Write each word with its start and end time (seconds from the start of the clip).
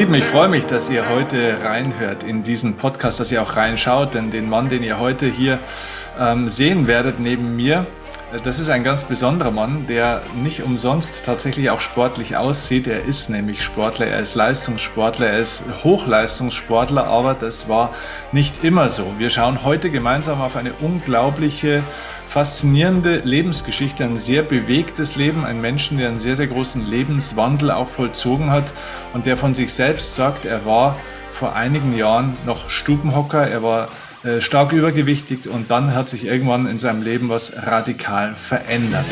Lieben, 0.00 0.14
ich 0.14 0.24
freue 0.24 0.48
mich, 0.48 0.64
dass 0.64 0.88
ihr 0.88 1.10
heute 1.10 1.62
reinhört 1.62 2.24
in 2.24 2.42
diesen 2.42 2.78
Podcast, 2.78 3.20
dass 3.20 3.30
ihr 3.32 3.42
auch 3.42 3.56
reinschaut, 3.56 4.14
denn 4.14 4.30
den 4.30 4.48
Mann, 4.48 4.70
den 4.70 4.82
ihr 4.82 4.98
heute 4.98 5.26
hier 5.26 5.58
ähm, 6.18 6.48
sehen 6.48 6.86
werdet 6.86 7.20
neben 7.20 7.54
mir, 7.54 7.84
das 8.44 8.60
ist 8.60 8.70
ein 8.70 8.84
ganz 8.84 9.04
besonderer 9.04 9.50
Mann, 9.50 9.86
der 9.88 10.22
nicht 10.40 10.62
umsonst 10.62 11.24
tatsächlich 11.24 11.70
auch 11.70 11.80
sportlich 11.80 12.36
aussieht. 12.36 12.86
Er 12.86 13.04
ist 13.04 13.28
nämlich 13.28 13.62
Sportler, 13.64 14.06
er 14.06 14.20
ist 14.20 14.36
Leistungssportler, 14.36 15.26
er 15.26 15.38
ist 15.40 15.64
Hochleistungssportler, 15.82 17.06
aber 17.06 17.34
das 17.34 17.68
war 17.68 17.92
nicht 18.30 18.62
immer 18.62 18.88
so. 18.88 19.14
Wir 19.18 19.30
schauen 19.30 19.64
heute 19.64 19.90
gemeinsam 19.90 20.40
auf 20.40 20.54
eine 20.54 20.72
unglaubliche 20.74 21.82
faszinierende 22.28 23.16
Lebensgeschichte, 23.24 24.04
ein 24.04 24.16
sehr 24.16 24.42
bewegtes 24.42 25.16
Leben, 25.16 25.44
ein 25.44 25.60
Menschen, 25.60 25.98
der 25.98 26.08
einen 26.08 26.20
sehr, 26.20 26.36
sehr 26.36 26.46
großen 26.46 26.86
Lebenswandel 26.86 27.72
auch 27.72 27.88
vollzogen 27.88 28.52
hat 28.52 28.72
und 29.12 29.26
der 29.26 29.36
von 29.36 29.56
sich 29.56 29.74
selbst 29.74 30.14
sagt, 30.14 30.44
er 30.44 30.64
war 30.64 30.96
vor 31.32 31.56
einigen 31.56 31.96
Jahren 31.96 32.36
noch 32.46 32.70
Stubenhocker, 32.70 33.48
er 33.48 33.64
war 33.64 33.88
stark 34.40 34.72
übergewichtig 34.72 35.48
und 35.48 35.70
dann 35.70 35.94
hat 35.94 36.08
sich 36.08 36.24
irgendwann 36.24 36.66
in 36.66 36.78
seinem 36.78 37.02
Leben 37.02 37.28
was 37.28 37.52
radikal 37.56 38.36
verändert. 38.36 39.06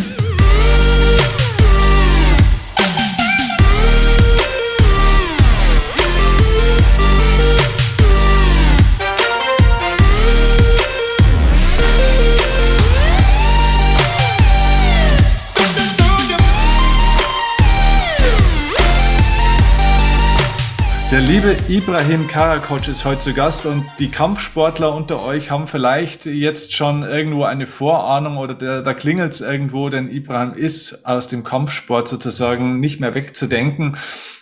Der 21.18 21.26
liebe 21.26 21.56
Ibrahim 21.68 22.28
Karakoc 22.28 22.86
ist 22.86 23.04
heute 23.04 23.20
zu 23.20 23.34
Gast 23.34 23.66
und 23.66 23.84
die 23.98 24.08
Kampfsportler 24.08 24.94
unter 24.94 25.20
euch 25.20 25.50
haben 25.50 25.66
vielleicht 25.66 26.26
jetzt 26.26 26.76
schon 26.76 27.02
irgendwo 27.02 27.42
eine 27.42 27.66
Vorahnung 27.66 28.36
oder 28.36 28.54
der, 28.54 28.82
da 28.82 28.94
klingelt 28.94 29.32
es 29.32 29.40
irgendwo, 29.40 29.88
denn 29.88 30.12
Ibrahim 30.12 30.52
ist 30.54 31.04
aus 31.04 31.26
dem 31.26 31.42
Kampfsport 31.42 32.06
sozusagen 32.06 32.78
nicht 32.78 33.00
mehr 33.00 33.16
wegzudenken. 33.16 33.96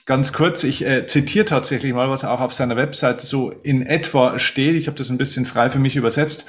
Ganz 0.04 0.34
kurz, 0.34 0.64
ich 0.64 0.84
äh, 0.84 1.06
zitiere 1.06 1.46
tatsächlich 1.46 1.94
mal, 1.94 2.10
was 2.10 2.26
auch 2.26 2.42
auf 2.42 2.52
seiner 2.52 2.76
Webseite 2.76 3.24
so 3.24 3.54
in 3.62 3.80
etwa 3.80 4.38
steht. 4.38 4.76
Ich 4.76 4.86
habe 4.86 4.98
das 4.98 5.08
ein 5.08 5.16
bisschen 5.16 5.46
frei 5.46 5.70
für 5.70 5.78
mich 5.78 5.96
übersetzt. 5.96 6.44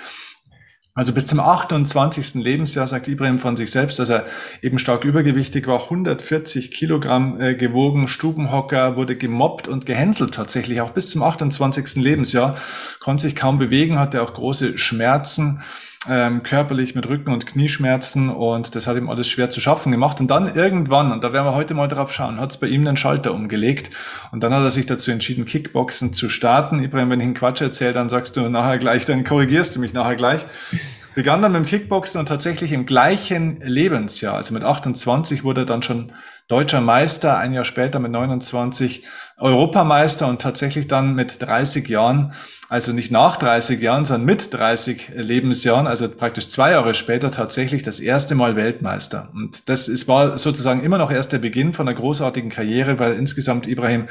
Also 0.97 1.13
bis 1.13 1.27
zum 1.27 1.39
28. 1.39 2.43
Lebensjahr 2.43 2.87
sagt 2.87 3.07
Ibrahim 3.07 3.37
von 3.37 3.55
sich 3.55 3.69
selbst, 3.69 3.99
dass 3.99 4.09
er 4.09 4.25
eben 4.63 4.79
stark 4.79 5.05
übergewichtig 5.05 5.67
war, 5.67 5.83
140 5.83 6.71
Kilogramm 6.71 7.39
äh, 7.39 7.53
gewogen, 7.53 8.07
Stubenhocker, 8.07 8.95
wurde 8.95 9.15
gemobbt 9.15 9.67
und 9.67 9.85
gehänselt 9.85 10.33
tatsächlich. 10.33 10.81
Auch 10.81 10.89
bis 10.89 11.11
zum 11.11 11.21
28. 11.21 11.97
Lebensjahr 11.97 12.57
konnte 12.99 13.21
sich 13.21 13.35
kaum 13.35 13.59
bewegen, 13.59 13.99
hatte 13.99 14.23
auch 14.23 14.33
große 14.33 14.79
Schmerzen 14.79 15.61
ähm, 16.09 16.43
körperlich 16.43 16.95
mit 16.95 17.07
Rücken- 17.07 17.31
und 17.31 17.45
Knieschmerzen 17.45 18.29
und 18.29 18.75
das 18.75 18.87
hat 18.87 18.97
ihm 18.97 19.09
alles 19.09 19.27
schwer 19.27 19.49
zu 19.49 19.61
schaffen 19.61 19.91
gemacht. 19.91 20.19
Und 20.19 20.31
dann 20.31 20.53
irgendwann, 20.53 21.11
und 21.11 21.23
da 21.23 21.33
werden 21.33 21.45
wir 21.45 21.55
heute 21.55 21.73
mal 21.73 21.87
drauf 21.87 22.11
schauen, 22.11 22.39
hat 22.39 22.51
es 22.51 22.57
bei 22.57 22.67
ihm 22.67 22.85
den 22.85 22.97
Schalter 22.97 23.33
umgelegt 23.33 23.89
und 24.31 24.43
dann 24.43 24.53
hat 24.53 24.61
er 24.61 24.71
sich 24.71 24.85
dazu 24.85 25.11
entschieden, 25.11 25.45
Kickboxen 25.45 26.13
zu 26.13 26.29
starten. 26.29 26.83
Ibrahim, 26.83 27.09
wenn 27.09 27.19
ich 27.19 27.25
einen 27.25 27.33
Quatsch 27.35 27.61
erzähle, 27.61 27.93
dann 27.93 28.09
sagst 28.09 28.37
du 28.37 28.49
nachher 28.49 28.77
gleich, 28.77 29.05
dann 29.05 29.23
korrigierst 29.23 29.75
du 29.75 29.79
mich 29.79 29.93
nachher 29.93 30.15
gleich. 30.15 30.45
Begann 31.15 31.41
dann 31.41 31.51
mit 31.51 31.61
dem 31.61 31.65
Kickboxen 31.65 32.19
und 32.19 32.27
tatsächlich 32.27 32.73
im 32.73 32.85
gleichen 32.85 33.59
Lebensjahr, 33.61 34.35
also 34.35 34.53
mit 34.53 34.63
28 34.63 35.43
wurde 35.43 35.61
er 35.61 35.65
dann 35.65 35.81
schon 35.81 36.11
deutscher 36.47 36.81
Meister, 36.81 37.37
ein 37.37 37.53
Jahr 37.53 37.65
später 37.65 37.99
mit 37.99 38.11
29 38.11 39.03
Europameister 39.37 40.27
und 40.27 40.41
tatsächlich 40.41 40.87
dann 40.87 41.13
mit 41.13 41.41
30 41.41 41.87
Jahren, 41.89 42.33
also 42.69 42.93
nicht 42.93 43.11
nach 43.11 43.37
30 43.37 43.81
Jahren, 43.81 44.05
sondern 44.05 44.25
mit 44.25 44.53
30 44.53 45.09
Lebensjahren, 45.15 45.87
also 45.87 46.09
praktisch 46.09 46.47
zwei 46.47 46.71
Jahre 46.71 46.95
später 46.95 47.31
tatsächlich 47.31 47.83
das 47.83 47.99
erste 47.99 48.35
Mal 48.35 48.55
Weltmeister. 48.55 49.29
Und 49.33 49.67
das 49.69 49.87
ist, 49.87 50.07
war 50.07 50.39
sozusagen 50.39 50.83
immer 50.83 50.97
noch 50.97 51.11
erst 51.11 51.33
der 51.33 51.39
Beginn 51.39 51.73
von 51.73 51.87
einer 51.87 51.97
großartigen 51.97 52.49
Karriere, 52.49 52.97
weil 52.97 53.13
insgesamt 53.13 53.67
Ibrahim 53.67 54.07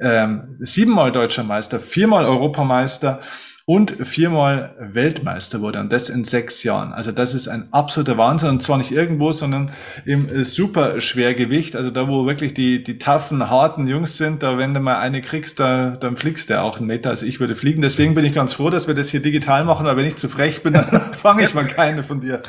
ähm, 0.00 0.56
siebenmal 0.58 1.12
deutscher 1.12 1.44
Meister, 1.44 1.78
viermal 1.78 2.24
Europameister, 2.24 3.20
und 3.66 3.92
viermal 3.92 4.74
Weltmeister 4.78 5.62
wurde 5.62 5.80
und 5.80 5.90
das 5.90 6.10
in 6.10 6.24
sechs 6.24 6.62
Jahren. 6.64 6.92
Also 6.92 7.12
das 7.12 7.32
ist 7.32 7.48
ein 7.48 7.68
absoluter 7.70 8.18
Wahnsinn 8.18 8.50
und 8.50 8.62
zwar 8.62 8.76
nicht 8.76 8.92
irgendwo, 8.92 9.32
sondern 9.32 9.70
im 10.04 10.28
äh, 10.28 10.44
Superschwergewicht, 10.44 11.74
also 11.74 11.90
da, 11.90 12.06
wo 12.06 12.26
wirklich 12.26 12.52
die, 12.52 12.84
die 12.84 12.98
taffen, 12.98 13.48
harten 13.48 13.86
Jungs 13.86 14.18
sind, 14.18 14.42
da 14.42 14.58
wenn 14.58 14.74
du 14.74 14.80
mal 14.80 14.98
eine 14.98 15.22
kriegst, 15.22 15.60
da, 15.60 15.90
dann 15.98 16.18
fliegst 16.18 16.50
du 16.50 16.60
auch 16.60 16.76
einen 16.76 16.88
Meter, 16.88 17.08
also 17.08 17.24
ich 17.24 17.40
würde 17.40 17.56
fliegen. 17.56 17.80
Deswegen 17.80 18.14
bin 18.14 18.26
ich 18.26 18.34
ganz 18.34 18.52
froh, 18.52 18.68
dass 18.68 18.86
wir 18.86 18.94
das 18.94 19.08
hier 19.08 19.22
digital 19.22 19.64
machen, 19.64 19.86
weil 19.86 19.96
wenn 19.96 20.06
ich 20.06 20.16
zu 20.16 20.28
frech 20.28 20.62
bin, 20.62 20.72
dann 20.74 21.14
fange 21.14 21.44
ich 21.44 21.54
mal 21.54 21.66
keine 21.66 22.02
von 22.02 22.20
dir. 22.20 22.42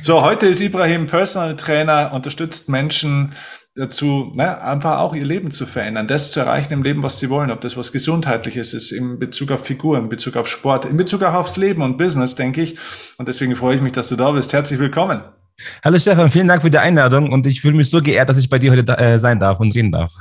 So, 0.00 0.22
heute 0.22 0.46
ist 0.46 0.62
Ibrahim 0.62 1.06
Personal 1.06 1.56
Trainer, 1.56 2.12
unterstützt 2.14 2.70
Menschen, 2.70 3.34
dazu, 3.76 4.32
ne, 4.34 4.60
einfach 4.62 4.98
auch 4.98 5.14
ihr 5.14 5.24
Leben 5.24 5.50
zu 5.50 5.66
verändern, 5.66 6.08
das 6.08 6.32
zu 6.32 6.40
erreichen 6.40 6.72
im 6.72 6.82
Leben, 6.82 7.02
was 7.02 7.18
sie 7.18 7.28
wollen, 7.28 7.50
ob 7.50 7.60
das 7.60 7.76
was 7.76 7.92
Gesundheitliches 7.92 8.72
ist, 8.72 8.90
in 8.90 9.18
Bezug 9.18 9.50
auf 9.50 9.64
Figur, 9.64 9.98
in 9.98 10.08
Bezug 10.08 10.36
auf 10.36 10.48
Sport, 10.48 10.86
in 10.86 10.96
Bezug 10.96 11.22
auch 11.22 11.34
aufs 11.34 11.56
Leben 11.56 11.82
und 11.82 11.98
Business, 11.98 12.34
denke 12.34 12.62
ich. 12.62 12.78
Und 13.18 13.28
deswegen 13.28 13.54
freue 13.54 13.76
ich 13.76 13.82
mich, 13.82 13.92
dass 13.92 14.08
du 14.08 14.16
da 14.16 14.32
bist. 14.32 14.52
Herzlich 14.52 14.80
willkommen. 14.80 15.20
Hallo 15.84 15.98
Stefan, 15.98 16.30
vielen 16.30 16.48
Dank 16.48 16.62
für 16.62 16.70
die 16.70 16.78
Einladung 16.78 17.32
und 17.32 17.46
ich 17.46 17.60
fühle 17.60 17.76
mich 17.76 17.88
so 17.88 18.00
geehrt, 18.00 18.28
dass 18.28 18.38
ich 18.38 18.48
bei 18.48 18.58
dir 18.58 18.72
heute 18.72 18.96
äh, 18.98 19.18
sein 19.18 19.38
darf 19.38 19.60
und 19.60 19.74
reden 19.74 19.92
darf. 19.92 20.12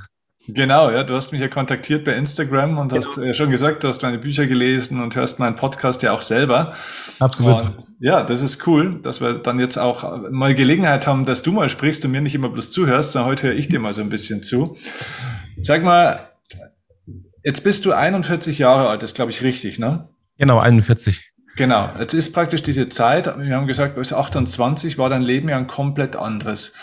Genau, 0.48 0.92
ja, 0.92 1.04
du 1.04 1.16
hast 1.16 1.32
mich 1.32 1.42
ja 1.42 1.48
kontaktiert 1.48 2.06
bei 2.06 2.14
Instagram 2.14 2.78
und 2.78 2.94
hast 2.94 3.14
genau. 3.14 3.28
äh, 3.28 3.34
schon 3.34 3.50
gesagt, 3.50 3.84
du 3.84 3.88
hast 3.88 4.04
meine 4.04 4.20
Bücher 4.20 4.46
gelesen 4.46 5.02
und 5.02 5.16
hörst 5.16 5.40
meinen 5.40 5.56
Podcast 5.56 6.04
ja 6.04 6.12
auch 6.12 6.22
selber. 6.22 6.76
Absolut. 7.20 7.62
Und 7.62 7.74
ja, 8.00 8.24
das 8.24 8.42
ist 8.42 8.68
cool, 8.68 9.00
dass 9.02 9.22
wir 9.22 9.34
dann 9.34 9.60
jetzt 9.60 9.78
auch 9.78 10.30
mal 10.30 10.54
Gelegenheit 10.54 11.08
haben, 11.08 11.26
dass 11.26 11.42
du 11.42 11.52
mal 11.52 11.70
sprichst 11.70 12.06
und 12.06 12.12
mir 12.12 12.22
nicht 12.22 12.36
immer 12.36 12.50
bloß 12.50 12.72
zuhörst, 12.72 13.14
sondern 13.14 13.32
heute 13.32 13.48
höre 13.48 13.56
ich 13.56 13.70
dir 13.70 13.80
mal 13.80 13.94
so 13.94 14.02
ein 14.02 14.10
bisschen 14.10 14.44
zu. 14.44 14.78
Sag 15.62 15.84
mal, 15.84 16.30
jetzt 17.44 17.64
bist 17.64 17.86
du 17.86 17.94
41 17.94 18.60
Jahre 18.60 18.90
alt, 18.90 19.02
das 19.02 19.16
glaube 19.16 19.32
ich 19.32 19.42
richtig, 19.42 19.80
ne? 19.80 20.10
Genau, 20.38 20.60
41. 20.60 21.32
Genau, 21.56 21.90
jetzt 21.98 22.14
ist 22.14 22.34
praktisch 22.34 22.64
diese 22.64 22.90
Zeit, 22.90 23.34
wir 23.38 23.56
haben 23.56 23.66
gesagt, 23.66 23.96
bis 23.96 24.12
28 24.12 24.98
war 24.98 25.10
dein 25.10 25.22
Leben 25.22 25.48
ja 25.48 25.56
ein 25.56 25.68
komplett 25.68 26.18
anderes. 26.18 26.74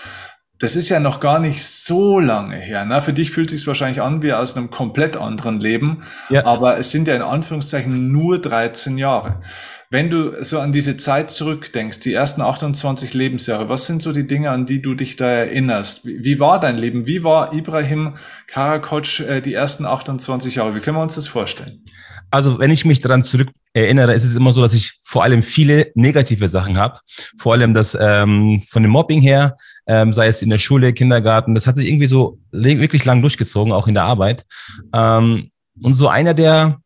Das 0.63 0.77
ist 0.77 0.91
ja 0.91 1.01
noch 1.01 1.19
gar 1.19 1.41
nicht 1.41 1.65
so 1.65 2.21
lange 2.21 2.55
her. 2.55 2.85
Ne? 2.85 3.03
Für 3.03 3.13
dich 3.13 3.33
fühlt 3.33 3.51
es 3.51 3.59
sich 3.59 3.67
wahrscheinlich 3.67 4.01
an 4.01 4.23
wie 4.23 4.33
aus 4.33 4.57
einem 4.57 4.71
komplett 4.71 5.17
anderen 5.17 5.59
Leben, 5.59 6.05
ja. 6.31 6.47
aber 6.47 6.79
es 6.79 6.93
sind 6.93 7.09
ja 7.09 7.17
in 7.17 7.23
Anführungszeichen 7.23 8.13
nur 8.13 8.41
13 8.41 8.97
Jahre. 8.97 9.43
Wenn 9.93 10.09
du 10.09 10.43
so 10.43 10.59
an 10.59 10.73
diese 10.73 10.97
Zeit 10.97 11.31
zurückdenkst, 11.31 12.01
die 12.01 12.15
ersten 12.15 12.41
28 12.41 13.13
Lebensjahre, 13.13 13.69
was 13.69 13.85
sind 13.85 14.01
so 14.01 14.15
die 14.15 14.27
Dinge, 14.27 14.49
an 14.49 14.65
die 14.65 14.81
du 14.81 14.95
dich 14.95 15.17
da 15.17 15.27
erinnerst? 15.27 16.07
Wie, 16.07 16.25
wie 16.25 16.41
war 16.41 16.59
dein 16.59 16.79
Leben? 16.79 17.07
Wie 17.07 17.23
war 17.25 17.53
Ibrahim 17.53 18.15
Karakoc 18.47 19.21
äh, 19.21 19.43
die 19.43 19.53
ersten 19.53 19.85
28 19.85 20.55
Jahre? 20.55 20.75
Wie 20.75 20.81
können 20.81 20.97
wir 20.97 21.03
uns 21.03 21.17
das 21.17 21.29
vorstellen? 21.29 21.85
Also, 22.31 22.59
wenn 22.59 22.71
ich 22.71 22.87
mich 22.87 23.01
daran 23.01 23.23
zurück 23.23 23.51
erinnere, 23.75 24.15
ist 24.15 24.25
es 24.25 24.35
immer 24.35 24.53
so, 24.53 24.63
dass 24.63 24.73
ich 24.73 24.95
vor 25.03 25.25
allem 25.25 25.43
viele 25.43 25.93
negative 25.95 26.49
Sachen 26.49 26.79
habe. 26.79 26.99
Vor 27.37 27.53
allem 27.53 27.75
das 27.75 27.95
ähm, 28.01 28.63
von 28.67 28.83
dem 28.83 28.93
Mobbing 28.93 29.21
her, 29.21 29.59
ähm, 29.87 30.15
sei 30.15 30.29
es 30.29 30.41
in 30.41 30.49
der 30.49 30.57
Schule, 30.57 30.95
Kindergarten, 30.95 31.55
das 31.55 31.67
hat 31.67 31.77
sich 31.77 31.87
irgendwie 31.87 32.07
so 32.07 32.39
wirklich 32.51 33.05
lang 33.05 33.21
durchgezogen, 33.21 33.75
auch 33.75 33.89
in 33.89 33.95
der 33.95 34.05
Arbeit. 34.05 34.47
Ähm, 34.95 35.51
und 35.83 35.93
so 35.93 36.09
einer 36.09 36.33
der 36.33 36.79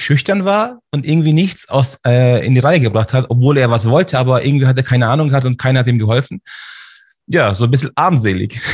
schüchtern 0.00 0.44
war 0.44 0.80
und 0.90 1.06
irgendwie 1.06 1.32
nichts 1.32 1.68
aus, 1.68 1.98
äh, 2.06 2.44
in 2.46 2.54
die 2.54 2.60
Reihe 2.60 2.80
gebracht 2.80 3.12
hat, 3.12 3.26
obwohl 3.28 3.58
er 3.58 3.70
was 3.70 3.88
wollte, 3.88 4.18
aber 4.18 4.44
irgendwie 4.44 4.66
hat 4.66 4.76
er 4.76 4.82
keine 4.82 5.08
Ahnung 5.08 5.28
gehabt 5.28 5.46
und 5.46 5.58
keiner 5.58 5.80
hat 5.80 5.88
ihm 5.88 5.98
geholfen. 5.98 6.42
Ja, 7.32 7.54
so 7.54 7.64
ein 7.64 7.70
bisschen 7.70 7.90
armselig. 7.94 8.60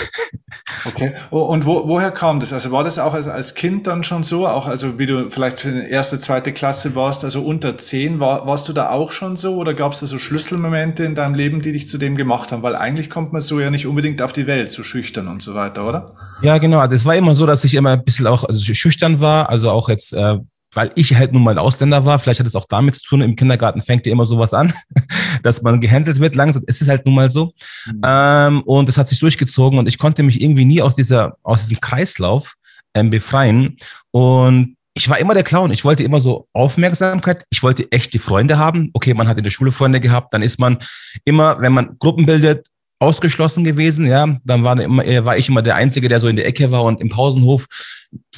Okay. 0.84 1.14
Und 1.30 1.64
wo, 1.64 1.86
woher 1.88 2.10
kam 2.10 2.40
das? 2.40 2.52
Also 2.52 2.70
war 2.70 2.84
das 2.84 2.98
auch 2.98 3.14
als, 3.14 3.26
als 3.26 3.54
Kind 3.54 3.86
dann 3.86 4.04
schon 4.04 4.22
so? 4.22 4.46
Auch 4.46 4.66
also 4.66 4.98
wie 4.98 5.06
du 5.06 5.30
vielleicht 5.30 5.60
für 5.60 5.70
die 5.70 5.88
erste, 5.88 6.18
zweite 6.18 6.52
Klasse 6.52 6.94
warst, 6.94 7.24
also 7.24 7.42
unter 7.42 7.76
zehn, 7.78 8.20
war, 8.20 8.46
warst 8.46 8.68
du 8.68 8.72
da 8.72 8.90
auch 8.90 9.12
schon 9.12 9.36
so? 9.36 9.56
Oder 9.56 9.74
gab 9.74 9.92
es 9.92 10.00
da 10.00 10.06
so 10.06 10.18
Schlüsselmomente 10.18 11.04
in 11.04 11.14
deinem 11.14 11.34
Leben, 11.34 11.62
die 11.62 11.72
dich 11.72 11.88
zu 11.88 11.98
dem 11.98 12.16
gemacht 12.16 12.52
haben? 12.52 12.62
Weil 12.62 12.76
eigentlich 12.76 13.10
kommt 13.10 13.32
man 13.32 13.42
so 13.42 13.60
ja 13.60 13.70
nicht 13.70 13.86
unbedingt 13.86 14.22
auf 14.22 14.32
die 14.32 14.46
Welt, 14.46 14.72
so 14.72 14.82
schüchtern 14.82 15.28
und 15.28 15.42
so 15.42 15.54
weiter, 15.54 15.88
oder? 15.88 16.12
Ja, 16.42 16.58
genau. 16.58 16.78
Also 16.78 16.94
es 16.94 17.04
war 17.04 17.16
immer 17.16 17.34
so, 17.34 17.46
dass 17.46 17.64
ich 17.64 17.74
immer 17.74 17.90
ein 17.90 18.04
bisschen 18.04 18.26
auch 18.26 18.44
also 18.44 18.60
schüchtern 18.74 19.20
war, 19.20 19.48
also 19.50 19.70
auch 19.70 19.88
jetzt 19.88 20.12
äh, 20.12 20.38
weil 20.76 20.92
ich 20.94 21.14
halt 21.14 21.32
nun 21.32 21.42
mal 21.42 21.52
ein 21.52 21.58
Ausländer 21.58 22.04
war, 22.04 22.18
vielleicht 22.18 22.40
hat 22.40 22.46
es 22.46 22.54
auch 22.54 22.66
damit 22.68 22.96
zu 22.96 23.02
tun, 23.02 23.22
im 23.22 23.34
Kindergarten 23.34 23.80
fängt 23.80 24.04
ja 24.06 24.12
immer 24.12 24.26
sowas 24.26 24.52
an, 24.52 24.72
dass 25.42 25.62
man 25.62 25.80
gehänselt 25.80 26.20
wird 26.20 26.34
langsam. 26.34 26.62
Es 26.66 26.80
ist 26.80 26.88
halt 26.88 27.06
nun 27.06 27.14
mal 27.14 27.30
so. 27.30 27.52
Mhm. 27.86 28.00
Ähm, 28.04 28.62
und 28.62 28.88
es 28.88 28.98
hat 28.98 29.08
sich 29.08 29.18
durchgezogen 29.18 29.78
und 29.78 29.88
ich 29.88 29.98
konnte 29.98 30.22
mich 30.22 30.40
irgendwie 30.40 30.66
nie 30.66 30.82
aus 30.82 30.94
dieser, 30.94 31.38
aus 31.42 31.60
diesem 31.60 31.80
Kreislauf 31.80 32.54
ähm, 32.94 33.10
befreien. 33.10 33.76
Und 34.10 34.76
ich 34.92 35.08
war 35.08 35.18
immer 35.18 35.34
der 35.34 35.44
Clown. 35.44 35.72
Ich 35.72 35.84
wollte 35.84 36.02
immer 36.02 36.20
so 36.20 36.46
Aufmerksamkeit. 36.52 37.44
Ich 37.50 37.62
wollte 37.62 37.90
echte 37.90 38.18
Freunde 38.18 38.58
haben. 38.58 38.90
Okay, 38.92 39.14
man 39.14 39.28
hat 39.28 39.38
in 39.38 39.44
der 39.44 39.50
Schule 39.50 39.72
Freunde 39.72 40.00
gehabt. 40.00 40.32
Dann 40.32 40.42
ist 40.42 40.58
man 40.58 40.78
immer, 41.24 41.60
wenn 41.60 41.72
man 41.72 41.96
Gruppen 41.98 42.26
bildet, 42.26 42.68
ausgeschlossen 42.98 43.64
gewesen, 43.64 44.06
ja. 44.06 44.38
Dann 44.44 44.64
war, 44.64 44.78
immer, 44.80 45.04
äh, 45.04 45.24
war 45.24 45.36
ich 45.36 45.48
immer 45.48 45.62
der 45.62 45.76
Einzige, 45.76 46.08
der 46.08 46.20
so 46.20 46.28
in 46.28 46.36
der 46.36 46.46
Ecke 46.46 46.70
war 46.70 46.84
und 46.84 47.00
im 47.00 47.08
Pausenhof 47.08 47.66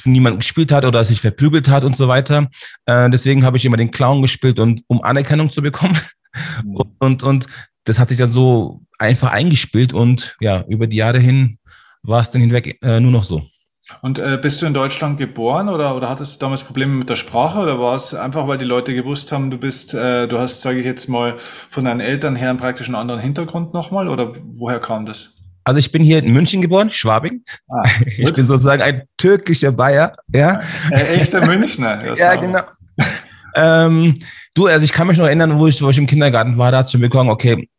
niemand 0.03 0.39
gespielt 0.39 0.71
hat 0.71 0.85
oder 0.85 1.03
sich 1.05 1.21
verprügelt 1.21 1.69
hat 1.69 1.83
und 1.83 1.95
so 1.95 2.07
weiter. 2.07 2.49
Äh, 2.85 3.09
deswegen 3.09 3.45
habe 3.45 3.57
ich 3.57 3.65
immer 3.65 3.77
den 3.77 3.91
Clown 3.91 4.21
gespielt 4.21 4.59
und 4.59 4.81
um 4.87 5.01
Anerkennung 5.01 5.49
zu 5.49 5.61
bekommen. 5.61 5.97
Mhm. 6.63 6.75
Und, 6.75 6.95
und, 6.99 7.23
und 7.23 7.45
das 7.85 7.99
hat 7.99 8.09
sich 8.09 8.17
dann 8.17 8.31
so 8.31 8.81
einfach 8.97 9.31
eingespielt 9.31 9.93
und 9.93 10.35
ja, 10.41 10.63
über 10.67 10.87
die 10.87 10.97
Jahre 10.97 11.19
hin 11.19 11.57
war 12.03 12.21
es 12.21 12.31
dann 12.31 12.41
hinweg 12.41 12.77
äh, 12.81 12.99
nur 12.99 13.11
noch 13.11 13.23
so. 13.23 13.47
Und 14.01 14.19
äh, 14.19 14.37
bist 14.41 14.61
du 14.61 14.65
in 14.65 14.73
Deutschland 14.73 15.17
geboren 15.17 15.69
oder, 15.69 15.95
oder 15.95 16.09
hattest 16.09 16.35
du 16.35 16.39
damals 16.39 16.63
Probleme 16.63 16.93
mit 16.93 17.09
der 17.09 17.15
Sprache 17.15 17.59
oder 17.59 17.79
war 17.79 17.95
es 17.95 18.13
einfach, 18.13 18.47
weil 18.47 18.57
die 18.57 18.65
Leute 18.65 18.93
gewusst 18.93 19.31
haben, 19.31 19.51
du 19.51 19.57
bist, 19.57 19.93
äh, 19.93 20.27
du 20.27 20.37
hast, 20.37 20.61
sage 20.61 20.79
ich 20.79 20.85
jetzt 20.85 21.07
mal, 21.07 21.37
von 21.69 21.85
deinen 21.85 21.99
Eltern 21.99 22.35
her 22.35 22.49
einen 22.49 22.59
praktisch 22.59 22.87
einen 22.87 22.95
anderen 22.95 23.19
Hintergrund 23.19 23.73
nochmal 23.73 24.07
oder 24.07 24.33
woher 24.51 24.79
kam 24.79 25.05
das? 25.05 25.35
Also 25.63 25.79
ich 25.79 25.91
bin 25.91 26.03
hier 26.03 26.19
in 26.19 26.31
München 26.31 26.61
geboren, 26.61 26.89
Schwabing. 26.89 27.43
Ah, 27.67 27.83
ich 28.05 28.33
bin 28.33 28.45
sozusagen 28.45 28.81
ein 28.81 29.03
türkischer 29.17 29.71
Bayer, 29.71 30.15
ja. 30.33 30.59
Äh, 30.91 31.19
echter 31.19 31.45
Münchner. 31.45 32.15
ja, 32.17 32.35
genau. 32.35 32.61
ähm, 33.55 34.15
du, 34.55 34.67
also 34.67 34.83
ich 34.83 34.91
kann 34.91 35.07
mich 35.07 35.17
noch 35.17 35.25
erinnern, 35.25 35.59
wo 35.59 35.67
ich, 35.67 35.81
wo 35.81 35.89
ich 35.89 35.97
im 35.97 36.07
Kindergarten 36.07 36.57
war, 36.57 36.71
da 36.71 36.79
hat 36.79 36.91
schon 36.91 37.01
bekommen, 37.01 37.29
okay, 37.29 37.69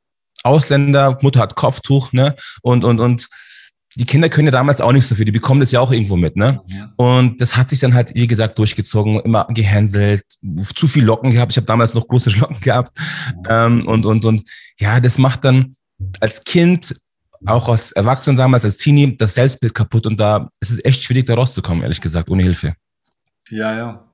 Ausländer, 0.43 1.19
Mutter 1.21 1.41
hat 1.41 1.55
Kopftuch, 1.55 2.13
ne? 2.13 2.35
Und, 2.63 2.85
und, 2.85 3.01
und 3.01 3.29
die 3.97 4.05
Kinder 4.05 4.29
können 4.29 4.47
ja 4.47 4.53
damals 4.53 4.81
auch 4.81 4.93
nicht 4.93 5.07
so 5.07 5.15
viel, 5.15 5.25
die 5.25 5.33
bekommen 5.33 5.61
das 5.61 5.73
ja 5.73 5.81
auch 5.81 5.91
irgendwo 5.91 6.17
mit, 6.17 6.37
ne? 6.37 6.61
Ja. 6.67 6.93
Und 6.97 7.41
das 7.41 7.57
hat 7.57 7.71
sich 7.71 7.81
dann 7.81 7.95
halt, 7.95 8.15
wie 8.15 8.27
gesagt, 8.29 8.57
durchgezogen, 8.59 9.21
immer 9.21 9.47
gehänselt, 9.51 10.23
zu 10.77 10.87
viel 10.87 11.05
Locken 11.05 11.33
gehabt. 11.33 11.53
Ich 11.53 11.57
habe 11.57 11.67
damals 11.67 11.95
noch 11.95 12.07
große 12.07 12.31
Locken 12.39 12.61
gehabt. 12.61 12.97
Ja. 13.47 13.67
Ähm, 13.67 13.87
und, 13.87 14.07
und, 14.07 14.25
und 14.25 14.45
ja, 14.79 15.01
das 15.01 15.19
macht 15.19 15.45
dann 15.45 15.75
als 16.21 16.43
Kind, 16.45 16.95
auch 17.47 17.69
als 17.69 17.93
Erwachsener 17.93 18.37
damals, 18.37 18.65
als 18.65 18.77
Teenie, 18.77 19.17
das 19.17 19.35
Selbstbild 19.35 19.75
kaputt. 19.75 20.07
Und 20.07 20.21
da 20.21 20.51
ist 20.61 20.71
es 20.71 20.85
echt 20.85 21.03
schwierig, 21.03 21.27
da 21.27 21.35
rauszukommen, 21.35 21.83
ehrlich 21.83 22.01
gesagt, 22.01 22.31
ohne 22.31 22.43
Hilfe. 22.43 22.75
Ja, 23.51 23.77
ja. 23.77 24.07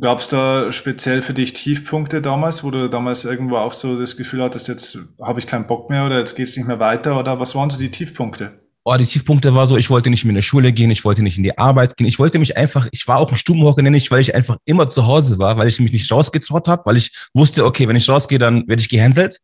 Gab 0.00 0.20
es 0.20 0.28
da 0.28 0.70
speziell 0.70 1.22
für 1.22 1.32
dich 1.32 1.54
Tiefpunkte 1.54 2.20
damals, 2.20 2.62
wo 2.62 2.70
du 2.70 2.88
damals 2.88 3.24
irgendwo 3.24 3.56
auch 3.56 3.72
so 3.72 3.98
das 3.98 4.16
Gefühl 4.16 4.42
hattest, 4.42 4.68
jetzt 4.68 4.98
habe 5.20 5.40
ich 5.40 5.46
keinen 5.46 5.66
Bock 5.66 5.88
mehr 5.90 6.04
oder 6.04 6.18
jetzt 6.18 6.36
geht 6.36 6.48
es 6.48 6.56
nicht 6.56 6.66
mehr 6.66 6.78
weiter? 6.78 7.18
Oder 7.18 7.40
was 7.40 7.54
waren 7.54 7.70
so 7.70 7.78
die 7.78 7.90
Tiefpunkte? 7.90 8.61
Oh, 8.84 8.96
die 8.96 9.06
Tiefpunkte 9.06 9.54
war 9.54 9.66
so, 9.66 9.76
ich 9.76 9.90
wollte 9.90 10.10
nicht 10.10 10.24
mehr 10.24 10.30
in 10.30 10.36
die 10.36 10.42
Schule 10.42 10.72
gehen, 10.72 10.90
ich 10.90 11.04
wollte 11.04 11.22
nicht 11.22 11.36
in 11.36 11.44
die 11.44 11.56
Arbeit 11.56 11.96
gehen, 11.96 12.06
ich 12.06 12.18
wollte 12.18 12.38
mich 12.38 12.56
einfach, 12.56 12.88
ich 12.90 13.06
war 13.06 13.18
auch 13.18 13.30
ein 13.30 13.36
Stubenhocker, 13.36 13.82
nenne 13.82 13.96
ich, 13.96 14.10
weil 14.10 14.20
ich 14.20 14.34
einfach 14.34 14.56
immer 14.64 14.88
zu 14.88 15.06
Hause 15.06 15.38
war, 15.38 15.56
weil 15.56 15.68
ich 15.68 15.78
mich 15.78 15.92
nicht 15.92 16.10
rausgetraut 16.10 16.66
habe, 16.66 16.82
weil 16.84 16.96
ich 16.96 17.12
wusste, 17.32 17.64
okay, 17.64 17.86
wenn 17.86 17.96
ich 17.96 18.08
rausgehe, 18.08 18.38
dann 18.38 18.66
werde 18.66 18.80
ich 18.80 18.88
gehänselt 18.88 19.38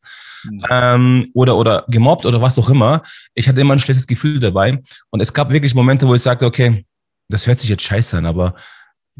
mhm. 0.44 0.64
ähm, 0.70 1.30
oder, 1.34 1.56
oder 1.56 1.84
gemobbt 1.88 2.26
oder 2.26 2.42
was 2.42 2.58
auch 2.58 2.68
immer. 2.68 3.02
Ich 3.34 3.48
hatte 3.48 3.60
immer 3.60 3.74
ein 3.74 3.78
schlechtes 3.78 4.06
Gefühl 4.06 4.40
dabei 4.40 4.82
und 5.10 5.20
es 5.20 5.32
gab 5.32 5.52
wirklich 5.52 5.74
Momente, 5.74 6.08
wo 6.08 6.14
ich 6.14 6.22
sagte, 6.22 6.46
okay, 6.46 6.84
das 7.28 7.46
hört 7.46 7.60
sich 7.60 7.70
jetzt 7.70 7.82
scheiße 7.82 8.16
an, 8.16 8.26
aber 8.26 8.54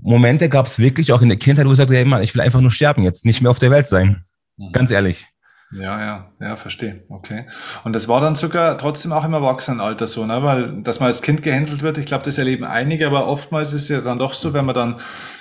Momente 0.00 0.48
gab 0.48 0.66
es 0.66 0.78
wirklich 0.78 1.12
auch 1.12 1.22
in 1.22 1.28
der 1.28 1.38
Kindheit, 1.38 1.66
wo 1.66 1.72
ich 1.72 1.76
sagte, 1.76 1.94
hey 1.94 2.04
Mann, 2.04 2.22
ich 2.22 2.34
will 2.34 2.42
einfach 2.42 2.60
nur 2.60 2.70
sterben 2.70 3.04
jetzt, 3.04 3.24
nicht 3.24 3.40
mehr 3.40 3.50
auf 3.50 3.58
der 3.58 3.70
Welt 3.70 3.86
sein. 3.86 4.24
Mhm. 4.56 4.72
Ganz 4.72 4.90
ehrlich. 4.90 5.26
Ja, 5.70 6.00
ja, 6.00 6.32
ja, 6.40 6.56
verstehe. 6.56 7.02
Okay. 7.10 7.44
Und 7.84 7.92
das 7.92 8.08
war 8.08 8.22
dann 8.22 8.36
sogar 8.36 8.78
trotzdem 8.78 9.12
auch 9.12 9.24
im 9.24 9.34
Erwachsenenalter 9.34 10.06
so, 10.06 10.24
ne? 10.24 10.42
Weil, 10.42 10.82
dass 10.82 10.98
man 10.98 11.08
als 11.08 11.20
Kind 11.20 11.42
gehänselt 11.42 11.82
wird, 11.82 11.98
ich 11.98 12.06
glaube, 12.06 12.24
das 12.24 12.38
erleben 12.38 12.64
einige, 12.64 13.06
aber 13.06 13.26
oftmals 13.26 13.74
ist 13.74 13.82
es 13.82 13.88
ja 13.90 14.00
dann 14.00 14.18
doch 14.18 14.32
so, 14.32 14.54
wenn 14.54 14.64
man 14.64 14.74
dann 14.74 14.96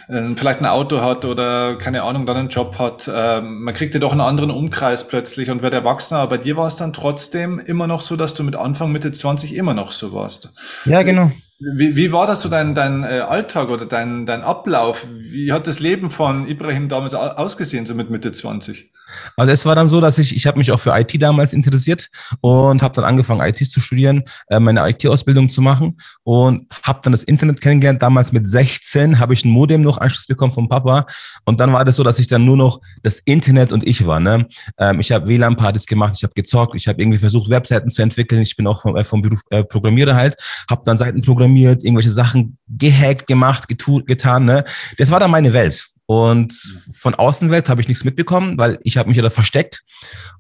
äh, 0.10 0.36
vielleicht 0.36 0.60
ein 0.60 0.66
Auto 0.66 1.02
hat 1.02 1.24
oder 1.24 1.78
keine 1.78 2.04
Ahnung, 2.04 2.26
dann 2.26 2.36
einen 2.36 2.50
Job 2.50 2.78
hat, 2.78 3.08
äh, 3.08 3.40
man 3.40 3.74
kriegt 3.74 3.94
ja 3.94 4.02
doch 4.02 4.12
einen 4.12 4.20
anderen 4.20 4.52
Umkreis 4.52 5.08
plötzlich 5.08 5.50
und 5.50 5.62
wird 5.62 5.74
erwachsener. 5.74 6.20
Aber 6.20 6.32
bei 6.32 6.44
dir 6.44 6.58
war 6.58 6.68
es 6.68 6.76
dann 6.76 6.92
trotzdem 6.92 7.60
immer 7.60 7.88
noch 7.88 8.02
so, 8.02 8.18
dass 8.18 8.34
du 8.34 8.44
mit 8.44 8.58
Anfang, 8.58 8.92
Mitte 8.92 9.14
20 9.14 9.56
immer 9.56 9.74
noch 9.74 9.94
so 9.94 10.12
warst. 10.12 10.54
Ja, 10.84 11.04
genau. 11.04 11.32
Wie, 11.60 11.96
wie 11.96 12.12
war 12.12 12.28
das 12.28 12.42
so 12.42 12.50
dein, 12.50 12.76
dein 12.76 13.04
äh, 13.04 13.20
Alltag 13.20 13.70
oder 13.70 13.86
dein, 13.86 14.26
dein 14.26 14.44
Ablauf? 14.44 15.08
Wie 15.10 15.54
hat 15.54 15.68
das 15.68 15.80
Leben 15.80 16.12
von 16.12 16.48
Ibrahim 16.50 16.90
damals 16.90 17.16
ausgesehen, 17.16 17.86
so 17.86 17.96
mit 17.96 18.10
Mitte 18.10 18.34
20? 18.34 18.92
Also 19.36 19.54
es 19.54 19.66
war 19.66 19.75
dann 19.75 19.88
so, 19.88 20.02
dass 20.02 20.18
ich, 20.18 20.36
ich 20.36 20.46
habe 20.48 20.58
mich 20.58 20.72
auch 20.72 20.80
für 20.80 20.98
IT 20.98 21.22
damals 21.22 21.54
interessiert 21.54 22.10
und 22.42 22.81
habe 22.81 22.96
dann 22.96 23.06
angefangen, 23.06 23.42
IT 23.42 23.69
zu 23.69 23.80
studieren, 23.80 24.24
äh, 24.48 24.60
meine 24.60 24.88
IT-Ausbildung 24.90 25.50
zu 25.50 25.62
machen 25.62 25.98
und 26.24 26.64
habe 26.84 27.00
dann 27.04 27.12
das 27.12 27.24
Internet 27.24 27.62
kennengelernt. 27.62 28.02
Damals 28.02 28.31
mit 28.31 28.48
16 28.48 29.19
habe 29.19 29.34
ich 29.34 29.46
ein 29.46 29.50
Modem 29.50 29.81
noch 29.81 29.98
Anschluss 29.98 30.28
bekommen 30.28 30.54
vom 30.54 30.69
Papa 30.69 31.06
und 31.46 31.60
dann 31.60 31.74
war 31.74 31.86
das 31.86 31.96
so, 31.96 32.04
dass 32.04 32.19
ich 32.19 32.28
dann 32.28 32.46
nur 32.46 32.58
noch 32.58 32.81
das 33.04 33.19
Internet 33.19 33.72
und 33.72 33.86
ich 33.86 34.06
war. 34.06 34.19
Ne? 34.19 34.48
Ähm, 34.78 35.00
ich 35.00 35.12
habe 35.12 35.28
WLAN-Partys 35.28 35.86
gemacht, 35.86 36.14
ich 36.18 36.24
habe 36.24 36.34
gezockt, 36.34 36.75
ich 36.75 36.88
habe 36.88 37.02
irgendwie 37.02 37.19
versucht, 37.19 37.50
Webseiten 37.50 37.90
zu 37.90 38.02
entwickeln. 38.02 38.42
Ich 38.42 38.56
bin 38.56 38.68
auch 38.68 38.81
vom, 38.81 38.96
äh, 38.96 39.04
vom 39.04 39.22
Beruf 39.22 39.42
äh, 39.50 39.64
Programmierer 39.64 40.16
halt, 40.16 40.36
habe 40.69 40.81
dann 40.86 40.98
Seiten 40.98 41.22
programmiert, 41.22 41.84
irgendwelche 41.84 42.12
Sachen 42.12 42.58
gehackt, 42.68 43.28
gemacht, 43.28 43.68
getan. 43.68 44.46
Ne? 44.46 44.64
Das 44.98 45.12
war 45.12 45.19
dann 45.19 45.31
meine 45.31 45.54
Welt. 45.54 45.88
Und 46.07 46.54
von 46.94 47.15
Außenwelt 47.15 47.69
habe 47.69 47.81
ich 47.81 47.88
nichts 47.88 48.06
mitbekommen, 48.06 48.57
weil 48.57 48.80
ich 48.83 48.98
habe 48.98 49.09
mich 49.09 49.18
ja 49.18 49.24
da 49.24 49.30
versteckt. 49.30 49.83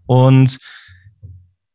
Und 0.05 0.57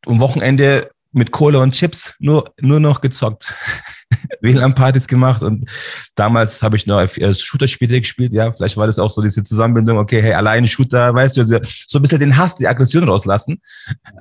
am 0.06 0.18
Wochenende 0.18 0.90
mit 1.12 1.30
Kohle 1.30 1.60
und 1.60 1.72
Chips 1.72 2.14
nur, 2.18 2.52
nur 2.60 2.80
noch 2.80 3.02
gezockt. 3.02 3.54
WLAN-Partys 4.40 5.06
gemacht 5.06 5.42
und 5.42 5.68
damals 6.14 6.62
habe 6.62 6.76
ich 6.76 6.86
noch 6.86 7.06
Shooter-Spiele 7.06 8.00
gespielt. 8.00 8.32
Ja, 8.32 8.50
vielleicht 8.50 8.76
war 8.76 8.86
das 8.86 8.98
auch 8.98 9.10
so 9.10 9.22
diese 9.22 9.42
Zusammenbindung, 9.42 9.98
okay, 9.98 10.20
hey, 10.20 10.32
alleine 10.32 10.66
Shooter, 10.66 11.14
weißt 11.14 11.36
du, 11.36 11.44
so 11.44 11.98
ein 11.98 12.02
bisschen 12.02 12.18
den 12.18 12.36
Hass, 12.36 12.54
die 12.56 12.66
Aggression 12.66 13.04
rauslassen. 13.04 13.60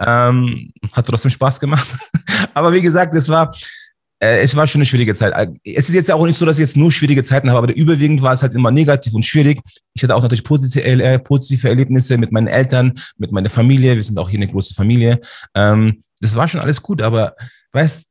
Ähm, 0.05 0.71
hat 0.93 1.07
trotzdem 1.07 1.31
Spaß 1.31 1.59
gemacht. 1.59 1.87
Aber 2.53 2.71
wie 2.73 2.81
gesagt, 2.81 3.15
es 3.15 3.29
war, 3.29 3.51
äh, 3.51 3.80
es 4.21 4.55
war 4.55 4.67
schon 4.67 4.79
eine 4.79 4.85
schwierige 4.85 5.15
Zeit. 5.15 5.33
Es 5.63 5.89
ist 5.89 5.95
jetzt 5.95 6.11
auch 6.11 6.25
nicht 6.25 6.37
so, 6.37 6.45
dass 6.45 6.57
ich 6.57 6.61
jetzt 6.61 6.77
nur 6.77 6.91
schwierige 6.91 7.23
Zeiten 7.23 7.49
habe, 7.49 7.57
aber 7.57 7.75
überwiegend 7.75 8.21
war 8.21 8.33
es 8.33 8.43
halt 8.43 8.53
immer 8.53 8.69
negativ 8.69 9.13
und 9.15 9.25
schwierig. 9.25 9.61
Ich 9.93 10.03
hatte 10.03 10.15
auch 10.15 10.21
natürlich 10.21 10.43
positive, 10.43 10.83
äh, 10.83 11.17
positive 11.17 11.67
Erlebnisse 11.67 12.19
mit 12.19 12.31
meinen 12.31 12.47
Eltern, 12.47 12.93
mit 13.17 13.31
meiner 13.31 13.49
Familie. 13.49 13.95
Wir 13.95 14.03
sind 14.03 14.19
auch 14.19 14.29
hier 14.29 14.37
eine 14.37 14.47
große 14.47 14.75
Familie. 14.75 15.19
Ähm, 15.55 16.03
das 16.19 16.35
war 16.35 16.47
schon 16.47 16.59
alles 16.59 16.83
gut, 16.83 17.01
aber 17.01 17.35
weißt, 17.71 18.05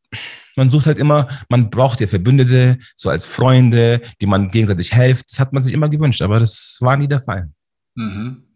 man 0.56 0.68
sucht 0.68 0.86
halt 0.86 0.98
immer, 0.98 1.28
man 1.48 1.70
braucht 1.70 2.00
ja 2.00 2.08
Verbündete, 2.08 2.78
so 2.96 3.08
als 3.08 3.26
Freunde, 3.26 4.00
die 4.20 4.26
man 4.26 4.48
gegenseitig 4.48 4.92
hilft. 4.92 5.30
Das 5.30 5.38
hat 5.38 5.52
man 5.52 5.62
sich 5.62 5.72
immer 5.72 5.88
gewünscht, 5.88 6.22
aber 6.22 6.40
das 6.40 6.78
war 6.80 6.96
nie 6.96 7.06
der 7.06 7.20
Fall. 7.20 7.50
Mhm. 7.94 8.50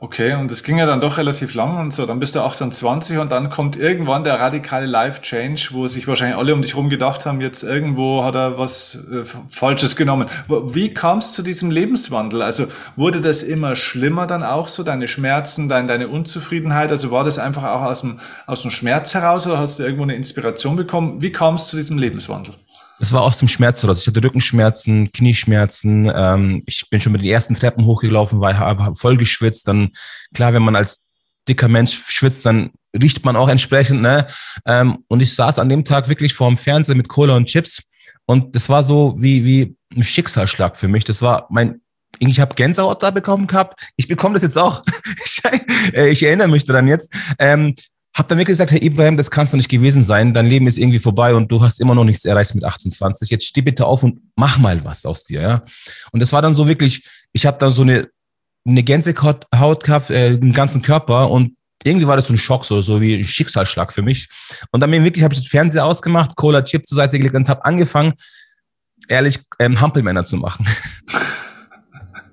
Okay, 0.00 0.34
und 0.34 0.52
es 0.52 0.62
ging 0.62 0.78
ja 0.78 0.86
dann 0.86 1.00
doch 1.00 1.18
relativ 1.18 1.54
lang 1.54 1.76
und 1.80 1.92
so. 1.92 2.06
Dann 2.06 2.20
bist 2.20 2.36
du 2.36 2.40
28 2.40 3.18
und 3.18 3.32
dann 3.32 3.50
kommt 3.50 3.76
irgendwann 3.76 4.22
der 4.22 4.38
radikale 4.38 4.86
Life-Change, 4.86 5.70
wo 5.72 5.88
sich 5.88 6.06
wahrscheinlich 6.06 6.38
alle 6.38 6.54
um 6.54 6.62
dich 6.62 6.74
herum 6.74 6.88
gedacht 6.88 7.26
haben, 7.26 7.40
jetzt 7.40 7.64
irgendwo 7.64 8.22
hat 8.22 8.36
er 8.36 8.58
was 8.58 8.96
äh, 9.10 9.24
Falsches 9.50 9.96
genommen. 9.96 10.28
Wie 10.46 10.94
kam 10.94 11.18
es 11.18 11.32
zu 11.32 11.42
diesem 11.42 11.72
Lebenswandel? 11.72 12.42
Also 12.42 12.66
wurde 12.94 13.20
das 13.20 13.42
immer 13.42 13.74
schlimmer 13.74 14.28
dann 14.28 14.44
auch 14.44 14.68
so, 14.68 14.84
deine 14.84 15.08
Schmerzen, 15.08 15.68
dein, 15.68 15.88
deine 15.88 16.06
Unzufriedenheit? 16.06 16.92
Also 16.92 17.10
war 17.10 17.24
das 17.24 17.40
einfach 17.40 17.64
auch 17.64 17.82
aus 17.82 18.02
dem, 18.02 18.20
aus 18.46 18.62
dem 18.62 18.70
Schmerz 18.70 19.14
heraus 19.14 19.48
oder 19.48 19.58
hast 19.58 19.80
du 19.80 19.82
irgendwo 19.82 20.04
eine 20.04 20.14
Inspiration 20.14 20.76
bekommen? 20.76 21.22
Wie 21.22 21.32
kam 21.32 21.56
es 21.56 21.66
zu 21.66 21.76
diesem 21.76 21.98
Lebenswandel? 21.98 22.54
Es 23.00 23.12
war 23.12 23.22
aus 23.22 23.38
dem 23.38 23.48
Schmerz 23.48 23.82
heraus. 23.82 24.00
Ich 24.00 24.06
hatte 24.06 24.22
Rückenschmerzen, 24.22 25.12
Knieschmerzen. 25.12 26.10
Ähm, 26.14 26.62
ich 26.66 26.88
bin 26.90 27.00
schon 27.00 27.12
mit 27.12 27.22
den 27.22 27.30
ersten 27.30 27.54
Treppen 27.54 27.84
hochgelaufen, 27.84 28.42
ich 28.42 28.56
habe 28.56 28.96
voll 28.96 29.16
geschwitzt. 29.16 29.68
Dann, 29.68 29.90
klar, 30.34 30.52
wenn 30.52 30.62
man 30.62 30.76
als 30.76 31.06
dicker 31.48 31.68
Mensch 31.68 32.00
schwitzt, 32.08 32.44
dann 32.44 32.70
riecht 32.94 33.24
man 33.24 33.36
auch 33.36 33.48
entsprechend. 33.48 34.02
Ne? 34.02 34.26
Ähm, 34.66 34.98
und 35.08 35.22
ich 35.22 35.34
saß 35.34 35.58
an 35.58 35.68
dem 35.68 35.84
Tag 35.84 36.08
wirklich 36.08 36.34
vorm 36.34 36.56
Fernseher 36.56 36.96
mit 36.96 37.08
Cola 37.08 37.36
und 37.36 37.46
Chips. 37.46 37.82
Und 38.26 38.54
das 38.54 38.68
war 38.68 38.82
so 38.82 39.14
wie, 39.18 39.44
wie 39.44 39.76
ein 39.94 40.02
Schicksalsschlag 40.02 40.76
für 40.76 40.88
mich. 40.88 41.04
Das 41.04 41.22
war 41.22 41.46
mein, 41.50 41.80
ich 42.18 42.40
habe 42.40 42.54
Gänsehaut 42.54 43.02
da 43.02 43.10
bekommen 43.10 43.46
gehabt. 43.46 43.80
Ich 43.96 44.08
bekomme 44.08 44.34
das 44.34 44.42
jetzt 44.42 44.58
auch. 44.58 44.82
ich, 45.24 45.40
äh, 45.94 46.08
ich 46.08 46.22
erinnere 46.22 46.48
mich 46.48 46.64
daran 46.64 46.88
jetzt. 46.88 47.14
Ähm, 47.38 47.74
hab 48.18 48.26
dann 48.26 48.38
wirklich 48.38 48.54
gesagt, 48.54 48.72
Herr 48.72 48.82
Ibrahim, 48.82 49.16
das 49.16 49.30
kannst 49.30 49.52
du 49.52 49.56
nicht 49.56 49.68
gewesen 49.68 50.02
sein. 50.02 50.34
Dein 50.34 50.46
Leben 50.46 50.66
ist 50.66 50.76
irgendwie 50.76 50.98
vorbei 50.98 51.36
und 51.36 51.52
du 51.52 51.62
hast 51.62 51.80
immer 51.80 51.94
noch 51.94 52.02
nichts 52.02 52.24
erreicht 52.24 52.52
mit 52.52 52.64
28. 52.64 53.30
Jetzt 53.30 53.46
steh 53.46 53.62
bitte 53.62 53.86
auf 53.86 54.02
und 54.02 54.20
mach 54.34 54.58
mal 54.58 54.84
was 54.84 55.06
aus 55.06 55.22
dir. 55.22 55.40
Ja? 55.40 55.62
Und 56.10 56.18
das 56.18 56.32
war 56.32 56.42
dann 56.42 56.52
so 56.52 56.66
wirklich, 56.66 57.06
ich 57.32 57.46
habe 57.46 57.58
dann 57.58 57.70
so 57.70 57.82
eine, 57.82 58.08
eine 58.66 58.82
Gänsehaut 58.82 59.46
gehabt, 59.84 60.10
äh, 60.10 60.32
im 60.34 60.52
ganzen 60.52 60.82
Körper 60.82 61.30
und 61.30 61.56
irgendwie 61.84 62.08
war 62.08 62.16
das 62.16 62.26
so 62.26 62.32
ein 62.32 62.38
Schock, 62.38 62.64
so, 62.64 62.82
so 62.82 63.00
wie 63.00 63.14
ein 63.14 63.24
Schicksalsschlag 63.24 63.92
für 63.92 64.02
mich. 64.02 64.28
Und 64.72 64.80
dann 64.80 64.90
wirklich 64.90 65.22
habe 65.22 65.32
ich 65.34 65.40
den 65.40 65.48
Fernseher 65.48 65.84
ausgemacht, 65.84 66.34
Cola 66.34 66.62
Chip 66.62 66.88
zur 66.88 66.96
Seite 66.96 67.18
gelegt 67.18 67.36
und 67.36 67.48
habe 67.48 67.64
angefangen, 67.64 68.14
ehrlich, 69.06 69.38
ähm, 69.60 69.80
Hampelmänner 69.80 70.26
zu 70.26 70.38
machen. 70.38 70.66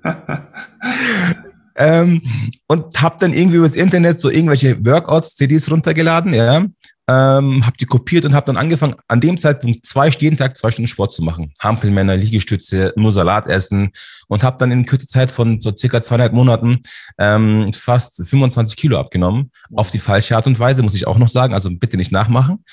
Ähm, 1.76 2.22
und 2.66 3.00
habe 3.02 3.16
dann 3.20 3.32
irgendwie 3.32 3.56
übers 3.56 3.74
Internet 3.74 4.20
so 4.20 4.30
irgendwelche 4.30 4.84
Workouts, 4.84 5.36
CDs 5.36 5.70
runtergeladen, 5.70 6.32
ja. 6.32 6.64
ähm, 7.08 7.66
habe 7.66 7.76
die 7.78 7.84
kopiert 7.84 8.24
und 8.24 8.34
habe 8.34 8.46
dann 8.46 8.56
angefangen, 8.56 8.94
an 9.08 9.20
dem 9.20 9.36
Zeitpunkt 9.36 9.84
zwei, 9.86 10.08
jeden 10.08 10.36
Tag 10.36 10.56
zwei 10.56 10.70
Stunden 10.70 10.88
Sport 10.88 11.12
zu 11.12 11.22
machen. 11.22 11.52
Hampelmänner, 11.60 12.16
Liegestütze, 12.16 12.92
nur 12.96 13.12
Salat 13.12 13.46
essen 13.46 13.90
und 14.28 14.42
habe 14.42 14.56
dann 14.58 14.72
in 14.72 14.86
kurzer 14.86 15.06
Zeit 15.06 15.30
von 15.30 15.60
so 15.60 15.72
circa 15.76 16.02
zweieinhalb 16.02 16.32
Monaten 16.32 16.80
ähm, 17.18 17.70
fast 17.72 18.26
25 18.26 18.76
Kilo 18.76 18.98
abgenommen. 18.98 19.50
Auf 19.74 19.90
die 19.90 19.98
falsche 19.98 20.34
Art 20.34 20.46
und 20.46 20.58
Weise, 20.58 20.82
muss 20.82 20.94
ich 20.94 21.06
auch 21.06 21.18
noch 21.18 21.28
sagen. 21.28 21.52
Also 21.54 21.70
bitte 21.70 21.96
nicht 21.96 22.10
nachmachen. 22.10 22.64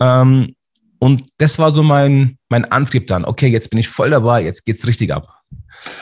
Ähm, 0.00 0.54
und 1.00 1.24
das 1.38 1.58
war 1.58 1.72
so 1.72 1.82
mein, 1.82 2.38
mein 2.48 2.64
Antrieb 2.64 3.08
dann. 3.08 3.24
Okay, 3.24 3.48
jetzt 3.48 3.70
bin 3.70 3.80
ich 3.80 3.88
voll 3.88 4.10
dabei, 4.10 4.44
jetzt 4.44 4.64
geht's 4.64 4.86
richtig 4.86 5.12
ab. 5.12 5.41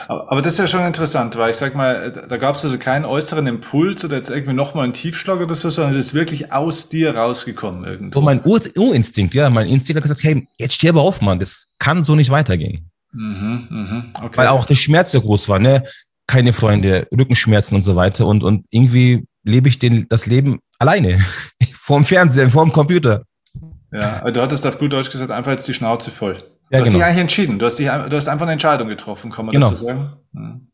Aber, 0.07 0.41
das 0.41 0.53
ist 0.53 0.59
ja 0.59 0.67
schon 0.67 0.85
interessant, 0.85 1.37
weil 1.37 1.51
ich 1.51 1.57
sag 1.57 1.75
mal, 1.75 2.11
da 2.11 2.37
gab 2.37 2.55
es 2.55 2.63
also 2.63 2.77
keinen 2.77 3.05
äußeren 3.05 3.47
Impuls 3.47 4.03
oder 4.03 4.17
jetzt 4.17 4.29
irgendwie 4.29 4.53
nochmal 4.53 4.83
einen 4.83 4.93
Tiefschlag 4.93 5.39
oder 5.39 5.55
so, 5.55 5.69
sondern 5.69 5.93
es 5.93 5.97
ist 5.97 6.13
wirklich 6.13 6.51
aus 6.51 6.89
dir 6.89 7.15
rausgekommen 7.15 7.85
irgendwo. 7.85 8.19
So 8.19 8.25
mein 8.25 8.41
Ur 8.45 8.61
Urinstinkt, 8.77 9.33
ja, 9.33 9.49
mein 9.49 9.67
Instinkt 9.67 9.97
hat 9.97 10.03
gesagt, 10.03 10.23
hey, 10.23 10.47
jetzt 10.57 10.75
steh 10.75 10.89
aber 10.89 11.01
auf, 11.01 11.21
Mann, 11.21 11.39
das 11.39 11.69
kann 11.79 12.03
so 12.03 12.15
nicht 12.15 12.29
weitergehen. 12.29 12.91
Mhm, 13.13 13.67
mh, 13.69 14.25
okay. 14.25 14.37
Weil 14.37 14.47
auch 14.47 14.65
der 14.65 14.75
Schmerz 14.75 15.11
so 15.11 15.21
groß 15.21 15.49
war, 15.49 15.59
ne? 15.59 15.83
Keine 16.27 16.53
Freunde, 16.53 17.07
Rückenschmerzen 17.11 17.75
und 17.75 17.81
so 17.81 17.95
weiter 17.95 18.25
und, 18.25 18.43
und 18.43 18.65
irgendwie 18.69 19.25
lebe 19.43 19.67
ich 19.67 19.79
den, 19.79 20.07
das 20.07 20.25
Leben 20.27 20.59
alleine. 20.79 21.19
vorm 21.73 22.05
Fernsehen, 22.05 22.49
vorm 22.49 22.71
Computer. 22.71 23.23
Ja, 23.91 24.19
aber 24.21 24.31
du 24.31 24.41
hattest 24.41 24.65
auf 24.65 24.77
gut 24.77 24.93
Deutsch 24.93 25.11
gesagt, 25.11 25.31
einfach 25.31 25.51
jetzt 25.51 25.67
die 25.67 25.73
Schnauze 25.73 26.11
voll. 26.11 26.37
Du 26.71 26.77
ja, 26.77 26.83
hast 26.83 26.87
genau. 26.87 26.99
dich 26.99 27.05
eigentlich 27.05 27.21
entschieden. 27.21 27.59
Du 27.59 27.65
hast, 27.65 27.75
dich, 27.79 27.87
du 27.87 28.15
hast 28.15 28.29
einfach 28.29 28.43
eine 28.43 28.53
Entscheidung 28.53 28.87
getroffen, 28.87 29.29
kann 29.29 29.45
man 29.45 29.51
genau. 29.51 29.71
das 29.71 29.79
so 29.79 29.85
sagen? 29.87 30.13
Hm. 30.33 30.71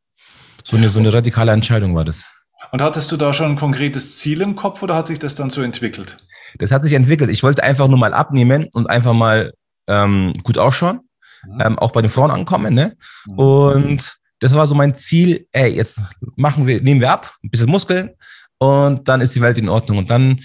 So, 0.63 0.77
eine, 0.77 0.91
so 0.91 0.99
eine 0.99 1.11
radikale 1.11 1.51
Entscheidung 1.51 1.95
war 1.95 2.05
das. 2.05 2.27
Und 2.71 2.83
hattest 2.83 3.11
du 3.11 3.17
da 3.17 3.33
schon 3.33 3.51
ein 3.51 3.55
konkretes 3.55 4.19
Ziel 4.19 4.41
im 4.41 4.55
Kopf 4.55 4.83
oder 4.83 4.93
hat 4.93 5.07
sich 5.07 5.17
das 5.17 5.33
dann 5.33 5.49
so 5.49 5.63
entwickelt? 5.63 6.17
Das 6.59 6.71
hat 6.71 6.83
sich 6.83 6.93
entwickelt. 6.93 7.31
Ich 7.31 7.41
wollte 7.41 7.63
einfach 7.63 7.87
nur 7.87 7.97
mal 7.97 8.13
abnehmen 8.13 8.67
und 8.73 8.87
einfach 8.87 9.13
mal 9.13 9.53
ähm, 9.87 10.33
gut 10.43 10.59
ausschauen, 10.59 10.99
mhm. 11.47 11.61
ähm, 11.61 11.79
auch 11.79 11.91
bei 11.91 12.03
den 12.03 12.11
Frauen 12.11 12.29
ankommen. 12.29 12.75
Ne? 12.75 12.95
Mhm. 13.25 13.39
Und 13.39 14.17
das 14.39 14.53
war 14.53 14.67
so 14.67 14.75
mein 14.75 14.93
Ziel. 14.93 15.47
Ey, 15.51 15.75
jetzt 15.75 16.03
machen 16.35 16.67
wir, 16.67 16.79
nehmen 16.79 17.01
wir 17.01 17.11
ab, 17.11 17.33
ein 17.43 17.49
bisschen 17.49 17.71
Muskeln 17.71 18.11
und 18.59 19.07
dann 19.07 19.21
ist 19.21 19.33
die 19.33 19.41
Welt 19.41 19.57
in 19.57 19.67
Ordnung. 19.67 19.97
Und 19.97 20.11
dann 20.11 20.41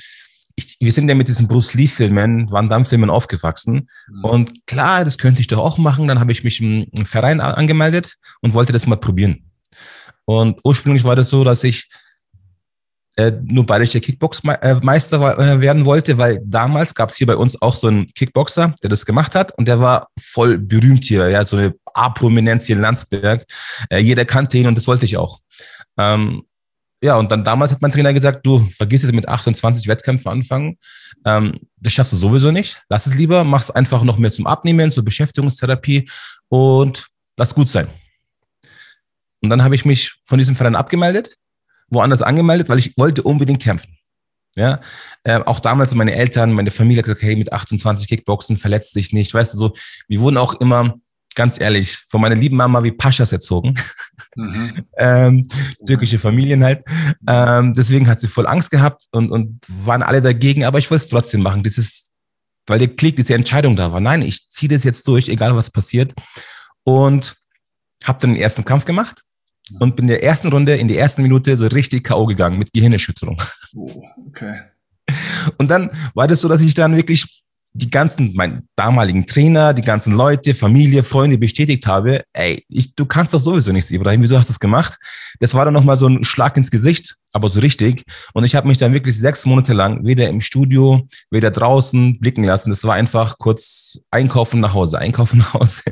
ich, 0.56 0.76
wir 0.80 0.92
sind 0.92 1.08
ja 1.08 1.14
mit 1.14 1.28
diesen 1.28 1.48
Bruce 1.48 1.74
Lee-Filmen, 1.74 2.50
Van 2.50 2.68
Damme-Filmen 2.68 3.10
aufgewachsen. 3.10 3.88
Mhm. 4.08 4.24
Und 4.24 4.66
klar, 4.66 5.04
das 5.04 5.18
könnte 5.18 5.40
ich 5.40 5.46
doch 5.46 5.58
auch 5.58 5.78
machen. 5.78 6.08
Dann 6.08 6.20
habe 6.20 6.32
ich 6.32 6.44
mich 6.44 6.60
im 6.60 6.86
Verein 7.04 7.40
angemeldet 7.40 8.16
und 8.40 8.54
wollte 8.54 8.72
das 8.72 8.86
mal 8.86 8.96
probieren. 8.96 9.50
Und 10.24 10.60
ursprünglich 10.64 11.04
war 11.04 11.16
das 11.16 11.30
so, 11.30 11.44
dass 11.44 11.64
ich 11.64 11.88
äh, 13.16 13.32
nur 13.44 13.66
bayerischer 13.66 14.00
Kickboxmeister 14.00 15.38
äh, 15.38 15.60
werden 15.60 15.84
wollte, 15.84 16.16
weil 16.16 16.40
damals 16.44 16.94
gab 16.94 17.10
es 17.10 17.16
hier 17.16 17.26
bei 17.26 17.36
uns 17.36 17.60
auch 17.60 17.76
so 17.76 17.88
einen 17.88 18.06
Kickboxer, 18.06 18.74
der 18.82 18.88
das 18.88 19.04
gemacht 19.04 19.34
hat 19.34 19.56
und 19.58 19.68
der 19.68 19.80
war 19.80 20.08
voll 20.18 20.58
berühmt 20.58 21.04
hier, 21.04 21.28
ja, 21.28 21.44
so 21.44 21.58
eine 21.58 21.74
A-Prominenz 21.92 22.66
hier 22.66 22.76
in 22.76 22.82
Landsberg. 22.82 23.44
Äh, 23.90 23.98
jeder 23.98 24.24
kannte 24.24 24.56
ihn 24.56 24.66
und 24.66 24.78
das 24.78 24.86
wollte 24.86 25.04
ich 25.04 25.18
auch. 25.18 25.40
Ähm, 25.98 26.44
ja, 27.02 27.16
und 27.16 27.32
dann 27.32 27.42
damals 27.42 27.72
hat 27.72 27.82
mein 27.82 27.90
Trainer 27.90 28.14
gesagt, 28.14 28.46
du 28.46 28.60
vergiss 28.60 29.02
es 29.02 29.12
mit 29.12 29.28
28 29.28 29.88
Wettkämpfen 29.88 30.30
anfangen. 30.30 30.78
Ähm, 31.24 31.58
das 31.76 31.92
schaffst 31.92 32.12
du 32.12 32.16
sowieso 32.16 32.52
nicht. 32.52 32.80
Lass 32.88 33.06
es 33.06 33.16
lieber, 33.16 33.42
mach 33.42 33.60
es 33.60 33.70
einfach 33.70 34.04
noch 34.04 34.18
mehr 34.18 34.30
zum 34.30 34.46
Abnehmen, 34.46 34.90
zur 34.92 35.04
Beschäftigungstherapie 35.04 36.08
und 36.48 37.08
lass 37.36 37.54
gut 37.54 37.68
sein. 37.68 37.88
Und 39.40 39.50
dann 39.50 39.64
habe 39.64 39.74
ich 39.74 39.84
mich 39.84 40.14
von 40.24 40.38
diesem 40.38 40.54
Verein 40.54 40.76
abgemeldet, 40.76 41.36
woanders 41.88 42.22
angemeldet, 42.22 42.68
weil 42.68 42.78
ich 42.78 42.96
wollte 42.96 43.22
unbedingt 43.22 43.60
kämpfen. 43.60 43.98
Ja, 44.54 44.80
äh, 45.24 45.40
auch 45.40 45.60
damals 45.60 45.94
meine 45.94 46.14
Eltern, 46.14 46.52
meine 46.52 46.70
Familie 46.70 47.02
gesagt, 47.02 47.22
hey, 47.22 47.34
mit 47.34 47.52
28 47.52 48.06
Kickboxen 48.06 48.56
verletzt 48.56 48.94
dich 48.94 49.12
nicht. 49.12 49.32
Weißt 49.34 49.54
du, 49.54 49.58
so, 49.58 49.72
wir 50.08 50.20
wurden 50.20 50.36
auch 50.36 50.54
immer 50.60 50.94
ganz 51.34 51.60
ehrlich, 51.60 52.04
von 52.08 52.20
meiner 52.20 52.34
lieben 52.34 52.56
Mama 52.56 52.82
wie 52.82 52.92
Paschas 52.92 53.32
erzogen. 53.32 53.74
Mhm. 54.36 54.84
ähm, 54.96 55.42
türkische 55.86 56.18
Familien 56.18 56.64
halt. 56.64 56.84
Ähm, 57.28 57.72
deswegen 57.72 58.08
hat 58.08 58.20
sie 58.20 58.28
voll 58.28 58.46
Angst 58.46 58.70
gehabt 58.70 59.04
und, 59.12 59.30
und 59.30 59.60
waren 59.84 60.02
alle 60.02 60.22
dagegen, 60.22 60.64
aber 60.64 60.78
ich 60.78 60.90
wollte 60.90 61.04
es 61.04 61.10
trotzdem 61.10 61.42
machen. 61.42 61.62
Das 61.62 61.78
ist, 61.78 62.10
weil 62.66 62.78
der 62.78 62.88
Klick, 62.88 63.16
diese 63.16 63.34
Entscheidung 63.34 63.76
da 63.76 63.92
war. 63.92 64.00
Nein, 64.00 64.22
ich 64.22 64.48
ziehe 64.50 64.70
das 64.70 64.84
jetzt 64.84 65.06
durch, 65.08 65.28
egal 65.28 65.54
was 65.56 65.70
passiert. 65.70 66.14
Und 66.84 67.34
habe 68.04 68.18
dann 68.20 68.34
den 68.34 68.42
ersten 68.42 68.64
Kampf 68.64 68.84
gemacht 68.84 69.22
und 69.78 69.96
bin 69.96 70.04
in 70.04 70.08
der 70.08 70.22
ersten 70.22 70.48
Runde, 70.48 70.74
in 70.76 70.88
der 70.88 70.98
ersten 70.98 71.22
Minute 71.22 71.56
so 71.56 71.66
richtig 71.66 72.04
K.O. 72.04 72.26
gegangen 72.26 72.58
mit 72.58 72.72
Gehirnerschütterung. 72.72 73.40
Oh, 73.74 74.02
okay. 74.26 74.62
Und 75.58 75.68
dann 75.70 75.90
war 76.14 76.26
das 76.26 76.40
so, 76.40 76.48
dass 76.48 76.60
ich 76.60 76.74
dann 76.74 76.96
wirklich 76.96 77.41
die 77.74 77.90
ganzen, 77.90 78.34
meinen 78.34 78.68
damaligen 78.76 79.26
Trainer, 79.26 79.72
die 79.72 79.82
ganzen 79.82 80.12
Leute, 80.12 80.54
Familie, 80.54 81.02
Freunde 81.02 81.38
bestätigt 81.38 81.86
habe, 81.86 82.22
ey, 82.34 82.64
ich, 82.68 82.94
du 82.94 83.06
kannst 83.06 83.32
doch 83.32 83.40
sowieso 83.40 83.72
nichts, 83.72 83.90
Ibrahim, 83.90 84.22
wieso 84.22 84.36
hast 84.36 84.50
du 84.50 84.52
es 84.52 84.60
gemacht? 84.60 84.98
Das 85.40 85.54
war 85.54 85.64
dann 85.64 85.72
nochmal 85.72 85.96
so 85.96 86.06
ein 86.06 86.22
Schlag 86.22 86.56
ins 86.56 86.70
Gesicht, 86.70 87.16
aber 87.32 87.48
so 87.48 87.60
richtig. 87.60 88.04
Und 88.34 88.44
ich 88.44 88.54
habe 88.54 88.68
mich 88.68 88.78
dann 88.78 88.92
wirklich 88.92 89.18
sechs 89.18 89.46
Monate 89.46 89.72
lang 89.72 90.04
weder 90.04 90.28
im 90.28 90.40
Studio, 90.40 91.08
weder 91.30 91.50
draußen 91.50 92.20
blicken 92.20 92.44
lassen. 92.44 92.70
Das 92.70 92.84
war 92.84 92.94
einfach 92.94 93.38
kurz 93.38 93.98
einkaufen 94.10 94.60
nach 94.60 94.74
Hause, 94.74 94.98
einkaufen 94.98 95.38
nach 95.38 95.54
Hause. 95.54 95.82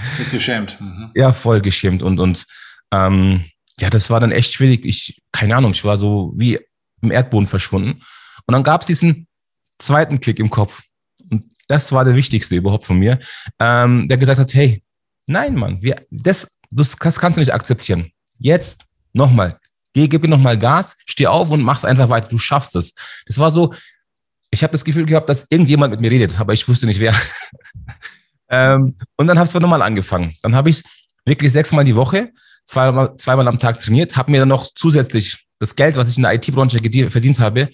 Hast 0.00 0.18
du 0.18 0.24
geschämt? 0.24 0.80
Mhm. 0.80 1.10
Ja, 1.14 1.32
voll 1.32 1.60
geschämt. 1.60 2.02
Und, 2.02 2.18
und 2.18 2.44
ähm, 2.90 3.44
ja, 3.78 3.88
das 3.88 4.10
war 4.10 4.18
dann 4.18 4.32
echt 4.32 4.52
schwierig. 4.52 4.84
Ich, 4.84 5.22
keine 5.30 5.54
Ahnung, 5.54 5.72
ich 5.72 5.84
war 5.84 5.96
so 5.96 6.32
wie 6.36 6.58
im 7.02 7.12
Erdboden 7.12 7.46
verschwunden. 7.46 8.02
Und 8.46 8.52
dann 8.52 8.64
gab 8.64 8.80
es 8.80 8.88
diesen 8.88 9.28
zweiten 9.78 10.20
Klick 10.20 10.40
im 10.40 10.50
Kopf 10.50 10.82
das 11.68 11.92
war 11.92 12.04
der 12.04 12.16
wichtigste 12.16 12.54
überhaupt 12.56 12.84
von 12.84 12.98
mir, 12.98 13.18
ähm, 13.58 14.08
der 14.08 14.18
gesagt 14.18 14.38
hat, 14.38 14.54
hey, 14.54 14.82
nein, 15.26 15.54
Mann, 15.54 15.82
wir, 15.82 16.04
das, 16.10 16.48
das, 16.70 16.96
das 16.96 17.18
kannst 17.18 17.36
du 17.36 17.40
nicht 17.40 17.54
akzeptieren. 17.54 18.10
Jetzt 18.38 18.78
nochmal, 19.12 19.58
geh, 19.92 20.08
gib 20.08 20.22
mir 20.22 20.28
nochmal 20.28 20.58
Gas, 20.58 20.96
steh 21.06 21.26
auf 21.26 21.50
und 21.50 21.62
mach's 21.62 21.84
einfach 21.84 22.08
weiter, 22.08 22.28
du 22.28 22.38
schaffst 22.38 22.76
es. 22.76 22.94
Das 23.26 23.38
war 23.38 23.50
so, 23.50 23.74
ich 24.50 24.62
habe 24.62 24.72
das 24.72 24.84
Gefühl 24.84 25.06
gehabt, 25.06 25.28
dass 25.28 25.46
irgendjemand 25.48 25.92
mit 25.92 26.00
mir 26.00 26.10
redet, 26.10 26.38
aber 26.38 26.52
ich 26.52 26.66
wusste 26.68 26.86
nicht 26.86 27.00
wer. 27.00 27.14
ähm, 28.48 28.92
und 29.16 29.26
dann 29.26 29.38
habe 29.38 29.48
ich 29.48 29.54
nochmal 29.54 29.82
angefangen. 29.82 30.36
Dann 30.42 30.54
habe 30.54 30.70
ich 30.70 30.82
wirklich 31.24 31.52
sechsmal 31.52 31.84
die 31.84 31.96
Woche, 31.96 32.30
zweimal, 32.64 33.16
zweimal 33.16 33.48
am 33.48 33.58
Tag 33.58 33.80
trainiert, 33.80 34.16
habe 34.16 34.30
mir 34.30 34.40
dann 34.40 34.48
noch 34.48 34.72
zusätzlich 34.74 35.46
das 35.58 35.76
Geld, 35.76 35.96
was 35.96 36.08
ich 36.08 36.16
in 36.16 36.22
der 36.24 36.34
IT-Branche 36.34 36.78
verdient 37.10 37.38
habe, 37.38 37.68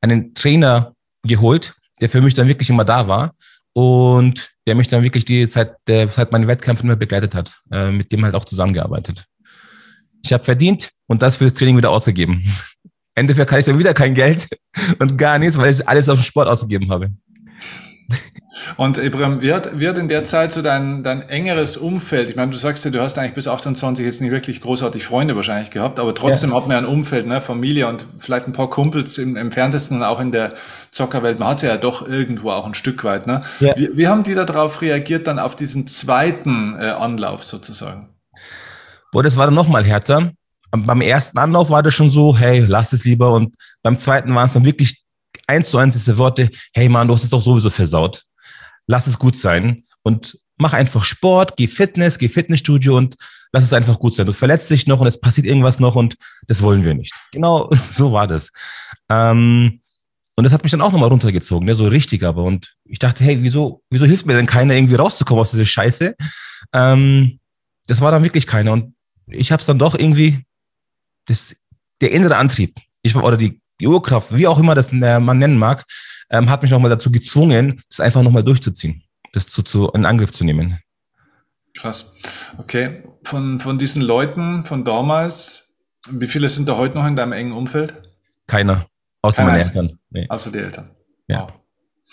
einen 0.00 0.34
Trainer 0.34 0.94
geholt, 1.22 1.74
der 2.02 2.10
für 2.10 2.20
mich 2.20 2.34
dann 2.34 2.48
wirklich 2.48 2.68
immer 2.68 2.84
da 2.84 3.08
war 3.08 3.34
und 3.72 4.50
der 4.66 4.74
mich 4.74 4.88
dann 4.88 5.02
wirklich 5.02 5.24
die 5.24 5.48
Zeit, 5.48 5.76
der 5.86 6.08
seit 6.08 6.32
meinen 6.32 6.48
Wettkämpfen 6.48 6.88
immer 6.88 6.96
begleitet 6.96 7.34
hat, 7.34 7.54
äh, 7.70 7.90
mit 7.90 8.12
dem 8.12 8.24
halt 8.24 8.34
auch 8.34 8.44
zusammengearbeitet. 8.44 9.24
Ich 10.24 10.32
habe 10.32 10.44
verdient 10.44 10.90
und 11.06 11.22
das 11.22 11.36
fürs 11.36 11.54
Training 11.54 11.76
wieder 11.76 11.90
ausgegeben. 11.90 12.42
Endeffekt 13.14 13.50
kann 13.50 13.60
ich 13.60 13.66
dann 13.66 13.78
wieder 13.78 13.94
kein 13.94 14.14
Geld 14.14 14.48
und 14.98 15.16
gar 15.16 15.38
nichts, 15.38 15.56
weil 15.56 15.72
ich 15.72 15.88
alles 15.88 16.08
auf 16.08 16.18
den 16.18 16.24
Sport 16.24 16.48
ausgegeben 16.48 16.90
habe. 16.90 17.10
Und 18.76 18.98
Ibrahim, 18.98 19.40
wie 19.40 19.52
hat, 19.52 19.78
wie 19.78 19.88
hat 19.88 19.96
in 19.96 20.08
der 20.08 20.24
Zeit 20.24 20.52
so 20.52 20.60
dein, 20.60 21.02
dein 21.02 21.28
engeres 21.28 21.76
Umfeld, 21.76 22.28
ich 22.28 22.36
meine, 22.36 22.50
du 22.50 22.58
sagst 22.58 22.84
ja, 22.84 22.90
du 22.90 23.00
hast 23.00 23.18
eigentlich 23.18 23.34
bis 23.34 23.48
28 23.48 24.04
jetzt 24.04 24.20
nicht 24.20 24.30
wirklich 24.30 24.60
großartig 24.60 25.04
Freunde 25.04 25.36
wahrscheinlich 25.36 25.70
gehabt, 25.70 25.98
aber 25.98 26.14
trotzdem 26.14 26.50
ja. 26.50 26.56
hat 26.56 26.68
man 26.68 26.72
ja 26.72 26.78
ein 26.78 26.86
Umfeld, 26.86 27.26
ne, 27.26 27.40
Familie 27.40 27.88
und 27.88 28.06
vielleicht 28.18 28.46
ein 28.46 28.52
paar 28.52 28.68
Kumpels 28.68 29.18
im 29.18 29.36
entferntesten 29.36 29.96
und 29.96 30.02
auch 30.02 30.20
in 30.20 30.32
der 30.32 30.52
Zockerwelt, 30.90 31.38
man 31.38 31.48
hat 31.48 31.62
ja 31.62 31.76
doch 31.76 32.06
irgendwo 32.06 32.50
auch 32.50 32.66
ein 32.66 32.74
Stück 32.74 33.04
weit. 33.04 33.26
Ne? 33.26 33.42
Ja. 33.60 33.74
Wie, 33.76 33.96
wie 33.96 34.08
haben 34.08 34.22
die 34.22 34.34
darauf 34.34 34.82
reagiert, 34.82 35.26
dann 35.26 35.38
auf 35.38 35.56
diesen 35.56 35.86
zweiten 35.86 36.76
äh, 36.78 36.86
Anlauf 36.90 37.42
sozusagen? 37.42 38.08
Boah, 39.12 39.22
das 39.22 39.36
war 39.36 39.46
dann 39.46 39.54
nochmal 39.54 39.84
härter. 39.84 40.32
Beim 40.70 41.00
ersten 41.02 41.38
Anlauf 41.38 41.68
war 41.68 41.82
das 41.82 41.92
schon 41.92 42.08
so, 42.08 42.36
hey, 42.36 42.64
lass 42.66 42.94
es 42.94 43.04
lieber. 43.04 43.32
Und 43.32 43.54
beim 43.82 43.98
zweiten 43.98 44.34
waren 44.34 44.46
es 44.46 44.54
dann 44.54 44.64
wirklich 44.64 45.04
eins 45.46 45.70
zu 45.70 45.78
eins 45.78 45.94
diese 45.94 46.18
Worte, 46.18 46.50
hey 46.72 46.88
Mann, 46.88 47.08
du 47.08 47.14
hast 47.14 47.24
es 47.24 47.30
doch 47.30 47.42
sowieso 47.42 47.70
versaut 47.70 48.24
lass 48.86 49.06
es 49.06 49.18
gut 49.18 49.36
sein 49.36 49.84
und 50.02 50.38
mach 50.58 50.72
einfach 50.72 51.04
Sport, 51.04 51.56
geh 51.56 51.66
Fitness, 51.66 52.18
geh 52.18 52.28
Fitnessstudio 52.28 52.96
und 52.96 53.16
lass 53.52 53.64
es 53.64 53.72
einfach 53.72 53.98
gut 53.98 54.14
sein. 54.14 54.26
Du 54.26 54.32
verletzt 54.32 54.70
dich 54.70 54.86
noch 54.86 55.00
und 55.00 55.06
es 55.06 55.20
passiert 55.20 55.46
irgendwas 55.46 55.80
noch 55.80 55.96
und 55.96 56.16
das 56.46 56.62
wollen 56.62 56.84
wir 56.84 56.94
nicht. 56.94 57.14
Genau 57.32 57.70
so 57.90 58.12
war 58.12 58.28
das. 58.28 58.52
Ähm, 59.08 59.80
und 60.34 60.44
das 60.44 60.52
hat 60.52 60.62
mich 60.62 60.72
dann 60.72 60.80
auch 60.80 60.92
nochmal 60.92 61.10
runtergezogen, 61.10 61.66
ne? 61.66 61.74
so 61.74 61.86
richtig 61.86 62.22
aber. 62.22 62.44
Und 62.44 62.74
ich 62.84 62.98
dachte, 62.98 63.22
hey, 63.24 63.42
wieso, 63.42 63.82
wieso 63.90 64.06
hilft 64.06 64.26
mir 64.26 64.34
denn 64.34 64.46
keiner, 64.46 64.74
irgendwie 64.74 64.94
rauszukommen 64.94 65.42
aus 65.42 65.50
dieser 65.50 65.66
Scheiße? 65.66 66.14
Ähm, 66.72 67.38
das 67.86 68.00
war 68.00 68.10
dann 68.10 68.22
wirklich 68.22 68.46
keiner. 68.46 68.72
Und 68.72 68.94
ich 69.26 69.52
habe 69.52 69.60
es 69.60 69.66
dann 69.66 69.78
doch 69.78 69.94
irgendwie, 69.94 70.44
das, 71.26 71.54
der 72.00 72.12
innere 72.12 72.36
Antrieb, 72.36 72.78
ich, 73.02 73.14
oder 73.14 73.36
die, 73.36 73.60
die 73.82 73.88
Urkraft, 73.88 74.34
wie 74.34 74.46
auch 74.46 74.58
immer 74.58 74.74
das 74.74 74.92
man 74.92 75.38
nennen 75.38 75.58
mag, 75.58 75.84
ähm, 76.30 76.48
hat 76.48 76.62
mich 76.62 76.70
nochmal 76.70 76.90
dazu 76.90 77.10
gezwungen, 77.10 77.80
das 77.90 78.00
einfach 78.00 78.22
nochmal 78.22 78.44
durchzuziehen, 78.44 79.02
das 79.32 79.48
zu, 79.48 79.62
zu, 79.62 79.88
in 79.90 80.06
Angriff 80.06 80.30
zu 80.30 80.44
nehmen. 80.44 80.78
Krass. 81.74 82.14
Okay. 82.58 83.02
Von, 83.24 83.60
von 83.60 83.78
diesen 83.78 84.02
Leuten 84.02 84.64
von 84.64 84.84
damals, 84.84 85.74
wie 86.08 86.28
viele 86.28 86.48
sind 86.48 86.68
da 86.68 86.76
heute 86.76 86.96
noch 86.96 87.06
in 87.06 87.16
deinem 87.16 87.32
engen 87.32 87.52
Umfeld? 87.52 87.94
Keiner. 88.46 88.86
Außer 89.20 89.38
Keiner. 89.38 89.52
meine 89.52 89.64
Eltern. 89.64 89.98
Nee. 90.10 90.26
Außer 90.28 90.52
die 90.52 90.58
Eltern. 90.58 90.90
Ja. 91.28 91.42
Wow. 91.42 91.52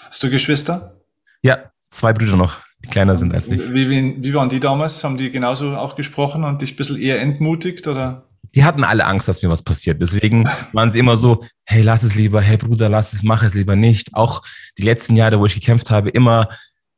Hast 0.08 0.24
du 0.24 0.30
Geschwister? 0.30 0.96
Ja, 1.42 1.72
zwei 1.90 2.14
Brüder 2.14 2.36
noch, 2.36 2.60
die 2.84 2.90
kleiner 2.90 3.18
sind 3.18 3.34
als 3.34 3.48
ich. 3.48 3.74
Wie, 3.74 3.90
wie, 3.90 4.24
wie 4.24 4.34
waren 4.34 4.50
die 4.50 4.60
damals? 4.60 5.04
Haben 5.04 5.18
die 5.18 5.30
genauso 5.30 5.76
auch 5.76 5.96
gesprochen 5.96 6.44
und 6.44 6.62
dich 6.62 6.74
ein 6.74 6.76
bisschen 6.78 6.98
eher 6.98 7.22
entmutigt 7.22 7.88
oder? 7.88 8.29
Die 8.56 8.64
hatten 8.64 8.84
alle 8.84 9.06
Angst, 9.06 9.28
dass 9.28 9.44
mir 9.44 9.50
was 9.50 9.64
passiert. 9.64 10.02
Deswegen 10.02 10.50
waren 10.74 10.92
sie 10.92 11.00
immer 11.00 11.18
so, 11.18 11.44
hey, 11.66 11.82
lass 11.82 12.04
es 12.04 12.16
lieber, 12.16 12.42
hey 12.42 12.58
Bruder, 12.58 12.90
lass 12.90 13.14
es, 13.14 13.24
mach 13.24 13.44
es 13.44 13.54
lieber 13.54 13.76
nicht. 13.76 14.14
Auch 14.16 14.44
die 14.78 14.84
letzten 14.84 15.16
Jahre, 15.16 15.40
wo 15.40 15.46
ich 15.46 15.56
gekämpft 15.56 15.92
habe, 15.92 16.10
immer, 16.10 16.50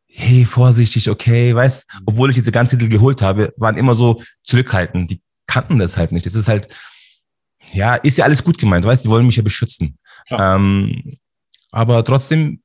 hey, 0.07 0.45
vorsichtig, 0.45 1.09
okay, 1.09 1.55
weißt, 1.55 1.87
obwohl 2.05 2.29
ich 2.29 2.35
diese 2.35 2.51
ganzen 2.51 2.77
Titel 2.77 2.91
geholt 2.91 3.21
habe, 3.21 3.53
waren 3.57 3.77
immer 3.77 3.95
so 3.95 4.21
zurückhaltend. 4.43 5.09
Die 5.09 5.21
kannten 5.47 5.79
das 5.79 5.97
halt 5.97 6.11
nicht. 6.11 6.25
Das 6.25 6.35
ist 6.35 6.47
halt, 6.47 6.67
ja, 7.73 7.95
ist 7.95 8.17
ja 8.17 8.25
alles 8.25 8.43
gut 8.43 8.57
gemeint, 8.57 8.85
weißt, 8.85 9.05
die 9.05 9.09
wollen 9.09 9.25
mich 9.25 9.37
ja 9.37 9.43
beschützen. 9.43 9.97
Ja. 10.29 10.55
Ähm, 10.55 11.17
aber 11.71 12.03
trotzdem 12.03 12.61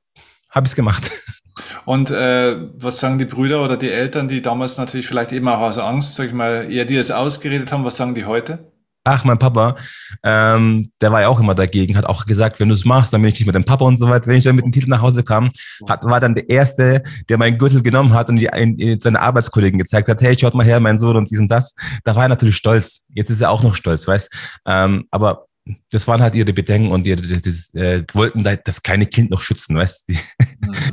habe 0.50 0.66
ich 0.66 0.73
es 0.73 0.76
gemacht. 0.76 1.11
Und 1.85 2.11
äh, 2.11 2.57
was 2.75 2.99
sagen 2.99 3.19
die 3.19 3.25
Brüder 3.25 3.64
oder 3.64 3.76
die 3.76 3.90
Eltern, 3.90 4.28
die 4.28 4.43
damals 4.43 4.76
natürlich 4.76 5.07
vielleicht 5.07 5.33
eben 5.33 5.49
auch 5.49 5.61
aus 5.61 5.78
Angst, 5.78 6.14
sag 6.14 6.26
ich 6.26 6.33
mal, 6.33 6.71
eher 6.71 6.85
dir 6.85 6.99
das 6.99 7.11
ausgeredet 7.11 7.73
haben, 7.73 7.85
was 7.85 7.97
sagen 7.97 8.14
die 8.14 8.25
heute? 8.25 8.73
Ach, 9.09 9.23
mein 9.23 9.39
Papa, 9.39 9.77
ähm, 10.25 10.85
der 11.01 11.13
war 11.13 11.21
ja 11.21 11.29
auch 11.29 11.39
immer 11.39 11.55
dagegen, 11.55 11.97
hat 11.97 12.07
auch 12.07 12.27
gesagt, 12.27 12.59
wenn 12.59 12.69
du 12.69 12.75
es 12.75 12.85
machst, 12.85 13.13
dann 13.13 13.23
bin 13.23 13.29
ich 13.29 13.39
nicht 13.39 13.47
mit 13.47 13.55
dem 13.55 13.65
Papa 13.65 13.85
und 13.85 13.99
so 13.99 14.09
weiter. 14.09 14.27
Wenn 14.27 14.39
ich 14.39 14.43
dann 14.43 14.57
mit 14.57 14.65
dem 14.65 14.73
Titel 14.73 14.91
nach 14.91 15.01
Hause 15.01 15.23
kam, 15.23 15.53
hat, 15.89 16.03
war 16.03 16.19
dann 16.19 16.35
der 16.35 16.51
Erste, 16.51 17.05
der 17.29 17.39
meinen 17.39 17.57
Gürtel 17.57 17.85
genommen 17.85 18.15
hat 18.15 18.29
und 18.29 18.37
die, 18.37 18.47
in, 18.47 18.77
in 18.81 18.99
seine 18.99 19.21
Arbeitskollegen 19.21 19.79
gezeigt 19.79 20.09
hat, 20.09 20.21
hey, 20.23 20.37
schaut 20.37 20.55
mal 20.55 20.67
her, 20.67 20.81
mein 20.81 20.99
Sohn 20.99 21.17
und 21.17 21.31
dies 21.31 21.39
und 21.39 21.49
das. 21.49 21.77
Da 22.03 22.17
war 22.17 22.25
er 22.25 22.31
natürlich 22.31 22.57
stolz. 22.57 23.05
Jetzt 23.15 23.31
ist 23.31 23.41
er 23.41 23.53
auch 23.53 23.63
noch 23.63 23.77
stolz, 23.77 24.09
weißt. 24.09 24.29
Ähm, 24.67 25.05
aber 25.13 25.47
das 25.93 26.09
waren 26.09 26.21
halt 26.21 26.35
ihre 26.35 26.53
Bedenken 26.53 26.91
und 26.91 27.07
ihre, 27.07 27.23
das, 27.23 27.73
äh, 27.75 28.03
wollten 28.13 28.43
da 28.43 28.57
das 28.57 28.83
kleine 28.83 29.07
Kind 29.07 29.31
noch 29.31 29.41
schützen, 29.41 29.77
weißt 29.77 30.09
du? 30.09 30.15
Mhm. 30.15 30.19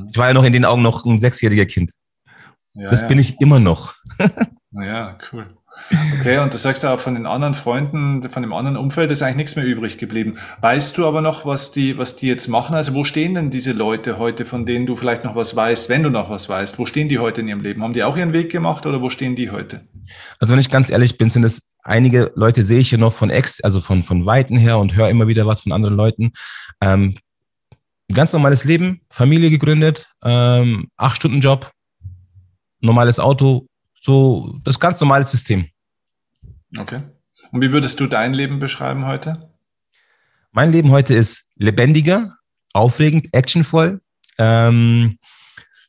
Ich 0.11 0.17
war 0.19 0.27
ja 0.27 0.35
noch 0.35 0.43
in 0.43 0.53
den 0.53 0.65
Augen 0.65 0.83
noch 0.83 1.03
ein 1.05 1.17
sechsjähriger 1.17 1.65
Kind. 1.65 1.93
Ja, 2.75 2.89
das 2.89 3.01
ja. 3.01 3.07
bin 3.07 3.17
ich 3.17 3.41
immer 3.41 3.59
noch. 3.59 3.95
Ja, 4.75 5.19
cool. 5.31 5.55
Okay, 6.19 6.39
und 6.39 6.53
du 6.53 6.57
sagst 6.57 6.83
ja 6.83 6.93
auch 6.93 6.99
von 6.99 7.15
den 7.15 7.25
anderen 7.25 7.53
Freunden, 7.53 8.23
von 8.29 8.41
dem 8.41 8.53
anderen 8.53 8.77
Umfeld 8.77 9.11
ist 9.11 9.21
eigentlich 9.21 9.35
nichts 9.35 9.55
mehr 9.55 9.65
übrig 9.65 9.97
geblieben. 9.97 10.37
Weißt 10.61 10.97
du 10.97 11.05
aber 11.05 11.21
noch, 11.21 11.45
was 11.45 11.71
die, 11.71 11.97
was 11.97 12.15
die 12.15 12.27
jetzt 12.27 12.47
machen? 12.47 12.75
Also 12.75 12.93
wo 12.93 13.03
stehen 13.03 13.35
denn 13.35 13.49
diese 13.49 13.73
Leute 13.73 14.17
heute, 14.17 14.45
von 14.45 14.65
denen 14.65 14.85
du 14.85 14.95
vielleicht 14.95 15.23
noch 15.23 15.35
was 15.35 15.55
weißt, 15.55 15.89
wenn 15.89 16.03
du 16.03 16.09
noch 16.09 16.29
was 16.29 16.49
weißt? 16.49 16.79
Wo 16.79 16.85
stehen 16.85 17.09
die 17.09 17.19
heute 17.19 17.41
in 17.41 17.47
ihrem 17.47 17.61
Leben? 17.61 17.83
Haben 17.83 17.93
die 17.93 18.03
auch 18.03 18.17
ihren 18.17 18.33
Weg 18.33 18.51
gemacht 18.51 18.85
oder 18.85 19.01
wo 19.01 19.09
stehen 19.09 19.35
die 19.35 19.51
heute? 19.51 19.81
Also 20.39 20.53
wenn 20.53 20.59
ich 20.59 20.69
ganz 20.69 20.89
ehrlich 20.89 21.17
bin, 21.17 21.29
sind 21.29 21.43
es 21.43 21.61
einige 21.83 22.31
Leute 22.35 22.63
sehe 22.63 22.79
ich 22.79 22.89
hier 22.89 22.97
noch 22.97 23.13
von 23.13 23.29
Ex, 23.29 23.61
also 23.61 23.81
von, 23.81 24.03
von 24.03 24.25
Weiten 24.25 24.57
her 24.57 24.77
und 24.77 24.95
höre 24.95 25.09
immer 25.09 25.27
wieder 25.27 25.45
was 25.45 25.61
von 25.61 25.71
anderen 25.71 25.95
Leuten. 25.95 26.31
Ähm, 26.81 27.15
ganz 28.13 28.33
normales 28.33 28.63
Leben, 28.63 29.01
Familie 29.09 29.49
gegründet, 29.49 30.07
ähm, 30.23 30.87
acht 30.97 31.17
Stunden 31.17 31.41
Job, 31.41 31.71
normales 32.79 33.19
Auto, 33.19 33.67
so 34.03 34.59
das 34.63 34.79
ganz 34.79 34.99
normale 34.99 35.25
System. 35.25 35.67
Okay. 36.77 37.01
Und 37.51 37.61
wie 37.61 37.71
würdest 37.71 37.99
du 37.99 38.07
dein 38.07 38.33
Leben 38.33 38.59
beschreiben 38.59 39.05
heute? 39.05 39.49
Mein 40.51 40.71
Leben 40.71 40.91
heute 40.91 41.13
ist 41.13 41.45
lebendiger, 41.55 42.35
aufregend, 42.73 43.29
actionvoll, 43.31 44.01
ähm, 44.37 45.17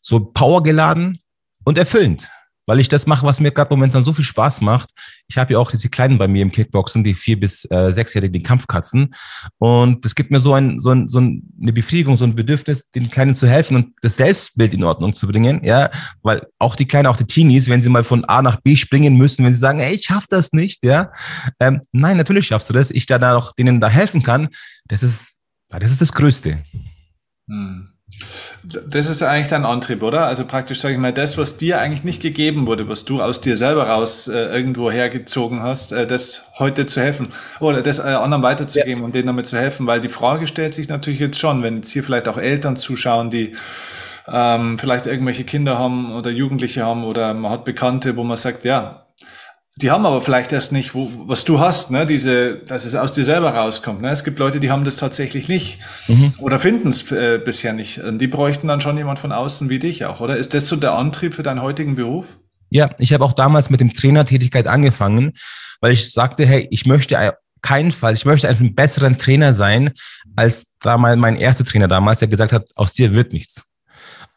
so 0.01 0.21
powergeladen 0.21 1.21
und 1.65 1.77
erfüllend 1.77 2.31
weil 2.67 2.81
ich 2.81 2.89
das 2.89 3.07
mache, 3.07 3.27
was 3.27 3.41
mir 3.41 3.51
gerade 3.51 3.73
momentan 3.73 4.05
so 4.05 4.13
viel 4.13 4.25
Spaß 4.25 4.61
macht. 4.61 4.91
Ich 5.29 5.39
habe 5.39 5.53
ja 5.53 5.59
auch 5.59 5.71
diese 5.71 5.89
Kleinen 5.89 6.19
bei 6.19 6.29
mir 6.29 6.43
im 6.43 6.53
Kickboxen, 6.53 7.05
die 7.05 7.15
vier 7.15 7.39
bis 7.39 7.65
äh, 7.71 7.93
sechsjährigen, 7.93 8.43
Kampfkatzen. 8.43 9.15
Und 9.59 10.05
es 10.05 10.15
gibt 10.15 10.31
mir 10.31 10.41
so, 10.41 10.55
ein, 10.55 10.81
so, 10.81 10.91
ein, 10.91 11.09
so 11.09 11.19
eine 11.19 11.73
Befriedigung, 11.73 12.17
so 12.17 12.25
ein 12.25 12.35
Bedürfnis, 12.35 12.91
den 12.91 13.11
Kleinen 13.11 13.35
zu 13.35 13.47
helfen 13.47 13.77
und 13.77 13.93
das 14.03 14.17
Selbstbild 14.17 14.73
in 14.75 14.85
Ordnung 14.85 15.15
zu 15.15 15.27
bringen. 15.27 15.61
Ja, 15.65 15.91
weil 16.23 16.47
auch 16.59 16.77
die 16.77 16.87
Kleinen, 16.87 17.07
auch 17.07 17.17
die 17.17 17.27
Teenies, 17.27 17.69
wenn 17.69 17.83
sie 17.83 17.89
mal 17.89 18.05
von 18.05 18.25
A 18.25 18.43
nach 18.43 18.61
B 18.61 18.77
springen 18.77 19.17
müssen, 19.17 19.45
wenn 19.45 19.53
sie 19.53 19.59
sagen, 19.59 19.81
ey, 19.81 19.95
ich 19.95 20.05
schaff 20.05 20.27
das 20.29 20.53
nicht, 20.53 20.85
ja. 20.85 21.13
Ähm, 21.61 21.81
nein, 21.93 22.17
natürlich 22.17 22.47
schaffst 22.47 22.69
du 22.69 22.75
das. 22.75 22.91
Ich 22.91 23.07
da 23.07 23.37
auch 23.37 23.53
denen 23.53 23.81
da 23.81 23.89
helfen 23.89 24.23
kann, 24.23 24.49
das 24.87 25.03
ist, 25.03 25.39
das 25.69 25.91
ist 25.91 26.01
das 26.01 26.13
Größte. 26.13 26.65
Hm. 27.49 27.94
Das 28.63 29.09
ist 29.11 29.23
eigentlich 29.23 29.49
dein 29.49 29.65
Antrieb, 29.65 30.03
oder? 30.03 30.27
Also 30.27 30.45
praktisch, 30.45 30.81
sage 30.81 30.95
ich 30.95 31.01
mal, 31.01 31.13
das, 31.13 31.37
was 31.37 31.57
dir 31.57 31.81
eigentlich 31.81 32.05
nicht 32.05 32.23
gegeben 32.23 32.67
wurde, 32.67 32.89
was 32.89 33.05
du 33.05 33.21
aus 33.21 33.41
dir 33.41 33.57
selber 33.57 33.89
raus 33.89 34.29
äh, 34.29 34.55
irgendwo 34.55 34.91
hergezogen 34.91 35.63
hast, 35.63 35.93
äh, 35.93 36.07
das 36.07 36.45
heute 36.59 36.87
zu 36.87 37.01
helfen 37.01 37.33
oder 37.61 37.83
das 37.83 37.99
äh, 37.99 38.03
anderen 38.03 38.43
weiterzugeben 38.43 39.01
ja. 39.01 39.05
und 39.05 39.15
denen 39.15 39.27
damit 39.27 39.47
zu 39.47 39.59
helfen, 39.59 39.87
weil 39.87 40.01
die 40.01 40.09
Frage 40.09 40.47
stellt 40.47 40.75
sich 40.75 40.89
natürlich 40.89 41.21
jetzt 41.21 41.39
schon, 41.39 41.63
wenn 41.63 41.77
jetzt 41.77 41.91
hier 41.91 42.05
vielleicht 42.05 42.29
auch 42.29 42.39
Eltern 42.39 42.77
zuschauen, 42.77 43.31
die 43.31 43.55
ähm, 44.29 44.79
vielleicht 44.79 45.07
irgendwelche 45.07 45.45
Kinder 45.45 45.79
haben 45.79 46.15
oder 46.15 46.31
Jugendliche 46.31 46.85
haben 46.85 47.05
oder 47.05 47.35
man 47.35 47.53
hat 47.53 47.65
Bekannte, 47.65 48.17
wo 48.17 48.25
man 48.25 48.39
sagt, 48.39 48.65
ja, 48.65 49.04
die 49.77 49.91
haben 49.91 50.07
aber 50.07 50.23
vielleicht 50.23 50.53
erst 50.53 50.71
nicht, 50.71 50.95
wo, 50.95 51.11
was 51.27 51.45
du 51.45 51.59
hast, 51.59 51.91
ne? 51.91 52.07
Diese, 52.07 52.59
dass 52.59 52.85
es 52.85 52.95
aus 52.95 53.13
dir 53.13 53.25
selber 53.25 53.51
rauskommt. 53.51 54.03
Ne? 54.03 54.11
Es 54.11 54.23
gibt 54.23 54.39
Leute, 54.39 54.61
die 54.61 54.71
haben 54.71 54.85
das 54.85 54.99
tatsächlich 54.99 55.49
nicht 55.49 55.81
mhm. 56.07 56.33
oder 56.39 56.61
finden 56.61 56.91
es 56.91 57.11
äh, 57.11 57.41
bisher 57.45 57.73
nicht. 57.73 57.99
Und 57.99 58.21
die 58.21 58.29
bräuchten 58.29 58.69
dann 58.69 58.81
schon 58.81 58.97
jemand 58.97 59.19
von 59.19 59.33
außen 59.33 59.69
wie 59.69 59.81
dich 59.81 60.05
auch, 60.05 60.21
oder? 60.21 60.37
Ist 60.37 60.55
das 60.55 60.69
so 60.69 60.77
der 60.77 60.95
Antrieb 60.95 61.35
für 61.35 61.43
deinen 61.43 61.61
heutigen 61.61 61.97
Beruf? 61.97 62.37
Ja, 62.71 62.91
ich 62.99 63.13
habe 63.13 63.25
auch 63.25 63.33
damals 63.33 63.69
mit 63.69 63.81
dem 63.81 63.93
Trainertätigkeit 63.93 64.69
angefangen, 64.69 65.33
weil 65.81 65.93
ich 65.93 66.13
sagte, 66.13 66.47
hey, 66.47 66.69
ich 66.71 66.87
möchte 66.87 67.35
keinen 67.61 67.91
Fall, 67.93 68.15
ich 68.15 68.25
möchte 68.25 68.49
einfach 68.49 68.61
einen 68.61 68.75
besseren 68.75 69.19
Trainer 69.19 69.55
sein, 69.55 69.91
als 70.37 70.67
damals 70.81 71.19
mein 71.19 71.37
erster 71.37 71.65
Trainer 71.65 71.89
damals, 71.89 72.21
der 72.21 72.29
gesagt 72.29 72.53
hat, 72.53 72.69
aus 72.77 72.93
dir 72.93 73.13
wird 73.13 73.33
nichts. 73.33 73.65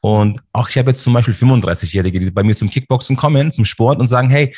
Und 0.02 0.40
auch 0.54 0.70
ich 0.70 0.78
habe 0.78 0.92
jetzt 0.92 1.04
zum 1.04 1.14
Beispiel 1.14 1.34
35-Jährige, 1.34 2.20
die 2.20 2.32
bei 2.32 2.44
mir 2.44 2.56
zum 2.56 2.70
Kickboxen 2.70 3.16
kommen, 3.16 3.52
zum 3.52 3.66
Sport 3.66 4.00
und 4.00 4.08
sagen, 4.08 4.30
hey, 4.30 4.54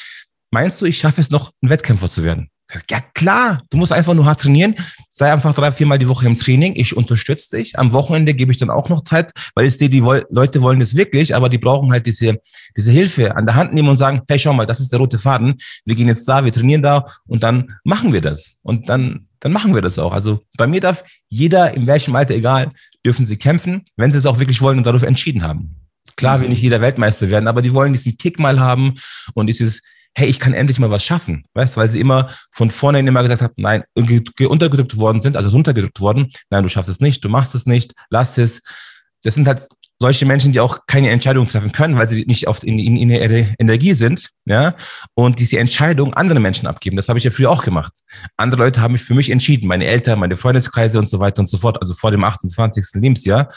meinst 0.52 0.82
du, 0.82 0.86
ich 0.86 0.98
schaffe 0.98 1.22
es 1.22 1.30
noch, 1.30 1.52
ein 1.62 1.70
Wettkämpfer 1.70 2.10
zu 2.10 2.24
werden? 2.24 2.50
Ja 2.88 3.00
klar, 3.16 3.64
du 3.72 3.78
musst 3.78 3.92
einfach 3.92 4.14
nur 4.14 4.26
hart 4.26 4.42
trainieren. 4.42 4.76
Sei 5.10 5.32
einfach 5.34 5.56
drei, 5.56 5.72
viermal 5.72 5.98
die 5.98 6.08
Woche 6.08 6.28
im 6.28 6.38
Training. 6.38 6.74
Ich 6.76 6.96
unterstütze 6.96 7.58
dich. 7.58 7.80
Am 7.80 7.94
Wochenende 7.94 8.36
gebe 8.36 8.52
ich 8.52 8.60
dann 8.60 8.70
auch 8.70 8.90
noch 8.90 9.04
Zeit, 9.04 9.32
weil 9.56 9.66
ich 9.66 9.76
sehe, 9.76 9.90
die 9.90 10.02
Leute 10.30 10.62
wollen 10.62 10.80
das 10.80 10.96
wirklich, 10.96 11.36
aber 11.36 11.50
die 11.50 11.58
brauchen 11.58 11.92
halt 11.92 12.06
diese, 12.06 12.40
diese 12.78 12.92
Hilfe 12.92 13.36
an 13.36 13.48
der 13.48 13.56
Hand 13.56 13.74
nehmen 13.74 13.90
und 13.90 13.98
sagen, 13.98 14.22
hey, 14.28 14.38
schau 14.38 14.54
mal, 14.54 14.68
das 14.68 14.80
ist 14.80 14.92
der 14.92 15.00
rote 15.00 15.18
Faden. 15.18 15.56
Wir 15.86 15.96
gehen 15.96 16.08
jetzt 16.08 16.30
da, 16.30 16.46
wir 16.46 16.54
trainieren 16.54 16.84
da 16.84 17.08
und 17.26 17.42
dann 17.42 17.76
machen 17.84 18.14
wir 18.14 18.22
das. 18.22 18.58
Und 18.62 18.88
dann, 18.88 19.28
dann 19.40 19.52
machen 19.52 19.74
wir 19.74 19.82
das 19.82 19.98
auch. 19.98 20.14
Also 20.14 20.42
bei 20.56 20.68
mir 20.68 20.80
darf 20.80 21.04
jeder, 21.28 21.74
in 21.74 21.88
welchem 21.88 22.16
Alter, 22.16 22.36
egal, 22.36 22.70
dürfen 23.04 23.26
sie 23.26 23.38
kämpfen, 23.38 23.84
wenn 23.98 24.12
sie 24.12 24.20
es 24.20 24.28
auch 24.28 24.38
wirklich 24.38 24.62
wollen 24.62 24.78
und 24.78 24.86
darauf 24.86 25.04
entschieden 25.04 25.42
haben. 25.42 25.76
Klar 26.18 26.42
will 26.42 26.50
nicht 26.50 26.62
jeder 26.62 26.82
Weltmeister 26.82 27.30
werden, 27.30 27.48
aber 27.48 27.64
die 27.64 27.74
wollen 27.74 27.94
diesen 27.94 28.18
Kick 28.18 28.38
mal 28.40 28.60
haben 28.60 28.96
und 29.34 29.48
dieses, 29.48 29.82
hey, 30.19 30.27
ich 30.27 30.39
kann 30.39 30.53
endlich 30.53 30.79
mal 30.79 30.91
was 30.91 31.03
schaffen. 31.03 31.45
Weißt 31.53 31.77
weil 31.77 31.88
sie 31.88 32.01
immer 32.01 32.29
von 32.51 32.69
vornherein 32.69 33.08
immer 33.08 33.23
gesagt 33.23 33.41
haben, 33.41 33.53
nein, 33.55 33.84
untergedrückt 33.95 34.97
worden 34.97 35.21
sind, 35.21 35.38
also 35.38 35.49
runtergedrückt 35.49 36.01
worden, 36.01 36.29
nein, 36.49 36.63
du 36.63 36.69
schaffst 36.69 36.89
es 36.89 36.99
nicht, 36.99 37.23
du 37.23 37.29
machst 37.29 37.55
es 37.55 37.65
nicht, 37.65 37.93
lass 38.10 38.38
es. 38.38 38.62
Das 39.23 39.36
sind 39.36 39.47
halt 39.47 39.67
solche 40.01 40.25
Menschen, 40.25 40.53
die 40.53 40.60
auch 40.60 40.79
keine 40.88 41.10
Entscheidung 41.10 41.47
treffen 41.47 41.71
können, 41.71 41.97
weil 41.97 42.08
sie 42.08 42.25
nicht 42.25 42.47
oft 42.47 42.63
in, 42.63 42.79
in, 42.79 42.97
in 42.97 43.10
ihrer 43.10 43.47
Energie 43.60 43.93
sind, 43.93 44.29
ja, 44.45 44.75
und 45.13 45.39
diese 45.39 45.60
Entscheidung 45.60 46.13
anderen 46.13 46.41
Menschen 46.41 46.67
abgeben. 46.67 46.95
Das 46.95 47.10
habe 47.10 47.17
ich 47.17 47.25
ja 47.25 47.32
früher 47.32 47.49
auch 47.49 47.63
gemacht. 47.63 47.93
Andere 48.38 48.63
Leute 48.63 48.82
haben 48.82 48.93
mich 48.93 49.03
für 49.03 49.13
mich 49.13 49.29
entschieden, 49.29 49.67
meine 49.67 49.86
Eltern, 49.86 50.19
meine 50.19 50.38
Freundeskreise 50.38 50.99
und 50.99 51.08
so 51.08 51.19
weiter 51.19 51.39
und 51.39 51.47
so 51.47 51.58
fort, 51.58 51.82
also 51.82 51.93
vor 51.93 52.12
dem 52.12 52.23
28. 52.23 53.01
Lebensjahr. 53.01 53.51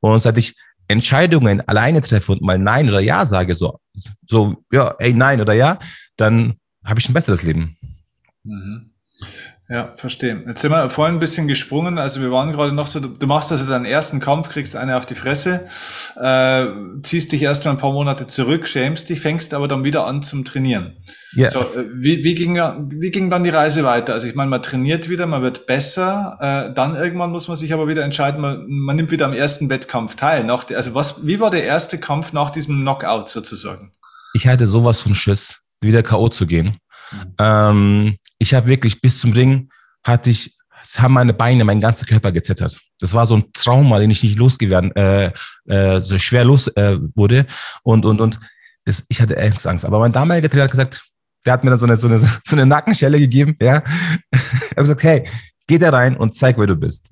Und 0.00 0.20
seit 0.20 0.36
ich 0.36 0.54
Entscheidungen 0.90 1.60
alleine 1.68 2.00
treffe 2.00 2.32
und 2.32 2.42
mal 2.42 2.58
Nein 2.58 2.88
oder 2.88 3.00
Ja 3.00 3.24
sage, 3.24 3.54
so, 3.54 3.78
so, 4.26 4.56
ja, 4.72 4.94
ey, 4.98 5.14
Nein 5.14 5.40
oder 5.40 5.52
Ja, 5.54 5.78
dann 6.16 6.54
habe 6.84 6.98
ich 7.00 7.08
ein 7.08 7.14
besseres 7.14 7.42
Leben. 7.42 7.76
Mhm. 8.42 8.89
Ja, 9.72 9.92
verstehe. 9.96 10.42
Jetzt 10.48 10.62
sind 10.62 10.72
wir 10.72 10.90
vorhin 10.90 11.14
ein 11.14 11.20
bisschen 11.20 11.46
gesprungen. 11.46 11.96
Also 11.98 12.20
wir 12.20 12.32
waren 12.32 12.50
gerade 12.50 12.72
noch 12.72 12.88
so, 12.88 12.98
du 12.98 13.26
machst 13.28 13.52
also 13.52 13.66
deinen 13.66 13.84
ersten 13.84 14.18
Kampf, 14.18 14.48
kriegst 14.48 14.74
eine 14.74 14.96
auf 14.96 15.06
die 15.06 15.14
Fresse, 15.14 15.68
äh, 16.20 16.66
ziehst 17.02 17.30
dich 17.30 17.42
erst 17.42 17.64
mal 17.64 17.70
ein 17.70 17.78
paar 17.78 17.92
Monate 17.92 18.26
zurück, 18.26 18.66
schämst 18.66 19.08
dich, 19.08 19.20
fängst 19.20 19.54
aber 19.54 19.68
dann 19.68 19.84
wieder 19.84 20.08
an 20.08 20.24
zum 20.24 20.44
Trainieren. 20.44 20.96
Ja. 21.34 21.48
So, 21.48 21.60
äh, 21.60 21.86
wie, 21.94 22.24
wie, 22.24 22.34
ging, 22.34 22.56
wie 22.56 23.12
ging 23.12 23.30
dann 23.30 23.44
die 23.44 23.50
Reise 23.50 23.84
weiter? 23.84 24.12
Also 24.12 24.26
ich 24.26 24.34
meine, 24.34 24.50
man 24.50 24.60
trainiert 24.60 25.08
wieder, 25.08 25.26
man 25.26 25.42
wird 25.42 25.66
besser, 25.66 26.36
äh, 26.40 26.74
dann 26.74 26.96
irgendwann 26.96 27.30
muss 27.30 27.46
man 27.46 27.56
sich 27.56 27.72
aber 27.72 27.86
wieder 27.86 28.02
entscheiden, 28.02 28.40
man, 28.40 28.66
man 28.66 28.96
nimmt 28.96 29.12
wieder 29.12 29.26
am 29.26 29.34
ersten 29.34 29.70
Wettkampf 29.70 30.16
teil. 30.16 30.42
Nach, 30.42 30.68
also 30.68 30.96
was, 30.96 31.24
wie 31.24 31.38
war 31.38 31.52
der 31.52 31.62
erste 31.62 31.98
Kampf 31.98 32.32
nach 32.32 32.50
diesem 32.50 32.80
Knockout 32.80 33.28
sozusagen? 33.28 33.92
Ich 34.34 34.48
hatte 34.48 34.66
sowas 34.66 35.00
von 35.00 35.14
Schiss, 35.14 35.60
wieder 35.80 36.02
K.O. 36.02 36.28
zu 36.28 36.48
gehen. 36.48 36.78
Mhm. 37.12 37.34
Ähm, 37.38 38.16
ich 38.40 38.54
habe 38.54 38.66
wirklich 38.66 39.00
bis 39.00 39.20
zum 39.20 39.32
Ring 39.32 39.68
hatte 40.04 40.30
ich, 40.30 40.56
es 40.82 40.98
haben 40.98 41.12
meine 41.12 41.34
Beine, 41.34 41.64
mein 41.64 41.80
ganzer 41.80 42.06
Körper 42.06 42.32
gezittert. 42.32 42.76
Das 42.98 43.14
war 43.14 43.26
so 43.26 43.36
ein 43.36 43.44
Trauma, 43.52 43.98
den 43.98 44.10
ich 44.10 44.22
nicht 44.22 44.38
losgeworden, 44.38 44.94
äh, 44.96 45.30
äh, 45.66 46.00
so 46.00 46.18
schwer 46.18 46.44
los 46.44 46.66
äh, 46.68 46.96
wurde. 47.14 47.46
Und, 47.82 48.04
und, 48.04 48.20
und 48.20 48.40
das, 48.86 49.04
ich 49.08 49.20
hatte 49.20 49.38
Angst, 49.38 49.66
Angst. 49.66 49.84
Aber 49.84 49.98
mein 49.98 50.12
damaliger 50.12 50.48
Trainer 50.48 50.64
hat 50.64 50.70
gesagt, 50.70 51.02
der 51.44 51.52
hat 51.52 51.64
mir 51.64 51.70
dann 51.70 51.78
so 51.78 51.86
eine, 51.86 51.96
so 51.96 52.08
eine, 52.08 52.18
so 52.44 52.56
eine 52.56 52.66
Nackenschelle 52.66 53.18
gegeben, 53.18 53.56
ja. 53.60 53.74
er 54.30 54.40
hat 54.70 54.76
gesagt, 54.76 55.02
hey, 55.02 55.28
geh 55.66 55.78
da 55.78 55.90
rein 55.90 56.16
und 56.16 56.34
zeig, 56.34 56.58
wer 56.58 56.66
du 56.66 56.76
bist. 56.76 57.10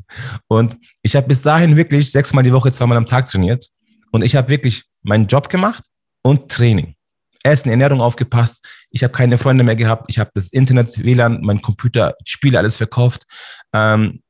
Und 0.48 0.78
ich 1.02 1.14
habe 1.14 1.28
bis 1.28 1.42
dahin 1.42 1.76
wirklich 1.76 2.10
sechsmal 2.10 2.42
die 2.42 2.52
Woche, 2.52 2.72
zweimal 2.72 2.96
am 2.96 3.06
Tag 3.06 3.26
trainiert. 3.26 3.68
Und 4.10 4.24
ich 4.24 4.34
habe 4.34 4.48
wirklich 4.48 4.84
meinen 5.02 5.26
Job 5.26 5.50
gemacht 5.50 5.84
und 6.22 6.50
Training. 6.50 6.94
Essen, 7.42 7.70
Ernährung 7.70 8.00
aufgepasst. 8.00 8.64
Ich 8.90 9.02
habe 9.02 9.12
keine 9.12 9.38
Freunde 9.38 9.64
mehr 9.64 9.76
gehabt. 9.76 10.06
Ich 10.08 10.18
habe 10.18 10.30
das 10.34 10.48
Internet, 10.48 11.02
WLAN, 11.02 11.40
mein 11.42 11.62
Computer, 11.62 12.14
Spiele, 12.24 12.58
alles 12.58 12.76
verkauft. 12.76 13.24
Ähm, 13.72 14.22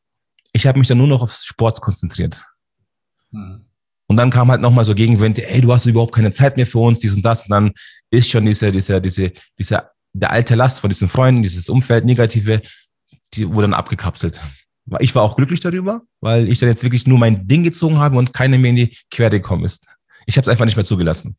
ich 0.53 0.67
habe 0.67 0.79
mich 0.79 0.89
dann 0.89 0.99
nur 0.99 1.07
noch 1.07 1.23
aufs 1.23 1.45
Sport 1.45 1.81
konzentriert. 1.81 2.45
Mhm. 3.31 3.65
Und 4.09 4.17
dann 4.17 4.31
kam 4.31 4.51
halt 4.51 4.63
nochmal 4.63 4.87
so 4.87 4.95
Gegenwind, 4.95 5.39
ey, 5.39 5.61
du 5.61 5.73
hast 5.73 5.85
überhaupt 5.85 6.15
keine 6.15 6.33
Zeit 6.33 6.57
mehr 6.57 6.67
für 6.67 6.79
uns, 6.79 6.99
dies 6.99 7.15
und 7.15 7.23
das. 7.23 7.43
Und 7.43 7.51
dann 7.51 7.73
ist 8.11 8.31
schon 8.31 8.47
diese, 8.47 8.73
diese, 8.73 9.01
diese, 9.03 9.33
diese, 9.59 9.91
der 10.15 10.31
alte 10.31 10.55
Last 10.55 10.81
von 10.81 10.89
diesen 10.89 11.09
Freunden, 11.09 11.43
dieses 11.43 11.69
Umfeld, 11.69 12.07
Negative, 12.07 12.63
die 13.35 13.47
wurde 13.47 13.63
dann 13.63 13.75
abgekapselt. 13.75 14.41
Ich 15.01 15.15
war 15.15 15.23
auch 15.23 15.37
glücklich 15.37 15.61
darüber, 15.61 16.03
weil 16.23 16.49
ich 16.49 16.59
dann 16.59 16.71
jetzt 16.71 16.83
wirklich 16.83 17.07
nur 17.07 17.19
mein 17.19 17.47
Ding 17.47 17.63
gezogen 17.63 17.99
habe 17.99 18.17
und 18.17 18.33
keiner 18.33 18.57
mehr 18.57 18.71
in 18.71 18.77
die 18.77 18.97
Quere 19.11 19.31
gekommen 19.31 19.67
ist. 19.67 19.87
Ich 20.25 20.39
habe 20.39 20.45
es 20.45 20.49
einfach 20.49 20.65
nicht 20.65 20.77
mehr 20.77 20.87
zugelassen. 20.87 21.37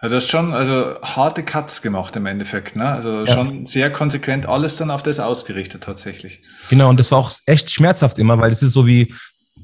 Also 0.00 0.14
du 0.14 0.16
hast 0.16 0.30
schon 0.30 0.52
also 0.52 1.00
harte 1.02 1.42
Cuts 1.42 1.82
gemacht 1.82 2.14
im 2.16 2.26
Endeffekt, 2.26 2.76
ne? 2.76 2.86
Also 2.88 3.24
ja. 3.24 3.26
schon 3.26 3.66
sehr 3.66 3.90
konsequent 3.90 4.46
alles 4.46 4.76
dann 4.76 4.90
auf 4.90 5.02
das 5.02 5.20
ausgerichtet 5.20 5.82
tatsächlich. 5.82 6.42
Genau, 6.68 6.88
und 6.88 6.98
das 6.98 7.12
war 7.12 7.18
auch 7.18 7.32
echt 7.46 7.70
schmerzhaft 7.70 8.18
immer, 8.18 8.38
weil 8.38 8.50
es 8.50 8.62
ist 8.62 8.72
so 8.72 8.86
wie, 8.86 9.14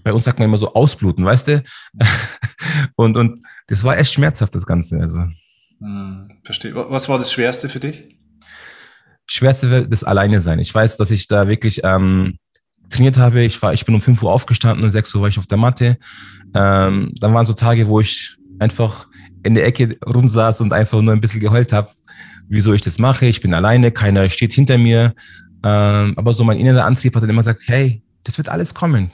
bei 0.02 0.12
uns 0.12 0.24
sagt 0.24 0.38
man 0.38 0.48
immer 0.48 0.58
so 0.58 0.72
ausbluten, 0.72 1.24
weißt 1.24 1.48
du? 1.48 1.64
und, 2.96 3.16
und 3.16 3.46
das 3.66 3.84
war 3.84 3.98
echt 3.98 4.12
schmerzhaft, 4.12 4.54
das 4.54 4.66
Ganze. 4.66 5.00
Also. 5.00 5.20
Hm, 5.80 6.40
verstehe. 6.44 6.74
Was 6.74 7.08
war 7.08 7.18
das 7.18 7.32
Schwerste 7.32 7.68
für 7.68 7.80
dich? 7.80 8.16
Schwerste 9.26 9.70
wird 9.70 9.92
das 9.92 10.04
Alleine 10.04 10.40
sein. 10.40 10.58
Ich 10.60 10.74
weiß, 10.74 10.96
dass 10.96 11.10
ich 11.10 11.26
da 11.28 11.48
wirklich 11.48 11.80
ähm, 11.82 12.38
trainiert 12.90 13.16
habe. 13.16 13.42
Ich 13.42 13.60
war, 13.60 13.72
ich 13.72 13.84
bin 13.84 13.94
um 13.94 14.00
5 14.00 14.22
Uhr 14.22 14.32
aufgestanden, 14.32 14.84
um 14.84 14.90
6 14.90 15.14
Uhr 15.14 15.22
war 15.22 15.28
ich 15.28 15.38
auf 15.38 15.46
der 15.46 15.58
Matte. 15.58 15.98
Ähm, 16.54 17.12
dann 17.18 17.34
waren 17.34 17.44
so 17.44 17.52
Tage, 17.52 17.88
wo 17.88 18.00
ich 18.00 18.36
einfach 18.58 19.08
in 19.46 19.54
der 19.54 19.66
Ecke 19.66 19.96
rumsaß 20.04 20.60
und 20.60 20.72
einfach 20.72 21.00
nur 21.00 21.14
ein 21.14 21.20
bisschen 21.20 21.40
geheult 21.40 21.72
habe, 21.72 21.90
wieso 22.48 22.72
ich 22.72 22.82
das 22.82 22.98
mache. 22.98 23.26
Ich 23.26 23.40
bin 23.40 23.54
alleine, 23.54 23.92
keiner 23.92 24.28
steht 24.28 24.52
hinter 24.52 24.78
mir. 24.78 25.14
Ähm, 25.64 26.14
aber 26.16 26.32
so 26.32 26.44
mein 26.44 26.58
innerer 26.58 26.84
Antrieb 26.84 27.14
hat 27.14 27.22
dann 27.22 27.30
immer 27.30 27.42
gesagt, 27.42 27.62
hey, 27.66 28.02
das 28.24 28.36
wird 28.38 28.48
alles 28.48 28.74
kommen. 28.74 29.12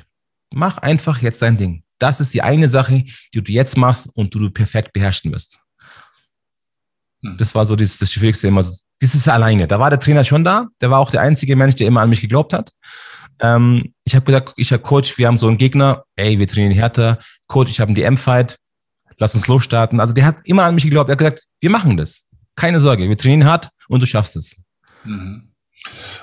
Mach 0.53 0.79
einfach 0.79 1.23
jetzt 1.23 1.42
dein 1.42 1.57
Ding. 1.57 1.83
Das 1.99 2.21
ist 2.21 2.35
die 2.35 2.42
eine 2.42 2.68
Sache, 2.68 3.05
die 3.35 3.42
du 3.42 3.53
jetzt 3.53 3.77
machst 3.77 4.09
und 4.14 4.35
die 4.35 4.38
du 4.38 4.51
perfekt 4.51 4.92
beherrschen 4.92 5.33
wirst. 5.33 5.61
Hm. 7.23 7.37
Das 7.38 7.55
war 7.55 7.64
so 7.64 7.77
das, 7.77 7.99
das 7.99 8.12
Schwierigste 8.12 8.49
immer. 8.49 8.62
Das 8.62 9.14
ist 9.14 9.29
alleine. 9.29 9.66
Da 9.66 9.79
war 9.79 9.90
der 9.90 10.01
Trainer 10.01 10.25
schon 10.25 10.45
da. 10.45 10.68
Der 10.81 10.90
war 10.90 10.99
auch 10.99 11.11
der 11.11 11.21
einzige 11.21 11.57
Mensch, 11.57 11.77
der 11.77 11.87
immer 11.87 12.01
an 12.01 12.09
mich 12.09 12.21
geglaubt 12.21 12.53
hat. 12.53 12.73
Ähm, 13.40 13.95
ich 14.05 14.14
habe 14.14 14.25
gesagt, 14.25 14.53
ich 14.57 14.73
habe 14.73 14.83
Coach, 14.83 15.18
wir 15.18 15.27
haben 15.27 15.38
so 15.38 15.49
einen 15.49 15.59
Gegner. 15.59 16.05
Ey, 16.16 16.38
wir 16.38 16.47
trainieren 16.47 16.73
härter. 16.73 17.18
Coach, 17.49 17.71
ich 17.71 17.81
habe 17.81 17.88
einen 17.88 17.97
DM-Fight 17.97 18.59
lass 19.18 19.35
uns 19.35 19.46
losstarten. 19.46 20.01
Also 20.01 20.12
der 20.12 20.27
hat 20.27 20.37
immer 20.44 20.64
an 20.64 20.75
mich 20.75 20.85
geglaubt. 20.85 21.09
Er 21.11 21.12
hat 21.12 21.18
gesagt, 21.18 21.44
wir 21.61 21.70
machen 21.70 21.96
das. 21.96 22.22
Keine 22.57 22.81
Sorge, 22.81 23.09
wir 23.09 23.16
trainieren 23.16 23.44
hart 23.44 23.68
und 23.88 24.01
du 24.01 24.07
schaffst 24.07 24.37
es. 24.37 24.57
Mhm. 25.05 25.53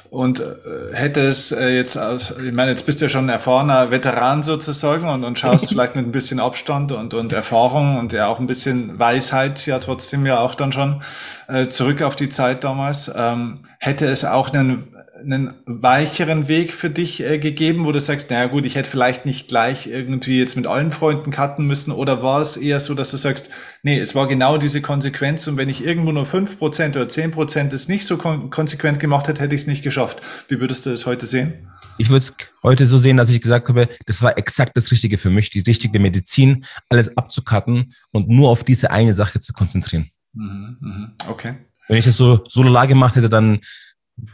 Und 0.10 0.40
äh, 0.40 0.46
hätte 0.94 1.22
es 1.22 1.52
äh, 1.52 1.70
jetzt 1.70 1.98
aus, 1.98 2.34
ich 2.44 2.52
meine, 2.52 2.72
jetzt 2.72 2.86
bist 2.86 3.00
du 3.00 3.06
ja 3.06 3.10
schon 3.10 3.26
ein 3.26 3.30
erfahrener 3.30 3.92
Veteran 3.92 4.44
sozusagen 4.44 5.08
und, 5.08 5.24
und 5.24 5.38
schaust 5.38 5.68
vielleicht 5.70 5.96
mit 5.96 6.06
ein 6.06 6.12
bisschen 6.12 6.40
Abstand 6.40 6.92
und, 6.92 7.14
und 7.14 7.32
Erfahrung 7.32 8.00
und 8.00 8.12
ja 8.12 8.28
auch 8.28 8.40
ein 8.40 8.48
bisschen 8.48 8.98
Weisheit 8.98 9.66
ja 9.68 9.78
trotzdem 9.80 10.26
ja 10.26 10.40
auch 10.40 10.56
dann 10.56 10.72
schon 10.72 11.04
äh, 11.48 11.68
zurück 11.68 12.02
auf 12.02 12.16
die 12.16 12.30
Zeit 12.30 12.64
damals. 12.64 13.12
Ähm, 13.14 13.60
hätte 13.80 14.08
es 14.08 14.26
auch 14.26 14.52
einen 14.52 14.88
einen 15.20 15.54
weicheren 15.66 16.48
Weg 16.48 16.74
für 16.74 16.90
dich 16.90 17.24
äh, 17.24 17.38
gegeben, 17.38 17.86
wo 17.86 17.92
du 17.92 18.00
sagst, 18.00 18.30
naja 18.30 18.48
gut, 18.48 18.66
ich 18.66 18.76
hätte 18.76 18.90
vielleicht 18.90 19.26
nicht 19.26 19.48
gleich 19.48 19.88
irgendwie 19.88 20.40
jetzt 20.40 20.56
mit 20.56 20.68
allen 20.68 20.92
Freunden 20.92 21.32
cutten 21.32 21.66
müssen 21.66 21.92
oder 21.92 22.24
war 22.24 22.42
es 22.42 22.58
eher 22.58 22.80
so, 22.80 22.94
dass 22.94 23.12
du 23.12 23.18
sagst, 23.18 23.50
nee, 23.84 24.00
es 24.00 24.16
war 24.16 24.28
genau 24.28 24.58
diese 24.58 24.82
Konsequenz 24.82 25.48
und 25.48 25.58
wenn 25.58 25.70
ich 25.70 25.84
irgendwo 25.86 26.12
nur 26.12 26.26
fünf 26.26 26.58
Prozent 26.58 26.96
oder 26.96 27.10
zehn 27.10 27.32
Prozent 27.32 27.74
es 27.74 27.88
nicht 27.88 28.06
so 28.06 28.18
kon 28.18 28.50
konsequent 28.50 29.00
gemacht 29.00 29.28
hätte, 29.28 29.42
hätte 29.42 29.56
ich 29.56 29.62
es 29.62 29.68
nicht 29.68 29.84
geschafft. 29.84 30.22
Wie 30.48 30.60
würdest 30.60 30.86
du 30.86 30.92
es 30.92 31.06
heute 31.06 31.26
sehen? 31.26 31.68
Ich 31.98 32.10
würde 32.10 32.24
es 32.24 32.34
heute 32.64 32.86
so 32.86 32.98
sehen, 32.98 33.18
dass 33.18 33.30
ich 33.30 33.42
gesagt 33.42 33.68
habe, 33.68 33.90
das 34.06 34.22
war 34.22 34.38
exakt 34.38 34.78
das 34.78 34.90
Richtige 34.92 35.18
für 35.18 35.30
mich, 35.30 35.50
die 35.50 35.60
richtige 35.60 36.00
Medizin, 36.00 36.66
alles 36.88 37.16
abzucutten 37.18 37.94
und 38.12 38.30
nur 38.30 38.50
auf 38.50 38.64
diese 38.64 38.92
eine 38.92 39.14
Sache 39.14 39.40
zu 39.40 39.52
konzentrieren. 39.52 40.10
Mhm, 40.34 40.78
mh, 40.80 41.14
okay. 41.28 41.56
Wenn 41.90 41.98
ich 41.98 42.06
das 42.06 42.16
so 42.16 42.46
solo 42.48 42.72
gemacht 42.88 43.16
hätte, 43.16 43.30
dann 43.30 43.60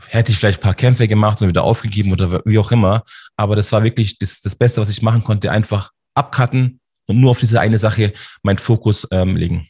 hätte 0.10 0.32
ich 0.32 0.38
vielleicht 0.38 0.60
ein 0.60 0.64
paar 0.64 0.74
Kämpfe 0.74 1.08
gemacht 1.08 1.42
und 1.42 1.48
wieder 1.48 1.64
aufgegeben 1.64 2.12
oder 2.12 2.42
wie 2.46 2.60
auch 2.60 2.72
immer. 2.72 3.04
Aber 3.36 3.56
das 3.56 3.72
war 3.72 3.84
wirklich 3.84 4.20
das, 4.20 4.42
das 4.42 4.56
Beste, 4.56 4.82
was 4.82 4.90
ich 4.90 5.02
machen 5.02 5.24
konnte, 5.24 5.52
einfach 5.52 5.92
abcutten 6.14 6.80
und 7.08 7.20
nur 7.20 7.32
auf 7.32 7.40
diese 7.40 7.60
eine 7.60 7.78
Sache 7.78 8.14
meinen 8.44 8.58
Fokus 8.58 9.08
ähm, 9.12 9.36
legen. 9.36 9.68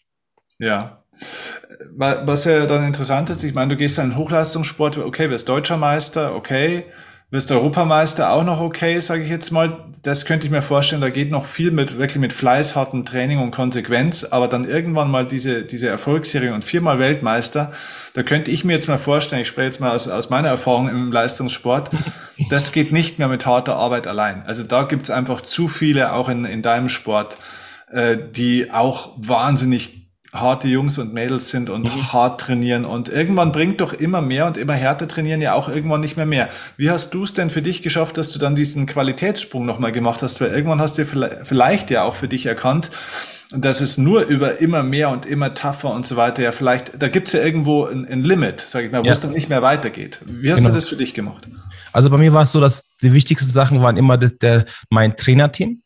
Ja. 0.60 1.04
Was 1.98 2.46
ja 2.46 2.66
dann 2.66 2.86
interessant 2.86 3.30
ist, 3.30 3.44
ich 3.44 3.54
meine, 3.54 3.70
du 3.74 3.78
gehst 3.78 3.98
dann 3.98 4.12
in 4.12 4.18
Hochleistungssport, 4.18 4.98
okay, 4.98 5.30
wirst 5.30 5.48
Deutscher 5.48 5.78
Meister, 5.78 6.36
okay, 6.36 6.86
wirst 7.36 7.52
Europameister 7.52 8.32
auch 8.32 8.46
noch 8.46 8.62
okay, 8.62 9.00
sage 9.02 9.24
ich 9.24 9.30
jetzt 9.30 9.52
mal. 9.52 9.78
Das 10.04 10.24
könnte 10.24 10.46
ich 10.46 10.52
mir 10.52 10.62
vorstellen, 10.62 11.02
da 11.02 11.10
geht 11.10 11.32
noch 11.32 11.46
viel 11.46 11.70
mit 11.72 11.98
wirklich 11.98 12.20
mit 12.20 12.32
Fleiß, 12.32 12.76
hartem 12.76 13.06
Training 13.06 13.40
und 13.40 13.52
Konsequenz, 13.52 14.24
aber 14.24 14.48
dann 14.48 14.70
irgendwann 14.70 15.12
mal 15.12 15.28
diese, 15.28 15.64
diese 15.64 15.90
Erfolgsserie 15.90 16.54
und 16.54 16.64
viermal 16.64 16.98
Weltmeister, 16.98 17.74
da 18.14 18.24
könnte 18.24 18.52
ich 18.52 18.64
mir 18.64 18.74
jetzt 18.74 18.88
mal 18.88 18.98
vorstellen, 18.98 19.42
ich 19.42 19.48
spreche 19.50 19.66
jetzt 19.66 19.82
mal 19.82 19.94
aus, 19.94 20.08
aus 20.08 20.30
meiner 20.30 20.48
Erfahrung 20.48 20.88
im 20.88 21.12
Leistungssport, 21.12 21.90
das 22.50 22.72
geht 22.72 22.94
nicht 22.94 23.20
mehr 23.20 23.28
mit 23.28 23.46
harter 23.46 23.76
Arbeit 23.76 24.08
allein. 24.08 24.44
Also 24.46 24.64
da 24.64 24.84
gibt's 24.84 25.10
einfach 25.10 25.42
zu 25.42 25.68
viele, 25.68 26.14
auch 26.14 26.30
in, 26.30 26.46
in 26.46 26.62
deinem 26.62 26.88
Sport, 26.88 27.38
äh, 27.92 28.16
die 28.32 28.72
auch 28.72 29.12
wahnsinnig 29.18 30.05
harte 30.40 30.68
Jungs 30.68 30.98
und 30.98 31.14
Mädels 31.14 31.50
sind 31.50 31.70
und 31.70 31.84
mhm. 31.84 32.14
hart 32.14 32.42
trainieren. 32.42 32.86
Und 32.86 33.10
irgendwann 33.10 33.52
bringt 33.52 33.82
doch 33.82 33.94
immer 33.94 34.22
mehr 34.22 34.46
und 34.46 34.58
immer 34.58 34.74
härter 34.74 35.08
trainieren 35.08 35.42
ja 35.42 35.54
auch 35.54 35.70
irgendwann 35.70 36.02
nicht 36.02 36.18
mehr 36.18 36.26
mehr. 36.26 36.50
Wie 36.78 36.90
hast 36.90 37.14
du 37.14 37.24
es 37.24 37.34
denn 37.34 37.50
für 37.50 37.62
dich 37.62 37.82
geschafft, 37.82 38.18
dass 38.18 38.32
du 38.32 38.40
dann 38.40 38.56
diesen 38.56 38.86
Qualitätssprung 38.86 39.66
nochmal 39.66 39.92
gemacht 39.92 40.22
hast? 40.22 40.42
Weil 40.42 40.50
irgendwann 40.50 40.82
hast 40.82 40.98
du 40.98 41.06
vielleicht 41.06 41.92
ja 41.92 42.04
auch 42.04 42.16
für 42.16 42.28
dich 42.28 42.46
erkannt, 42.46 42.92
dass 43.52 43.82
es 43.82 43.98
nur 43.98 44.24
über 44.26 44.60
immer 44.60 44.84
mehr 44.84 45.10
und 45.10 45.26
immer 45.26 45.54
tougher 45.54 45.94
und 45.94 46.06
so 46.06 46.16
weiter 46.16 46.42
ja 46.42 46.52
vielleicht, 46.52 47.02
da 47.02 47.08
gibt's 47.08 47.32
ja 47.32 47.42
irgendwo 47.42 47.86
ein, 47.86 48.06
ein 48.08 48.24
Limit, 48.24 48.60
sage 48.60 48.88
ich 48.88 48.92
mal, 48.92 49.02
wo 49.02 49.08
ja. 49.08 49.14
es 49.14 49.20
dann 49.20 49.32
nicht 49.32 49.50
mehr 49.50 49.62
weitergeht. 49.62 50.22
Wie 50.26 50.52
hast 50.52 50.60
genau. 50.60 50.70
du 50.70 50.76
das 50.76 50.88
für 50.88 50.96
dich 50.96 51.14
gemacht? 51.14 51.48
Also 51.94 52.10
bei 52.10 52.18
mir 52.18 52.34
war 52.34 52.44
es 52.44 52.52
so, 52.52 52.60
dass 52.60 52.90
die 53.02 53.14
wichtigsten 53.14 53.52
Sachen 53.52 53.82
waren 53.82 53.98
immer 53.98 54.18
der, 54.18 54.32
der 54.32 54.66
mein 54.90 55.16
Trainerteam 55.16 55.82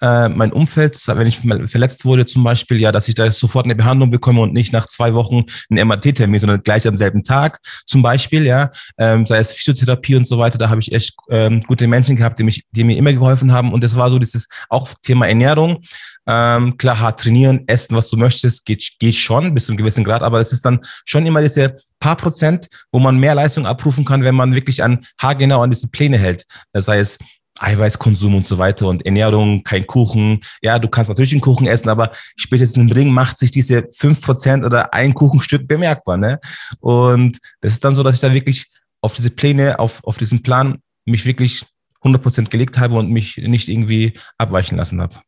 äh, 0.00 0.28
mein 0.28 0.52
Umfeld, 0.52 0.96
wenn 1.06 1.26
ich 1.26 1.38
verletzt 1.38 2.04
wurde 2.04 2.26
zum 2.26 2.44
Beispiel, 2.44 2.80
ja, 2.80 2.92
dass 2.92 3.08
ich 3.08 3.14
da 3.14 3.30
sofort 3.30 3.64
eine 3.64 3.74
Behandlung 3.74 4.10
bekomme 4.10 4.40
und 4.40 4.52
nicht 4.52 4.72
nach 4.72 4.86
zwei 4.86 5.14
Wochen 5.14 5.44
einen 5.70 5.88
MRT-Termin, 5.88 6.40
sondern 6.40 6.62
gleich 6.62 6.86
am 6.86 6.96
selben 6.96 7.22
Tag 7.22 7.60
zum 7.86 8.02
Beispiel, 8.02 8.46
ja, 8.46 8.70
ähm, 8.98 9.26
sei 9.26 9.38
es 9.38 9.52
Physiotherapie 9.52 10.16
und 10.16 10.26
so 10.26 10.38
weiter, 10.38 10.58
da 10.58 10.68
habe 10.68 10.80
ich 10.80 10.92
echt 10.92 11.14
ähm, 11.30 11.60
gute 11.60 11.86
Menschen 11.86 12.16
gehabt, 12.16 12.38
die, 12.38 12.44
mich, 12.44 12.64
die 12.72 12.84
mir 12.84 12.96
immer 12.96 13.12
geholfen 13.12 13.52
haben 13.52 13.72
und 13.72 13.84
das 13.84 13.96
war 13.96 14.10
so 14.10 14.18
dieses 14.18 14.48
auch 14.68 14.88
Thema 15.02 15.28
Ernährung. 15.28 15.82
Ähm, 16.26 16.78
klar, 16.78 16.98
hart 17.00 17.20
trainieren, 17.20 17.64
essen, 17.66 17.94
was 17.94 18.08
du 18.08 18.16
möchtest, 18.16 18.64
geht, 18.64 18.92
geht 18.98 19.14
schon 19.14 19.52
bis 19.52 19.66
zu 19.66 19.72
einem 19.72 19.76
gewissen 19.76 20.04
Grad, 20.04 20.22
aber 20.22 20.40
es 20.40 20.52
ist 20.52 20.64
dann 20.64 20.80
schon 21.04 21.26
immer 21.26 21.42
diese 21.42 21.76
paar 22.00 22.16
Prozent, 22.16 22.68
wo 22.92 22.98
man 22.98 23.18
mehr 23.18 23.34
Leistung 23.34 23.66
abrufen 23.66 24.06
kann, 24.06 24.24
wenn 24.24 24.34
man 24.34 24.54
wirklich 24.54 24.82
an 24.82 25.04
haargenau 25.20 25.60
an 25.60 25.70
diese 25.70 25.88
Pläne 25.88 26.16
hält. 26.16 26.46
Das 26.72 26.88
heißt, 26.88 27.20
Eiweißkonsum 27.58 28.34
und 28.34 28.46
so 28.46 28.58
weiter 28.58 28.88
und 28.88 29.06
Ernährung, 29.06 29.62
kein 29.62 29.86
Kuchen. 29.86 30.40
Ja, 30.60 30.78
du 30.78 30.88
kannst 30.88 31.08
natürlich 31.08 31.32
einen 31.32 31.40
Kuchen 31.40 31.66
essen, 31.66 31.88
aber 31.88 32.10
spätestens 32.36 32.82
im 32.82 32.90
Ring 32.90 33.10
macht 33.10 33.38
sich 33.38 33.50
diese 33.50 33.88
fünf 33.96 34.20
Prozent 34.20 34.64
oder 34.64 34.92
ein 34.92 35.14
Kuchenstück 35.14 35.68
bemerkbar. 35.68 36.16
Ne? 36.16 36.40
Und 36.80 37.38
das 37.60 37.74
ist 37.74 37.84
dann 37.84 37.94
so, 37.94 38.02
dass 38.02 38.16
ich 38.16 38.20
da 38.20 38.32
wirklich 38.32 38.66
auf 39.00 39.14
diese 39.14 39.30
Pläne, 39.30 39.78
auf, 39.78 40.02
auf 40.04 40.16
diesen 40.16 40.42
Plan 40.42 40.78
mich 41.04 41.26
wirklich 41.26 41.64
100 42.00 42.22
Prozent 42.22 42.50
gelegt 42.50 42.78
habe 42.78 42.96
und 42.96 43.10
mich 43.10 43.36
nicht 43.38 43.68
irgendwie 43.68 44.14
abweichen 44.38 44.76
lassen 44.76 45.00
habe. 45.00 45.20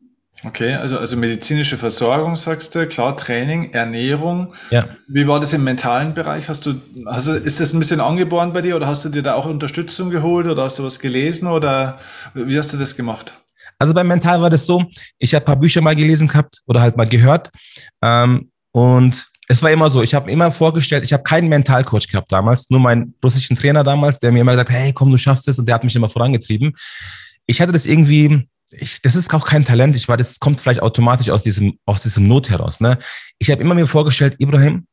Okay, 0.45 0.75
also, 0.75 0.99
also 0.99 1.17
medizinische 1.17 1.79
Versorgung 1.79 2.37
sagst 2.37 2.75
du, 2.75 2.87
klar, 2.87 3.17
Training, 3.17 3.73
Ernährung. 3.73 4.53
Ja. 4.71 4.85
Wie 5.09 5.27
war 5.27 5.41
das 5.41 5.55
im 5.55 5.65
mentalen 5.65 6.13
Bereich? 6.13 6.49
Hast 6.49 6.67
du, 6.67 6.81
also 7.07 7.35
ist 7.35 7.59
das 7.59 7.73
ein 7.73 7.79
bisschen 7.79 8.01
angeboren 8.01 8.53
bei 8.53 8.61
dir 8.61 8.77
oder 8.77 8.87
hast 8.87 9.05
du 9.05 9.09
dir 9.09 9.23
da 9.23 9.35
auch 9.35 9.47
Unterstützung 9.47 10.11
geholt 10.11 10.47
oder 10.47 10.65
hast 10.65 10.79
du 10.79 10.85
was 10.85 10.99
gelesen 10.99 11.49
oder 11.49 11.99
wie 12.35 12.59
hast 12.59 12.73
du 12.73 12.77
das 12.77 12.97
gemacht? 12.97 13.33
Also 13.79 13.95
beim 13.95 14.09
Mental 14.09 14.41
war 14.41 14.51
das 14.51 14.67
so, 14.67 14.85
ich 15.19 15.35
habe 15.35 15.45
ein 15.45 15.47
paar 15.47 15.57
Bücher 15.57 15.81
mal 15.81 15.97
gelesen 15.97 16.29
gehabt 16.29 16.61
oder 16.67 16.81
halt 16.81 16.97
mal 16.97 17.09
gehört. 17.09 17.51
Ähm, 18.03 18.51
und 18.73 19.27
es 19.49 19.63
war 19.63 19.71
immer 19.71 19.89
so, 19.89 20.03
ich 20.03 20.15
habe 20.15 20.31
immer 20.31 20.53
vorgestellt, 20.53 21.05
ich 21.05 21.13
habe 21.13 21.23
keinen 21.23 21.49
Mentalcoach 21.49 22.09
gehabt 22.09 22.31
damals, 22.31 22.69
nur 22.69 22.81
meinen 22.81 23.15
russischen 23.25 23.57
Trainer 23.57 23.85
damals, 23.85 24.19
der 24.19 24.33
mir 24.33 24.41
immer 24.41 24.53
gesagt, 24.53 24.71
hey, 24.71 24.93
komm, 24.93 25.11
du 25.11 25.17
schaffst 25.17 25.49
es 25.49 25.59
und 25.59 25.67
der 25.67 25.77
hat 25.77 25.85
mich 25.85 25.97
immer 25.97 26.09
vorangetrieben. 26.09 26.75
Ich 27.47 27.61
hatte 27.61 27.73
das 27.73 27.87
irgendwie 27.87 28.49
ich, 28.71 29.01
das 29.03 29.15
ist 29.15 29.33
auch 29.33 29.47
kein 29.47 29.65
Talent. 29.65 29.97
Ich 29.97 30.09
war, 30.09 30.17
das 30.17 30.39
kommt 30.39 30.61
vielleicht 30.61 30.83
automatisch 30.83 31.31
aus 31.31 31.43
diesem, 31.43 31.79
aus 31.85 32.03
diesem 32.03 32.27
Not 32.27 32.51
heraus. 32.51 32.81
Ne? 32.81 32.99
Ich 33.39 33.51
habe 33.51 33.63
immer 33.63 33.75
mir 33.75 33.87
vorgestellt, 33.87 34.37
Ibrahim, 34.39 34.87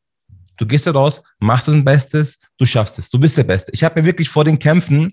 du 0.56 0.66
gehst 0.66 0.86
da 0.86 0.92
raus, 0.92 1.22
machst 1.38 1.68
dein 1.68 1.84
Bestes, 1.84 2.38
du 2.58 2.64
schaffst 2.64 2.98
es, 2.98 3.10
du 3.10 3.18
bist 3.18 3.36
der 3.36 3.44
Beste. 3.44 3.72
Ich 3.72 3.82
habe 3.82 4.00
mir 4.00 4.06
wirklich 4.06 4.28
vor 4.28 4.44
den 4.44 4.58
Kämpfen 4.58 5.12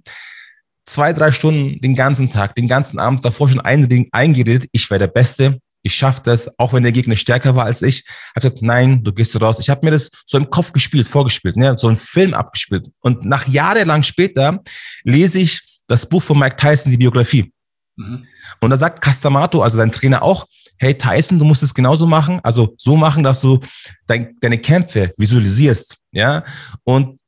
zwei, 0.85 1.13
drei 1.13 1.31
Stunden 1.31 1.79
den 1.81 1.95
ganzen 1.95 2.29
Tag, 2.29 2.55
den 2.55 2.67
ganzen 2.67 2.99
Abend 2.99 3.23
davor 3.25 3.49
schon 3.49 3.61
eingeredet, 3.61 4.69
ich 4.71 4.89
wäre 4.89 4.99
der 4.99 5.07
Beste, 5.07 5.59
ich 5.83 5.95
schaffe 5.95 6.21
das, 6.23 6.59
auch 6.59 6.73
wenn 6.73 6.83
der 6.83 6.91
Gegner 6.91 7.15
stärker 7.15 7.55
war 7.55 7.65
als 7.65 7.81
ich. 7.81 8.05
Hat 8.35 8.43
gesagt, 8.43 8.61
nein, 8.61 9.03
du 9.03 9.11
gehst 9.11 9.39
raus. 9.41 9.57
Ich 9.59 9.69
habe 9.69 9.83
mir 9.83 9.91
das 9.91 10.11
so 10.25 10.37
im 10.37 10.49
Kopf 10.49 10.73
gespielt, 10.73 11.07
vorgespielt, 11.07 11.57
ne? 11.57 11.75
so 11.75 11.87
einen 11.87 11.95
Film 11.95 12.35
abgespielt. 12.35 12.89
Und 13.01 13.25
nach 13.25 13.47
jahrelang 13.47 14.03
später 14.03 14.59
lese 15.03 15.39
ich 15.39 15.61
das 15.87 16.07
Buch 16.07 16.21
von 16.21 16.37
Mike 16.37 16.55
Tyson, 16.55 16.91
die 16.91 16.97
Biografie. 16.97 17.51
Mhm. 17.95 18.27
Und 18.59 18.69
da 18.69 18.77
sagt 18.77 19.01
Castamato, 19.01 19.61
also 19.61 19.77
sein 19.77 19.91
Trainer 19.91 20.23
auch, 20.23 20.45
hey 20.77 20.97
Tyson, 20.97 21.39
du 21.39 21.45
musst 21.45 21.63
es 21.63 21.73
genauso 21.73 22.07
machen, 22.07 22.39
also 22.43 22.73
so 22.77 22.95
machen, 22.95 23.23
dass 23.23 23.41
du 23.41 23.59
dein, 24.07 24.35
deine 24.39 24.57
Kämpfe 24.57 25.11
visualisierst, 25.17 25.97
ja. 26.11 26.43
Und 26.83 27.19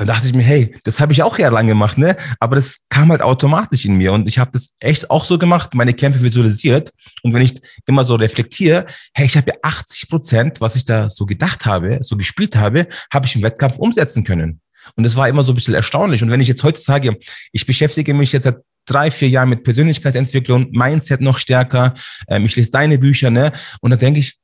dann 0.00 0.08
dachte 0.08 0.26
ich 0.26 0.32
mir, 0.32 0.42
hey, 0.42 0.74
das 0.84 0.98
habe 0.98 1.12
ich 1.12 1.22
auch 1.22 1.38
jahrelang 1.38 1.66
gemacht, 1.66 1.98
ne? 1.98 2.16
Aber 2.38 2.56
das 2.56 2.78
kam 2.88 3.10
halt 3.10 3.20
automatisch 3.20 3.84
in 3.84 3.96
mir 3.96 4.14
und 4.14 4.28
ich 4.28 4.38
habe 4.38 4.50
das 4.50 4.70
echt 4.80 5.10
auch 5.10 5.24
so 5.24 5.38
gemacht, 5.38 5.74
meine 5.74 5.92
Kämpfe 5.92 6.22
visualisiert. 6.22 6.90
Und 7.22 7.34
wenn 7.34 7.42
ich 7.42 7.60
immer 7.86 8.02
so 8.04 8.14
reflektiere, 8.14 8.86
hey, 9.12 9.26
ich 9.26 9.36
habe 9.36 9.50
ja 9.50 9.58
80 9.62 10.08
Prozent, 10.08 10.60
was 10.62 10.74
ich 10.74 10.86
da 10.86 11.10
so 11.10 11.26
gedacht 11.26 11.66
habe, 11.66 11.98
so 12.00 12.16
gespielt 12.16 12.56
habe, 12.56 12.86
habe 13.12 13.26
ich 13.26 13.36
im 13.36 13.42
Wettkampf 13.42 13.76
umsetzen 13.76 14.24
können. 14.24 14.62
Und 14.96 15.04
das 15.04 15.16
war 15.16 15.28
immer 15.28 15.42
so 15.42 15.52
ein 15.52 15.54
bisschen 15.54 15.74
erstaunlich. 15.74 16.22
Und 16.22 16.30
wenn 16.30 16.40
ich 16.40 16.48
jetzt 16.48 16.64
heute 16.64 16.80
sage, 16.80 17.16
ich 17.52 17.66
beschäftige 17.66 18.14
mich 18.14 18.32
jetzt 18.32 18.44
seit 18.44 18.56
drei, 18.90 19.10
vier 19.10 19.28
Jahren 19.28 19.48
mit 19.48 19.64
Persönlichkeitsentwicklung, 19.64 20.70
Mindset 20.72 21.20
noch 21.20 21.38
stärker, 21.38 21.94
ähm, 22.28 22.44
ich 22.44 22.56
lese 22.56 22.70
deine 22.70 22.98
Bücher, 22.98 23.30
ne? 23.30 23.52
Und 23.80 23.90
da 23.90 23.96
denke 23.96 24.20
ich, 24.20 24.38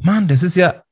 Mann, 0.00 0.28
das 0.28 0.42
ist 0.42 0.56
ja 0.56 0.82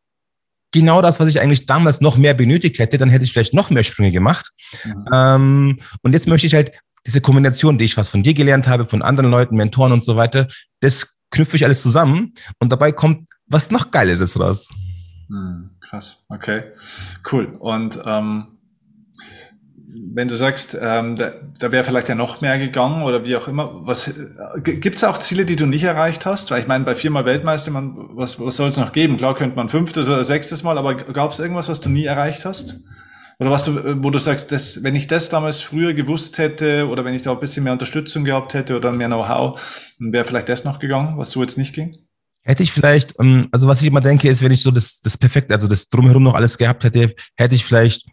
genau 0.73 1.03
das, 1.03 1.21
was 1.21 1.29
ich 1.29 1.41
eigentlich 1.41 1.67
damals 1.67 2.01
noch 2.01 2.17
mehr 2.17 2.35
benötigt 2.35 2.79
hätte, 2.79 2.99
dann 2.99 3.11
hätte 3.11 3.25
ich 3.25 3.33
vielleicht 3.33 3.55
noch 3.55 3.71
mehr 3.71 3.83
Sprünge 3.83 4.11
gemacht. 4.11 4.51
Mhm. 4.85 5.05
Ähm, 5.13 5.77
und 6.03 6.13
jetzt 6.13 6.27
möchte 6.27 6.47
ich 6.47 6.55
halt 6.55 6.73
diese 7.07 7.21
Kombination, 7.21 7.79
die 7.79 7.85
ich 7.85 7.97
was 7.97 8.09
von 8.09 8.23
dir 8.23 8.35
gelernt 8.35 8.67
habe, 8.67 8.87
von 8.87 9.03
anderen 9.03 9.31
Leuten, 9.31 9.57
Mentoren 9.57 9.93
und 9.93 10.05
so 10.05 10.17
weiter, 10.17 10.49
das 10.81 11.19
knüpfe 11.31 11.57
ich 11.57 11.65
alles 11.65 11.83
zusammen 11.83 12.33
und 12.59 12.71
dabei 12.71 12.93
kommt 12.93 13.29
was 13.47 13.71
noch 13.71 13.91
Geileres 13.91 14.39
raus. 14.41 14.69
Mhm, 15.29 15.71
krass, 15.81 16.25
okay, 16.29 16.73
cool. 17.31 17.57
Und 17.59 18.01
ähm, 18.05 18.54
wenn 19.95 20.29
du 20.29 20.37
sagst, 20.37 20.77
ähm, 20.81 21.17
da, 21.17 21.33
da 21.59 21.71
wäre 21.71 21.85
vielleicht 21.85 22.09
ja 22.09 22.17
noch 22.17 22.41
mehr 22.41 22.59
gegangen 22.59 23.05
oder 23.05 23.25
wie 23.25 23.37
auch 23.37 23.47
immer, 23.47 23.87
was 23.87 24.11
gibt 24.63 24.97
es 24.97 25.05
auch 25.05 25.19
Ziele, 25.19 25.45
die 25.45 25.57
du 25.57 25.67
nicht 25.67 25.85
erreicht 25.85 26.27
hast? 26.27 26.51
Weil 26.51 26.61
ich 26.61 26.67
meine, 26.67 26.85
bei 26.85 26.97
viermal 26.97 27.25
Weltmeister, 27.25 27.71
man, 27.71 27.95
was, 28.11 28.41
was 28.41 28.57
soll 28.57 28.71
es 28.71 28.77
noch 28.77 28.93
geben? 28.93 29.19
Klar 29.19 29.35
könnte 29.35 29.57
man 29.57 29.69
fünftes 29.69 30.09
oder 30.09 30.25
sechstes 30.25 30.65
Mal, 30.65 30.79
aber 30.79 30.95
gab 30.95 31.31
es 31.31 31.39
irgendwas, 31.39 31.69
was 31.69 31.81
du 31.81 31.91
nie 31.91 32.07
erreicht 32.07 32.45
hast? 32.45 32.81
Oder 33.39 33.51
was 33.51 33.65
du, 33.65 34.03
wo 34.03 34.11
du 34.11 34.19
sagst, 34.19 34.51
das, 34.53 34.83
wenn 34.83 34.97
ich 34.97 35.07
das 35.07 35.29
damals 35.29 35.61
früher 35.61 35.95
gewusst 35.95 36.39
hätte 36.39 36.89
oder 36.89 37.05
wenn 37.05 37.15
ich 37.15 37.23
da 37.23 37.33
ein 37.33 37.41
bisschen 37.41 37.65
mehr 37.65 37.73
Unterstützung 37.73 38.25
gehabt 38.25 38.55
hätte 38.55 38.77
oder 38.77 38.91
mehr 38.91 39.09
Know-how, 39.09 39.61
wäre 39.99 40.25
vielleicht 40.25 40.49
das 40.49 40.65
noch 40.65 40.79
gegangen, 40.79 41.19
was 41.19 41.31
so 41.31 41.41
jetzt 41.41 41.59
nicht 41.59 41.75
ging? 41.75 41.97
Hätte 42.43 42.63
ich 42.63 42.73
vielleicht, 42.73 43.15
ähm, 43.21 43.49
also 43.53 43.67
was 43.69 43.81
ich 43.81 43.89
immer 43.89 44.01
denke, 44.01 44.29
ist, 44.29 44.43
wenn 44.43 44.53
ich 44.53 44.63
so 44.63 44.71
das, 44.71 45.01
das 45.01 45.17
perfekte, 45.17 45.55
also 45.55 45.67
das 45.67 45.89
drumherum 45.89 46.23
noch 46.23 46.35
alles 46.35 46.59
gehabt 46.59 46.85
hätte, 46.85 47.15
hätte 47.37 47.55
ich 47.55 47.65
vielleicht 47.65 48.07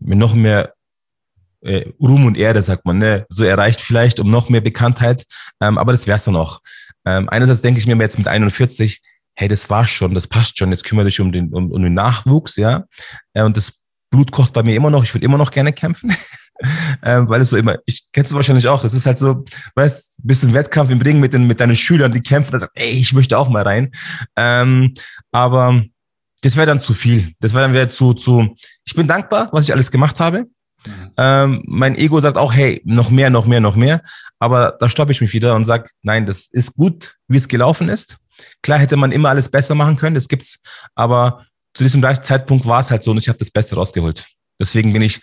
mir 0.00 0.16
noch 0.16 0.34
mehr 0.34 0.74
äh, 1.62 1.86
Ruhm 2.00 2.26
und 2.26 2.36
Erde, 2.36 2.62
sagt 2.62 2.84
man, 2.84 2.98
ne? 2.98 3.26
so 3.28 3.44
erreicht 3.44 3.80
vielleicht 3.80 4.20
um 4.20 4.30
noch 4.30 4.48
mehr 4.48 4.60
Bekanntheit. 4.60 5.24
Ähm, 5.60 5.78
aber 5.78 5.92
das 5.92 6.06
wär's 6.06 6.24
dann 6.24 6.36
auch. 6.36 6.60
Ähm, 7.04 7.28
einerseits 7.28 7.62
denke 7.62 7.80
ich 7.80 7.86
mir 7.86 7.96
jetzt 7.96 8.18
mit 8.18 8.28
41, 8.28 9.00
hey, 9.34 9.48
das 9.48 9.70
war's 9.70 9.90
schon, 9.90 10.14
das 10.14 10.26
passt 10.26 10.58
schon, 10.58 10.70
jetzt 10.70 10.84
kümmere 10.84 11.06
dich 11.06 11.20
um 11.20 11.32
den, 11.32 11.52
um, 11.52 11.70
um 11.70 11.82
den 11.82 11.94
Nachwuchs, 11.94 12.56
ja. 12.56 12.84
Äh, 13.34 13.42
und 13.42 13.56
das 13.56 13.72
Blut 14.10 14.32
kocht 14.32 14.52
bei 14.52 14.62
mir 14.62 14.74
immer 14.74 14.90
noch, 14.90 15.04
ich 15.04 15.14
würde 15.14 15.24
immer 15.24 15.38
noch 15.38 15.50
gerne 15.50 15.72
kämpfen. 15.72 16.14
ähm, 17.02 17.28
weil 17.28 17.40
es 17.40 17.50
so 17.50 17.56
immer, 17.56 17.76
ich 17.86 18.08
kennst 18.12 18.32
du 18.32 18.36
wahrscheinlich 18.36 18.66
auch, 18.68 18.82
das 18.82 18.94
ist 18.94 19.06
halt 19.06 19.18
so, 19.18 19.44
weißt, 19.74 20.18
im 20.42 20.54
Wettkampf 20.54 20.90
im 20.90 21.00
Ring 21.00 21.20
mit, 21.20 21.32
den, 21.34 21.46
mit 21.46 21.60
deinen 21.60 21.76
Schülern, 21.76 22.12
die 22.12 22.20
kämpfen, 22.20 22.52
da 22.52 22.60
sagt, 22.60 22.72
ey, 22.74 22.90
ich 22.90 23.12
möchte 23.12 23.38
auch 23.38 23.48
mal 23.48 23.62
rein. 23.62 23.90
Ähm, 24.36 24.94
aber 25.30 25.82
das 26.42 26.56
wäre 26.56 26.66
dann 26.66 26.80
zu 26.80 26.94
viel. 26.94 27.32
Das 27.40 27.52
wäre 27.52 27.62
dann 27.62 27.72
wieder 27.72 27.88
zu, 27.88 28.14
zu, 28.14 28.56
ich 28.84 28.94
bin 28.94 29.06
dankbar, 29.06 29.48
was 29.52 29.64
ich 29.64 29.72
alles 29.72 29.90
gemacht 29.90 30.20
habe. 30.20 30.46
Mhm. 30.86 31.12
Ähm, 31.16 31.62
mein 31.66 31.96
Ego 31.96 32.20
sagt 32.20 32.36
auch, 32.36 32.52
hey, 32.52 32.80
noch 32.84 33.10
mehr, 33.10 33.30
noch 33.30 33.46
mehr, 33.46 33.60
noch 33.60 33.76
mehr. 33.76 34.02
Aber 34.38 34.76
da 34.78 34.88
stoppe 34.88 35.12
ich 35.12 35.20
mich 35.20 35.32
wieder 35.32 35.54
und 35.54 35.64
sage, 35.64 35.90
nein, 36.02 36.26
das 36.26 36.46
ist 36.50 36.74
gut, 36.74 37.16
wie 37.26 37.36
es 37.36 37.48
gelaufen 37.48 37.88
ist. 37.88 38.18
Klar 38.62 38.78
hätte 38.78 38.96
man 38.96 39.12
immer 39.12 39.30
alles 39.30 39.50
besser 39.50 39.74
machen 39.74 39.96
können, 39.96 40.14
das 40.14 40.28
gibt's. 40.28 40.60
Aber 40.94 41.44
zu 41.74 41.82
diesem 41.82 42.02
Zeitpunkt 42.02 42.66
war 42.66 42.80
es 42.80 42.90
halt 42.90 43.02
so 43.02 43.10
und 43.10 43.18
ich 43.18 43.28
habe 43.28 43.38
das 43.38 43.50
Beste 43.50 43.76
rausgeholt. 43.76 44.26
Deswegen 44.60 44.92
bin 44.92 45.02
ich, 45.02 45.20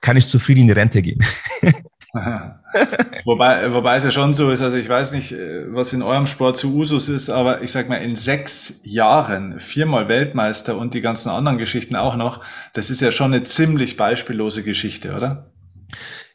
kann 0.00 0.16
ich 0.16 0.26
zu 0.28 0.38
viel 0.38 0.58
in 0.58 0.66
die 0.66 0.72
Rente 0.72 1.02
gehen. 1.02 1.24
wobei, 3.24 3.72
wobei 3.72 3.96
es 3.96 4.04
ja 4.04 4.10
schon 4.10 4.34
so 4.34 4.50
ist, 4.50 4.60
also 4.60 4.76
ich 4.76 4.88
weiß 4.88 5.12
nicht, 5.12 5.32
äh, 5.32 5.64
was 5.74 5.94
in 5.94 6.02
eurem 6.02 6.26
Sport 6.26 6.58
zu 6.58 6.74
Usus 6.74 7.08
ist, 7.08 7.30
aber 7.30 7.62
ich 7.62 7.72
sag 7.72 7.88
mal, 7.88 7.96
in 7.96 8.16
sechs 8.16 8.80
Jahren 8.84 9.58
viermal 9.60 10.08
Weltmeister 10.08 10.76
und 10.76 10.92
die 10.92 11.00
ganzen 11.00 11.30
anderen 11.30 11.56
Geschichten 11.56 11.96
auch 11.96 12.16
noch, 12.16 12.44
das 12.74 12.90
ist 12.90 13.00
ja 13.00 13.10
schon 13.10 13.32
eine 13.32 13.44
ziemlich 13.44 13.96
beispiellose 13.96 14.62
Geschichte, 14.62 15.14
oder? 15.14 15.52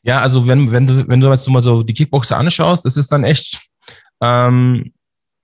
Ja, 0.02 0.22
also 0.22 0.48
wenn, 0.48 0.72
wenn 0.72 0.88
du, 0.88 1.08
wenn 1.08 1.20
du 1.20 1.30
jetzt 1.30 1.48
mal 1.50 1.62
so 1.62 1.84
die 1.84 1.94
Kickboxer 1.94 2.38
anschaust, 2.38 2.84
das 2.84 2.98
ist 2.98 3.12
dann 3.12 3.24
echt, 3.24 3.62
ähm, 4.22 4.94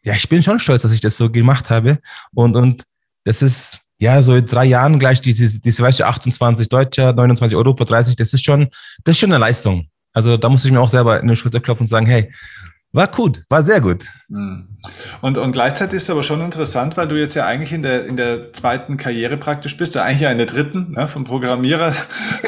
ja, 0.03 0.15
ich 0.15 0.27
bin 0.29 0.41
schon 0.41 0.59
stolz, 0.59 0.81
dass 0.81 0.93
ich 0.93 1.01
das 1.01 1.15
so 1.15 1.29
gemacht 1.29 1.69
habe. 1.69 1.99
Und, 2.33 2.55
und 2.55 2.83
das 3.23 3.41
ist, 3.41 3.79
ja, 3.99 4.21
so 4.21 4.35
in 4.35 4.45
drei 4.45 4.65
Jahren 4.65 4.99
gleich 4.99 5.21
diese, 5.21 5.59
diese 5.59 5.83
weißt 5.83 5.99
du, 5.99 6.07
28 6.07 6.69
Deutscher, 6.69 7.13
29 7.13 7.55
Europa, 7.55 7.85
30, 7.85 8.15
das 8.15 8.33
ist 8.33 8.43
schon, 8.43 8.69
das 9.03 9.15
ist 9.15 9.19
schon 9.19 9.31
eine 9.31 9.39
Leistung. 9.39 9.89
Also 10.13 10.37
da 10.37 10.49
muss 10.49 10.63
ich 10.63 10.71
mir 10.71 10.79
auch 10.79 10.89
selber 10.89 11.19
in 11.19 11.27
den 11.27 11.35
Schulter 11.35 11.59
klopfen 11.59 11.83
und 11.83 11.87
sagen, 11.87 12.05
hey, 12.05 12.31
war 12.91 13.07
gut, 13.07 13.43
war 13.49 13.63
sehr 13.63 13.81
gut. 13.81 14.05
Hm. 14.29 14.77
Und, 15.21 15.39
und 15.39 15.51
gleichzeitig 15.51 15.97
ist 15.97 16.03
es 16.03 16.09
aber 16.11 16.21
schon 16.21 16.41
interessant, 16.41 16.95
weil 16.95 17.07
du 17.07 17.19
jetzt 17.19 17.33
ja 17.33 17.45
eigentlich 17.45 17.73
in 17.73 17.81
der, 17.81 18.05
in 18.05 18.17
der 18.17 18.53
zweiten 18.53 18.97
Karriere 18.97 19.37
praktisch 19.37 19.75
bist, 19.77 19.95
ja 19.95 20.03
eigentlich 20.03 20.21
ja 20.21 20.31
in 20.31 20.37
der 20.37 20.45
dritten, 20.45 20.91
ne, 20.91 21.07
vom 21.07 21.23
Programmierer 21.23 21.95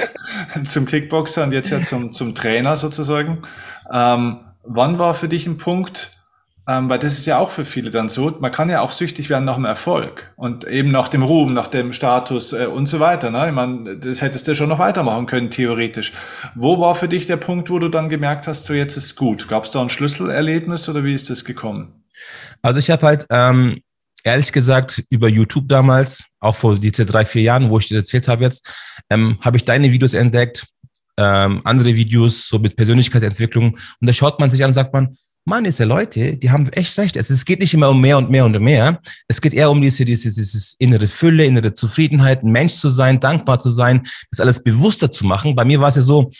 zum 0.65 0.85
Kickboxer 0.85 1.43
und 1.43 1.51
jetzt 1.51 1.71
ja 1.71 1.81
zum, 1.81 2.11
zum 2.11 2.35
Trainer 2.35 2.77
sozusagen. 2.77 3.41
Ähm, 3.91 4.37
wann 4.63 4.99
war 4.99 5.15
für 5.15 5.27
dich 5.27 5.47
ein 5.47 5.57
Punkt, 5.57 6.14
ähm, 6.67 6.89
weil 6.89 6.99
das 6.99 7.13
ist 7.13 7.25
ja 7.25 7.37
auch 7.37 7.51
für 7.51 7.65
viele 7.65 7.91
dann 7.91 8.09
so. 8.09 8.35
Man 8.39 8.51
kann 8.51 8.69
ja 8.69 8.81
auch 8.81 8.91
süchtig 8.91 9.29
werden 9.29 9.45
nach 9.45 9.55
dem 9.55 9.65
Erfolg 9.65 10.31
und 10.35 10.67
eben 10.67 10.91
nach 10.91 11.09
dem 11.09 11.21
Ruhm, 11.21 11.53
nach 11.53 11.67
dem 11.67 11.93
Status 11.93 12.53
äh, 12.53 12.65
und 12.65 12.87
so 12.87 12.99
weiter. 12.99 13.29
Ne? 13.29 13.49
Ich 13.49 13.53
meine, 13.53 13.97
das 13.97 14.21
hättest 14.21 14.47
du 14.47 14.55
schon 14.55 14.69
noch 14.69 14.79
weitermachen 14.79 15.27
können, 15.27 15.51
theoretisch. 15.51 16.13
Wo 16.55 16.79
war 16.79 16.95
für 16.95 17.07
dich 17.07 17.27
der 17.27 17.37
Punkt, 17.37 17.69
wo 17.69 17.77
du 17.77 17.89
dann 17.89 18.09
gemerkt 18.09 18.47
hast, 18.47 18.65
so 18.65 18.73
jetzt 18.73 18.97
ist 18.97 19.15
gut? 19.15 19.47
Gab 19.47 19.65
es 19.65 19.71
da 19.71 19.81
ein 19.81 19.89
Schlüsselerlebnis 19.89 20.89
oder 20.89 21.03
wie 21.03 21.13
ist 21.13 21.29
das 21.29 21.45
gekommen? 21.45 22.03
Also 22.63 22.79
ich 22.79 22.89
habe 22.89 23.05
halt 23.05 23.27
ähm, 23.29 23.81
ehrlich 24.23 24.51
gesagt 24.51 25.03
über 25.09 25.29
YouTube 25.29 25.69
damals, 25.69 26.25
auch 26.39 26.55
vor 26.55 26.79
diese 26.79 27.05
drei, 27.05 27.25
vier 27.25 27.43
Jahren, 27.43 27.69
wo 27.69 27.77
ich 27.77 27.87
dir 27.87 27.97
erzählt 27.97 28.27
habe 28.27 28.43
jetzt, 28.43 28.67
ähm, 29.11 29.37
habe 29.41 29.57
ich 29.57 29.65
deine 29.65 29.91
Videos 29.91 30.15
entdeckt, 30.15 30.65
ähm, 31.17 31.61
andere 31.63 31.95
Videos 31.95 32.47
so 32.47 32.57
mit 32.57 32.75
Persönlichkeitsentwicklung 32.75 33.73
und 33.73 33.79
da 34.01 34.11
schaut 34.11 34.39
man 34.39 34.49
sich 34.49 34.63
an 34.63 34.71
und 34.71 34.73
sagt 34.73 34.93
man, 34.93 35.15
Mann, 35.45 35.63
diese 35.63 35.85
Leute, 35.85 36.37
die 36.37 36.49
haben 36.49 36.67
echt 36.69 36.97
recht. 36.97 37.15
Es, 37.15 37.45
geht 37.45 37.59
nicht 37.59 37.73
immer 37.73 37.89
um 37.89 38.01
mehr 38.01 38.17
und 38.17 38.31
mehr 38.31 38.45
und 38.45 38.59
mehr. 38.59 38.99
Es 39.27 39.39
geht 39.39 39.53
eher 39.53 39.69
um 39.69 39.79
diese, 39.79 40.03
diese, 40.03 40.29
dieses 40.29 40.75
innere 40.79 41.07
Fülle, 41.07 41.45
innere 41.45 41.73
Zufriedenheit, 41.73 42.43
Mensch 42.43 42.73
zu 42.73 42.89
sein, 42.89 43.19
dankbar 43.19 43.59
zu 43.59 43.69
sein, 43.69 44.07
das 44.31 44.39
alles 44.39 44.63
bewusster 44.63 45.11
zu 45.11 45.25
machen. 45.25 45.55
Bei 45.55 45.63
mir 45.63 45.79
war 45.79 45.89
es 45.89 45.97
ja 45.97 46.01
so, 46.01 46.31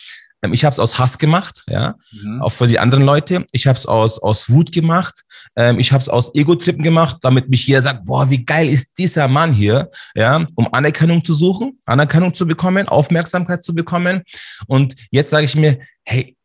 ähm, 0.41 0.53
ich 0.53 0.65
habe 0.65 0.73
es 0.73 0.79
aus 0.79 0.97
Hass 0.97 1.19
gemacht, 1.19 1.63
ja, 1.67 1.93
mhm. 2.11 2.41
auch 2.41 2.51
für 2.51 2.67
die 2.67 2.79
anderen 2.79 3.05
Leute. 3.05 3.45
Ich 3.51 3.67
habe 3.67 3.77
es 3.77 3.85
aus 3.85 4.17
aus 4.17 4.49
Wut 4.49 4.71
gemacht. 4.71 5.23
Ähm, 5.55 5.77
ich 5.77 5.91
habe 5.91 6.01
es 6.01 6.09
aus 6.09 6.33
Ego-Trippen 6.33 6.83
gemacht, 6.83 7.17
damit 7.21 7.47
mich 7.47 7.67
jeder 7.67 7.83
sagt, 7.83 8.05
boah, 8.05 8.29
wie 8.31 8.43
geil 8.43 8.67
ist 8.67 8.97
dieser 8.97 9.27
Mann 9.27 9.53
hier, 9.53 9.91
ja, 10.15 10.43
um 10.55 10.67
Anerkennung 10.73 11.23
zu 11.23 11.35
suchen, 11.35 11.77
Anerkennung 11.85 12.33
zu 12.33 12.47
bekommen, 12.47 12.87
Aufmerksamkeit 12.87 13.63
zu 13.63 13.75
bekommen. 13.75 14.23
Und 14.65 14.95
jetzt 15.11 15.29
sage 15.29 15.45
ich 15.45 15.55
mir, 15.55 15.77
hey, 16.05 16.35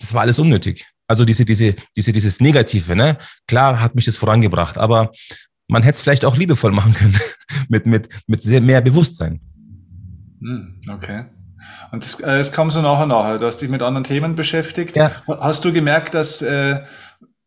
das 0.00 0.12
war 0.12 0.22
alles 0.22 0.40
unnötig. 0.40 0.86
Also 1.10 1.24
diese, 1.24 1.44
diese, 1.44 1.74
diese, 1.96 2.12
dieses 2.12 2.40
Negative, 2.40 2.94
ne? 2.94 3.18
Klar 3.48 3.80
hat 3.80 3.96
mich 3.96 4.04
das 4.04 4.16
vorangebracht, 4.16 4.78
aber 4.78 5.10
man 5.66 5.82
hätte 5.82 5.96
es 5.96 6.02
vielleicht 6.02 6.24
auch 6.24 6.36
liebevoll 6.36 6.70
machen 6.70 6.94
können, 6.94 7.18
mit, 7.68 7.84
mit, 7.84 8.08
mit 8.28 8.40
sehr 8.42 8.60
mehr 8.60 8.80
Bewusstsein. 8.80 9.40
Hm, 10.40 10.80
okay. 10.88 11.24
Und 11.90 12.04
es, 12.04 12.20
äh, 12.20 12.44
kam 12.52 12.70
so 12.70 12.80
nachher 12.80 13.06
nachher. 13.06 13.40
Du 13.40 13.46
hast 13.46 13.56
dich 13.56 13.68
mit 13.68 13.82
anderen 13.82 14.04
Themen 14.04 14.36
beschäftigt. 14.36 14.94
Ja. 14.94 15.10
Hast 15.26 15.64
du 15.64 15.72
gemerkt, 15.72 16.14
dass 16.14 16.42
äh, 16.42 16.78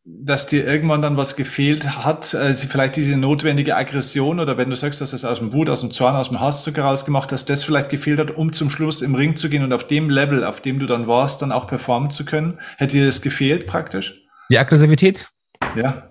dass 0.06 0.48
dir 0.48 0.66
irgendwann 0.66 1.02
dann 1.02 1.16
was 1.16 1.38
gefehlt 1.38 1.98
hat, 2.04 2.34
äh, 2.34 2.54
vielleicht 2.54 2.98
diese 2.98 3.16
notwendige 3.16 3.78
Aggression 3.78 4.42
oder 4.42 4.58
wenn 4.58 4.70
du 4.70 4.76
sagst, 4.76 5.00
dass 5.00 5.14
es 5.14 5.24
aus 5.24 5.40
dem 5.40 5.54
Wut, 5.54 5.70
aus 5.70 5.80
dem 5.80 5.92
Zorn, 5.92 6.16
aus 6.16 6.28
dem 6.28 6.42
Hass 6.42 6.64
sogar 6.64 6.88
rausgemacht 6.88 7.32
hast, 7.32 7.50
das 7.50 7.64
vielleicht 7.64 7.90
gefehlt 7.90 8.20
hat, 8.20 8.32
um 8.32 8.52
zum 8.52 8.70
Schluss 8.70 9.02
im 9.02 9.16
Ring 9.16 9.38
zu 9.38 9.50
gehen 9.50 9.64
und 9.64 9.72
auf 9.72 9.88
dem 9.88 10.10
Level, 10.10 10.44
auf 10.44 10.60
dem 10.60 10.80
du 10.80 10.88
dann 10.88 11.08
warst, 11.08 11.42
dann 11.42 11.54
auch 11.54 11.68
performen 11.68 12.12
zu 12.12 12.26
können? 12.26 12.60
Hätte 12.78 12.98
dir 12.98 13.06
das 13.06 13.22
gefehlt 13.22 13.66
praktisch? 13.66 14.22
Die 14.50 14.60
Aggressivität? 14.60 15.28
Ja. 15.76 16.10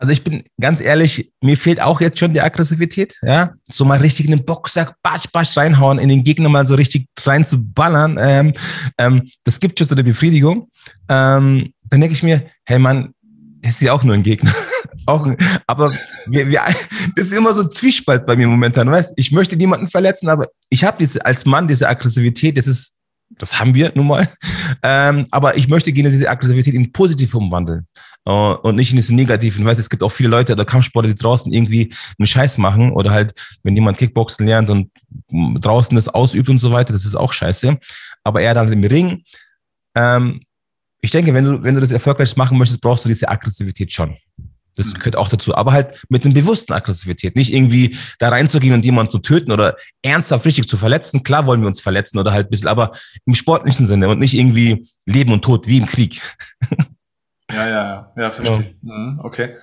Also 0.00 0.12
ich 0.12 0.22
bin 0.22 0.44
ganz 0.60 0.80
ehrlich, 0.80 1.32
mir 1.42 1.56
fehlt 1.56 1.82
auch 1.82 2.00
jetzt 2.00 2.20
schon 2.20 2.32
die 2.32 2.40
Aggressivität, 2.40 3.18
ja. 3.20 3.54
So 3.68 3.84
mal 3.84 3.98
richtig 3.98 4.26
in 4.26 4.30
den 4.30 4.44
Boxsack, 4.44 4.94
basch, 5.02 5.24
basch 5.32 5.56
reinhauen, 5.56 5.98
in 5.98 6.08
den 6.08 6.22
Gegner 6.22 6.48
mal 6.48 6.68
so 6.68 6.76
richtig 6.76 7.08
rein 7.24 7.44
zu 7.44 7.60
ballern. 7.60 8.16
Ähm, 8.20 8.52
ähm, 8.96 9.28
das 9.42 9.58
gibt 9.58 9.76
schon 9.76 9.88
so 9.88 9.96
eine 9.96 10.04
Befriedigung. 10.04 10.70
Ähm, 11.08 11.72
dann 11.90 12.00
denke 12.00 12.14
ich 12.14 12.22
mir, 12.22 12.46
hey 12.64 12.78
Mann, 12.78 13.14
das 13.60 13.72
ist 13.72 13.82
ja 13.82 13.92
auch 13.92 14.04
nur 14.04 14.14
ein 14.14 14.22
Gegner. 14.22 14.52
auch, 15.06 15.26
ein, 15.26 15.36
aber 15.66 15.92
wir, 16.26 16.48
wir, 16.48 16.62
das 17.16 17.26
ist 17.26 17.32
immer 17.32 17.54
so 17.54 17.62
ein 17.62 17.70
Zwiespalt 17.70 18.26
bei 18.26 18.36
mir 18.36 18.46
momentan, 18.46 18.90
weißt 18.90 19.12
Ich 19.16 19.32
möchte 19.32 19.56
niemanden 19.56 19.86
verletzen, 19.86 20.28
aber 20.28 20.48
ich 20.70 20.84
habe 20.84 20.98
diese, 20.98 21.24
als 21.24 21.44
Mann 21.46 21.68
diese 21.68 21.88
Aggressivität, 21.88 22.56
das 22.56 22.66
ist, 22.66 22.94
das 23.30 23.58
haben 23.58 23.74
wir 23.74 23.92
nun 23.94 24.06
mal. 24.06 24.28
Ähm, 24.82 25.26
aber 25.30 25.56
ich 25.56 25.68
möchte 25.68 25.92
gerne 25.92 26.10
diese 26.10 26.30
Aggressivität 26.30 26.74
in 26.74 26.92
positiv 26.92 27.34
umwandeln 27.34 27.86
uh, 28.28 28.56
und 28.62 28.76
nicht 28.76 28.90
in 28.90 28.96
diese 28.96 29.14
negativen. 29.14 29.64
Weißt, 29.64 29.80
es 29.80 29.90
gibt 29.90 30.02
auch 30.02 30.12
viele 30.12 30.28
Leute 30.28 30.52
oder 30.52 30.64
Kampfsportler, 30.64 31.12
die 31.12 31.18
draußen 31.18 31.52
irgendwie 31.52 31.94
einen 32.18 32.26
Scheiß 32.26 32.58
machen 32.58 32.92
oder 32.92 33.10
halt, 33.10 33.32
wenn 33.62 33.74
jemand 33.74 33.98
Kickboxen 33.98 34.46
lernt 34.46 34.70
und 34.70 34.90
draußen 35.30 35.96
das 35.96 36.08
ausübt 36.08 36.48
und 36.48 36.58
so 36.58 36.70
weiter, 36.72 36.92
das 36.92 37.04
ist 37.04 37.16
auch 37.16 37.32
scheiße. 37.32 37.78
Aber 38.24 38.40
er 38.40 38.54
dann 38.54 38.72
im 38.72 38.84
Ring. 38.84 39.22
Ähm, 39.94 40.40
ich 41.00 41.10
denke, 41.10 41.34
wenn 41.34 41.44
du, 41.44 41.62
wenn 41.62 41.74
du 41.74 41.80
das 41.80 41.90
erfolgreich 41.90 42.36
machen 42.36 42.58
möchtest, 42.58 42.80
brauchst 42.80 43.04
du 43.04 43.08
diese 43.08 43.28
Aggressivität 43.28 43.92
schon. 43.92 44.16
Das 44.76 44.94
gehört 44.94 45.16
auch 45.16 45.28
dazu. 45.28 45.56
Aber 45.56 45.72
halt 45.72 46.04
mit 46.08 46.24
einer 46.24 46.34
bewussten 46.34 46.72
Aggressivität. 46.72 47.34
Nicht 47.34 47.52
irgendwie 47.52 47.98
da 48.20 48.28
reinzugehen 48.28 48.74
und 48.74 48.84
jemanden 48.84 49.10
zu 49.10 49.18
töten 49.18 49.50
oder 49.50 49.76
ernsthaft 50.02 50.46
richtig 50.46 50.68
zu 50.68 50.76
verletzen. 50.76 51.24
Klar 51.24 51.46
wollen 51.46 51.60
wir 51.60 51.66
uns 51.66 51.80
verletzen 51.80 52.18
oder 52.18 52.32
halt 52.32 52.46
ein 52.46 52.50
bisschen, 52.50 52.68
aber 52.68 52.92
im 53.26 53.34
sportlichen 53.34 53.86
Sinne 53.86 54.08
und 54.08 54.20
nicht 54.20 54.34
irgendwie 54.34 54.86
Leben 55.04 55.32
und 55.32 55.42
Tod 55.42 55.66
wie 55.66 55.78
im 55.78 55.86
Krieg. 55.86 56.20
Ja, 57.50 57.66
ja, 57.66 58.12
ja, 58.16 58.30
verstehe. 58.30 58.74
Ja. 58.82 58.94
Mhm, 58.94 59.20
okay. 59.22 59.56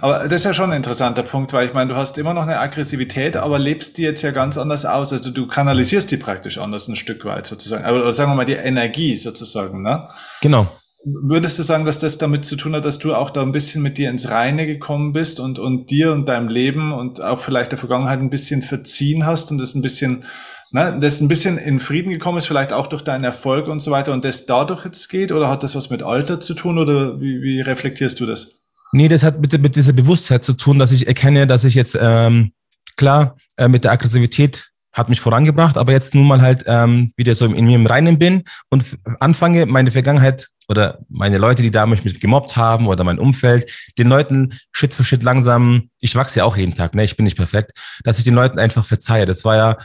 Aber 0.00 0.20
das 0.24 0.32
ist 0.32 0.44
ja 0.44 0.52
schon 0.52 0.70
ein 0.70 0.76
interessanter 0.76 1.22
Punkt, 1.22 1.52
weil 1.52 1.66
ich 1.66 1.74
meine, 1.74 1.92
du 1.92 1.96
hast 1.96 2.18
immer 2.18 2.34
noch 2.34 2.42
eine 2.42 2.58
Aggressivität, 2.58 3.36
aber 3.36 3.58
lebst 3.58 3.98
die 3.98 4.02
jetzt 4.02 4.22
ja 4.22 4.30
ganz 4.30 4.58
anders 4.58 4.84
aus. 4.84 5.12
Also 5.12 5.30
du 5.30 5.46
kanalisierst 5.46 6.10
die 6.10 6.16
praktisch 6.16 6.58
anders 6.58 6.88
ein 6.88 6.96
Stück 6.96 7.24
weit 7.24 7.46
sozusagen. 7.46 7.84
Oder 7.84 8.12
sagen 8.12 8.30
wir 8.30 8.36
mal 8.36 8.44
die 8.44 8.52
Energie 8.52 9.16
sozusagen, 9.16 9.82
ne? 9.82 10.08
Genau. 10.40 10.68
Würdest 11.06 11.58
du 11.58 11.62
sagen, 11.62 11.84
dass 11.84 11.98
das 11.98 12.16
damit 12.16 12.46
zu 12.46 12.56
tun 12.56 12.74
hat, 12.74 12.86
dass 12.86 12.98
du 12.98 13.14
auch 13.14 13.30
da 13.30 13.42
ein 13.42 13.52
bisschen 13.52 13.82
mit 13.82 13.98
dir 13.98 14.08
ins 14.08 14.30
Reine 14.30 14.66
gekommen 14.66 15.12
bist 15.12 15.38
und, 15.38 15.58
und 15.58 15.90
dir 15.90 16.12
und 16.12 16.26
deinem 16.26 16.48
Leben 16.48 16.92
und 16.92 17.20
auch 17.20 17.38
vielleicht 17.38 17.72
der 17.72 17.78
Vergangenheit 17.78 18.20
ein 18.20 18.30
bisschen 18.30 18.62
verziehen 18.62 19.26
hast 19.26 19.50
und 19.50 19.58
das 19.58 19.74
ein 19.74 19.82
bisschen, 19.82 20.24
ne, 20.70 20.96
das 20.98 21.20
ein 21.20 21.28
bisschen 21.28 21.58
in 21.58 21.78
Frieden 21.78 22.10
gekommen 22.10 22.38
ist, 22.38 22.46
vielleicht 22.46 22.72
auch 22.72 22.86
durch 22.86 23.02
deinen 23.02 23.24
Erfolg 23.24 23.68
und 23.68 23.80
so 23.80 23.90
weiter 23.90 24.14
und 24.14 24.24
das 24.24 24.46
dadurch 24.46 24.86
jetzt 24.86 25.08
geht? 25.08 25.30
Oder 25.30 25.50
hat 25.50 25.62
das 25.62 25.74
was 25.74 25.90
mit 25.90 26.02
Alter 26.02 26.40
zu 26.40 26.54
tun 26.54 26.78
oder 26.78 27.20
wie, 27.20 27.42
wie 27.42 27.60
reflektierst 27.60 28.18
du 28.20 28.24
das? 28.24 28.63
Nee, 28.94 29.08
das 29.08 29.24
hat 29.24 29.40
mit, 29.40 29.60
mit 29.60 29.74
dieser 29.74 29.92
Bewusstheit 29.92 30.44
zu 30.44 30.52
tun, 30.52 30.78
dass 30.78 30.92
ich 30.92 31.08
erkenne, 31.08 31.48
dass 31.48 31.64
ich 31.64 31.74
jetzt, 31.74 31.98
ähm, 32.00 32.52
klar, 32.96 33.36
äh, 33.56 33.66
mit 33.66 33.82
der 33.82 33.90
Aggressivität 33.90 34.70
hat 34.92 35.08
mich 35.08 35.20
vorangebracht, 35.20 35.76
aber 35.76 35.90
jetzt 35.90 36.14
nun 36.14 36.28
mal 36.28 36.40
halt 36.40 36.62
ähm, 36.68 37.12
wieder 37.16 37.34
so 37.34 37.46
in 37.46 37.66
mir 37.66 37.74
im 37.74 37.86
Reinen 37.86 38.20
bin 38.20 38.44
und 38.70 38.84
anfange, 39.18 39.66
meine 39.66 39.90
Vergangenheit 39.90 40.48
oder 40.68 41.00
meine 41.08 41.38
Leute, 41.38 41.62
die 41.62 41.72
da 41.72 41.86
mich 41.86 42.04
mit 42.04 42.20
gemobbt 42.20 42.56
haben 42.56 42.86
oder 42.86 43.02
mein 43.02 43.18
Umfeld, 43.18 43.68
den 43.98 44.06
Leuten 44.06 44.54
Schritt 44.70 44.94
für 44.94 45.02
Schritt 45.02 45.24
langsam, 45.24 45.90
ich 46.00 46.14
wachse 46.14 46.38
ja 46.38 46.44
auch 46.44 46.56
jeden 46.56 46.76
Tag, 46.76 46.94
ne, 46.94 47.02
ich 47.02 47.16
bin 47.16 47.24
nicht 47.24 47.36
perfekt, 47.36 47.72
dass 48.04 48.18
ich 48.18 48.24
den 48.24 48.34
Leuten 48.34 48.60
einfach 48.60 48.84
verzeihe. 48.84 49.26
Das 49.26 49.44
war 49.44 49.56
ja, 49.56 49.76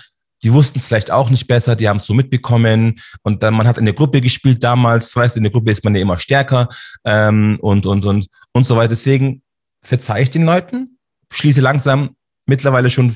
die 0.44 0.54
wussten 0.54 0.80
es 0.80 0.86
vielleicht 0.88 1.12
auch 1.12 1.30
nicht 1.30 1.48
besser, 1.48 1.76
die 1.76 1.90
haben 1.90 1.98
es 1.98 2.06
so 2.06 2.14
mitbekommen 2.14 3.00
und 3.24 3.44
dann 3.44 3.54
man 3.54 3.68
hat 3.68 3.78
in 3.78 3.86
der 3.86 3.94
Gruppe 3.94 4.22
gespielt 4.22 4.64
damals, 4.64 5.16
weißt 5.16 5.36
du, 5.36 5.40
in 5.40 5.44
der 5.44 5.52
Gruppe 5.52 5.72
ist 5.72 5.84
man 5.84 5.96
ja 5.96 6.02
immer 6.02 6.18
stärker 6.18 6.70
ähm, 7.06 7.58
und 7.62 7.86
und 7.86 8.06
und 8.06 8.28
und 8.54 8.66
so 8.66 8.76
weiter. 8.76 8.90
Deswegen 8.90 9.42
verzeihe 9.82 10.24
ich 10.24 10.30
den 10.30 10.46
Leuten, 10.46 10.98
schließe 11.32 11.62
langsam 11.62 12.16
mittlerweile 12.46 12.90
schon 12.90 13.16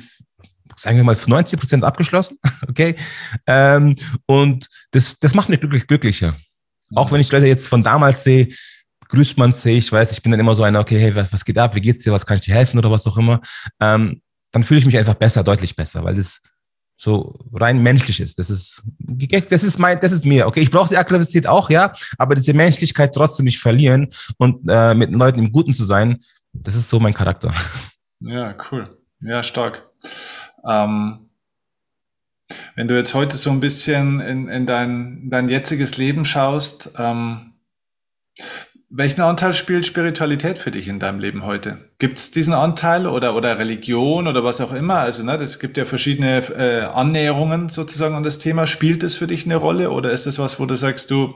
sagen 0.75 0.97
wir 0.97 1.03
mal, 1.03 1.15
zu 1.15 1.29
90 1.29 1.59
Prozent 1.59 1.83
abgeschlossen. 1.83 2.37
Okay. 2.67 2.95
Ähm, 3.45 3.95
und 4.25 4.67
das, 4.91 5.19
das 5.19 5.35
macht 5.35 5.49
mich 5.49 5.59
glücklich, 5.59 5.85
glücklicher. 5.85 6.35
Auch 6.95 7.11
wenn 7.11 7.21
ich 7.21 7.31
Leute 7.31 7.45
jetzt 7.45 7.67
von 7.67 7.83
damals 7.83 8.23
sehe, 8.23 8.49
grüßt 9.09 9.37
man 9.37 9.51
sich, 9.51 9.77
ich 9.77 9.91
weiß, 9.91 10.11
ich 10.11 10.21
bin 10.23 10.31
dann 10.31 10.39
immer 10.39 10.55
so 10.55 10.63
einer, 10.63 10.79
okay, 10.79 10.97
hey, 10.97 11.15
was, 11.15 11.45
geht 11.45 11.57
ab, 11.57 11.75
wie 11.75 11.81
geht's 11.81 12.03
dir, 12.03 12.13
was 12.13 12.25
kann 12.25 12.35
ich 12.35 12.41
dir 12.41 12.55
helfen 12.55 12.79
oder 12.79 12.89
was 12.89 13.05
auch 13.05 13.17
immer, 13.17 13.41
ähm, 13.79 14.21
dann 14.51 14.63
fühle 14.63 14.79
ich 14.79 14.85
mich 14.85 14.97
einfach 14.97 15.13
besser, 15.13 15.43
deutlich 15.43 15.75
besser, 15.75 16.03
weil 16.03 16.15
das 16.15 16.41
so 17.03 17.37
rein 17.51 17.83
menschlich 17.83 18.21
ist. 18.21 18.39
Das 18.39 18.49
ist, 18.49 18.81
das 19.49 19.63
ist 19.63 19.77
mein, 19.77 19.99
das 19.99 20.13
ist 20.13 20.25
mir. 20.25 20.47
Okay, 20.47 20.61
ich 20.61 20.71
brauche 20.71 20.87
die 20.87 20.97
Aggressivität 20.97 21.47
auch, 21.47 21.69
ja, 21.69 21.93
aber 22.17 22.35
diese 22.35 22.53
Menschlichkeit 22.53 23.13
trotzdem 23.13 23.43
nicht 23.43 23.59
verlieren 23.59 24.07
und 24.37 24.61
äh, 24.69 24.93
mit 24.93 25.11
Leuten 25.11 25.39
im 25.39 25.51
Guten 25.51 25.73
zu 25.73 25.83
sein, 25.83 26.23
das 26.53 26.75
ist 26.75 26.89
so 26.89 26.99
mein 26.99 27.13
Charakter. 27.13 27.53
Ja, 28.21 28.55
cool. 28.71 28.85
Ja, 29.19 29.43
stark. 29.43 29.89
Ähm, 30.65 31.29
wenn 32.75 32.87
du 32.87 32.95
jetzt 32.95 33.13
heute 33.13 33.35
so 33.35 33.49
ein 33.49 33.59
bisschen 33.59 34.21
in, 34.21 34.47
in 34.47 34.65
dein, 34.65 35.29
dein 35.29 35.49
jetziges 35.49 35.97
Leben 35.97 36.23
schaust, 36.23 36.91
ähm, 36.97 37.53
welchen 38.95 39.21
Anteil 39.21 39.55
spielt 39.55 39.87
Spiritualität 39.87 40.59
für 40.59 40.69
dich 40.69 40.87
in 40.87 40.99
deinem 40.99 41.19
Leben 41.19 41.43
heute? 41.43 41.89
Gibt 41.97 42.19
es 42.19 42.29
diesen 42.29 42.53
Anteil 42.53 43.07
oder, 43.07 43.35
oder 43.35 43.57
Religion 43.57 44.27
oder 44.27 44.43
was 44.43 44.61
auch 44.61 44.71
immer? 44.71 44.97
Also, 44.97 45.23
ne, 45.23 45.35
das 45.39 45.57
gibt 45.57 45.77
ja 45.77 45.85
verschiedene 45.85 46.37
äh, 46.55 46.81
Annäherungen 46.83 47.69
sozusagen 47.69 48.13
an 48.13 48.21
das 48.21 48.37
Thema. 48.37 48.67
Spielt 48.67 49.01
es 49.01 49.15
für 49.15 49.25
dich 49.25 49.45
eine 49.45 49.55
Rolle 49.55 49.89
oder 49.89 50.11
ist 50.11 50.27
das 50.27 50.37
was, 50.37 50.59
wo 50.59 50.67
du 50.67 50.75
sagst, 50.75 51.09
du, 51.09 51.33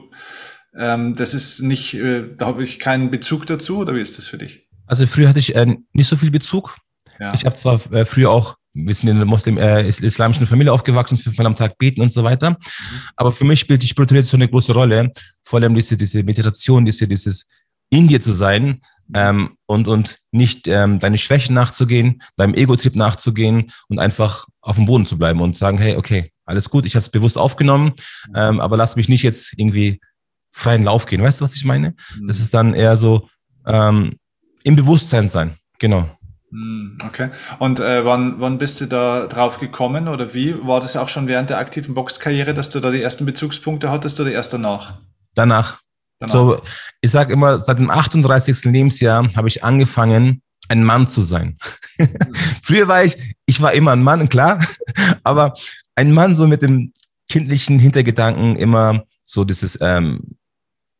ähm, 0.76 1.16
das 1.16 1.34
ist 1.34 1.60
nicht, 1.62 1.94
äh, 1.94 2.28
da 2.36 2.46
habe 2.46 2.62
ich 2.62 2.78
keinen 2.78 3.10
Bezug 3.10 3.46
dazu 3.46 3.78
oder 3.78 3.92
wie 3.92 4.00
ist 4.02 4.18
das 4.18 4.28
für 4.28 4.38
dich? 4.38 4.68
Also 4.86 5.08
früher 5.08 5.28
hatte 5.28 5.40
ich 5.40 5.56
äh, 5.56 5.66
nicht 5.92 6.08
so 6.08 6.14
viel 6.14 6.30
Bezug. 6.30 6.76
Ja. 7.18 7.34
Ich 7.34 7.44
habe 7.44 7.56
zwar 7.56 7.80
äh, 7.92 8.04
früher 8.04 8.30
auch 8.30 8.54
wir 8.86 8.94
sind 8.94 9.08
in 9.08 9.16
einer 9.16 9.24
Muslim, 9.24 9.58
äh, 9.58 9.88
islamischen 9.88 10.46
Familie 10.46 10.72
aufgewachsen, 10.72 11.18
fünfmal 11.18 11.46
am 11.46 11.56
Tag 11.56 11.78
beten 11.78 12.00
und 12.00 12.10
so 12.10 12.22
weiter. 12.24 12.50
Mhm. 12.50 12.56
Aber 13.16 13.32
für 13.32 13.44
mich 13.44 13.60
spielt 13.60 13.82
die 13.82 13.86
Spiritualität 13.86 14.30
so 14.30 14.36
eine 14.36 14.48
große 14.48 14.72
Rolle. 14.72 15.10
Vor 15.42 15.60
allem 15.60 15.74
diese, 15.74 15.96
diese 15.96 16.22
Meditation, 16.22 16.84
diese, 16.84 17.08
dieses 17.08 17.46
in 17.90 18.06
dir 18.06 18.20
zu 18.20 18.32
sein 18.32 18.80
ähm, 19.14 19.56
und, 19.66 19.88
und 19.88 20.16
nicht 20.30 20.68
ähm, 20.68 20.98
deine 20.98 21.18
Schwächen 21.18 21.54
nachzugehen, 21.54 22.22
deinem 22.36 22.54
Ego-Trip 22.54 22.94
nachzugehen 22.94 23.70
und 23.88 23.98
einfach 23.98 24.46
auf 24.60 24.76
dem 24.76 24.86
Boden 24.86 25.06
zu 25.06 25.18
bleiben 25.18 25.40
und 25.40 25.56
sagen, 25.56 25.78
hey, 25.78 25.96
okay, 25.96 26.30
alles 26.44 26.70
gut, 26.70 26.86
ich 26.86 26.94
habe 26.94 27.00
es 27.00 27.08
bewusst 27.08 27.38
aufgenommen, 27.38 27.92
ähm, 28.34 28.60
aber 28.60 28.76
lass 28.76 28.96
mich 28.96 29.08
nicht 29.08 29.22
jetzt 29.22 29.54
irgendwie 29.56 30.00
freien 30.52 30.84
Lauf 30.84 31.06
gehen. 31.06 31.22
Weißt 31.22 31.40
du, 31.40 31.44
was 31.44 31.56
ich 31.56 31.64
meine? 31.64 31.94
Das 32.26 32.38
mhm. 32.38 32.44
ist 32.44 32.54
dann 32.54 32.74
eher 32.74 32.96
so 32.96 33.28
ähm, 33.66 34.16
im 34.64 34.76
Bewusstsein 34.76 35.28
sein. 35.28 35.56
Genau. 35.78 36.10
Hm, 36.50 36.98
okay. 37.04 37.30
Und 37.58 37.78
äh, 37.78 38.04
wann, 38.04 38.40
wann 38.40 38.58
bist 38.58 38.80
du 38.80 38.86
da 38.86 39.26
drauf 39.26 39.58
gekommen 39.58 40.08
oder 40.08 40.32
wie? 40.32 40.54
War 40.66 40.80
das 40.80 40.96
auch 40.96 41.08
schon 41.08 41.26
während 41.26 41.50
der 41.50 41.58
aktiven 41.58 41.94
Boxkarriere, 41.94 42.54
dass 42.54 42.70
du 42.70 42.80
da 42.80 42.90
die 42.90 43.02
ersten 43.02 43.26
Bezugspunkte 43.26 43.90
hattest 43.90 44.18
oder 44.20 44.32
erst 44.32 44.52
danach? 44.52 44.94
Danach. 45.34 45.80
danach. 46.18 46.32
So, 46.32 46.62
ich 47.00 47.10
sage 47.10 47.32
immer, 47.32 47.58
seit 47.58 47.78
dem 47.78 47.90
38. 47.90 48.64
Lebensjahr 48.64 49.28
habe 49.36 49.48
ich 49.48 49.62
angefangen, 49.62 50.42
ein 50.68 50.84
Mann 50.84 51.08
zu 51.08 51.22
sein. 51.22 51.58
Früher 52.62 52.88
war 52.88 53.04
ich, 53.04 53.16
ich 53.46 53.60
war 53.60 53.72
immer 53.72 53.92
ein 53.92 54.02
Mann, 54.02 54.28
klar, 54.28 54.64
aber 55.22 55.54
ein 55.94 56.12
Mann 56.12 56.34
so 56.34 56.46
mit 56.46 56.62
dem 56.62 56.92
kindlichen 57.28 57.78
Hintergedanken 57.78 58.56
immer 58.56 59.04
so 59.22 59.44
dieses, 59.44 59.78
ähm, 59.80 60.36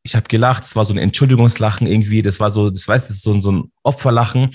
ich 0.03 0.15
habe 0.15 0.29
gelacht, 0.29 0.65
es 0.65 0.77
war 0.77 0.85
so 0.85 0.93
ein 0.93 0.99
Entschuldigungslachen 0.99 1.87
irgendwie, 1.87 2.23
das 2.23 2.41
war 2.41 2.51
so, 2.51 2.71
das 2.71 2.87
weißt 2.87 3.11
du, 3.11 3.15
so, 3.15 3.41
so 3.41 3.53
ein 3.53 3.73
Opferlachen 3.83 4.53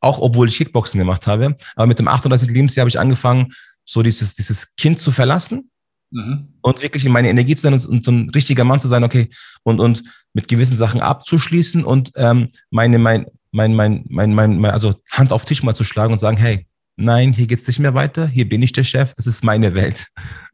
auch 0.00 0.20
obwohl 0.20 0.48
ich 0.48 0.56
Kickboxen 0.56 0.98
gemacht 0.98 1.26
habe. 1.26 1.54
Aber 1.74 1.86
mit 1.86 1.98
dem 1.98 2.08
38. 2.08 2.50
Lebensjahr 2.50 2.82
habe 2.82 2.90
ich 2.90 2.98
angefangen, 2.98 3.52
so 3.84 4.02
dieses, 4.02 4.34
dieses 4.34 4.74
Kind 4.76 4.98
zu 4.98 5.10
verlassen 5.10 5.70
mhm. 6.10 6.48
und 6.60 6.82
wirklich 6.82 7.04
in 7.04 7.12
meine 7.12 7.28
Energie 7.28 7.54
zu 7.54 7.62
sein 7.62 7.74
und, 7.74 7.86
und, 7.86 8.04
so 8.04 8.12
ein 8.12 8.30
richtiger 8.30 8.64
Mann 8.64 8.80
zu 8.80 8.88
sein, 8.88 9.04
okay, 9.04 9.30
und, 9.62 9.80
und 9.80 10.02
mit 10.34 10.48
gewissen 10.48 10.76
Sachen 10.76 11.00
abzuschließen 11.00 11.84
und 11.84 12.10
ähm, 12.16 12.48
meine, 12.70 12.98
mein, 12.98 13.26
mein, 13.52 13.74
mein, 13.74 14.04
mein, 14.08 14.34
mein, 14.34 14.58
mein, 14.58 14.70
also 14.72 14.94
Hand 15.10 15.32
auf 15.32 15.44
Tisch 15.44 15.62
mal 15.62 15.74
zu 15.74 15.84
schlagen 15.84 16.12
und 16.12 16.18
sagen, 16.18 16.36
hey, 16.36 16.66
nein, 16.96 17.32
hier 17.32 17.46
geht's 17.46 17.66
nicht 17.66 17.78
mehr 17.78 17.94
weiter, 17.94 18.26
hier 18.26 18.48
bin 18.48 18.62
ich 18.62 18.72
der 18.72 18.84
Chef, 18.84 19.14
das 19.14 19.26
ist 19.26 19.44
meine 19.44 19.74
Welt. 19.74 20.08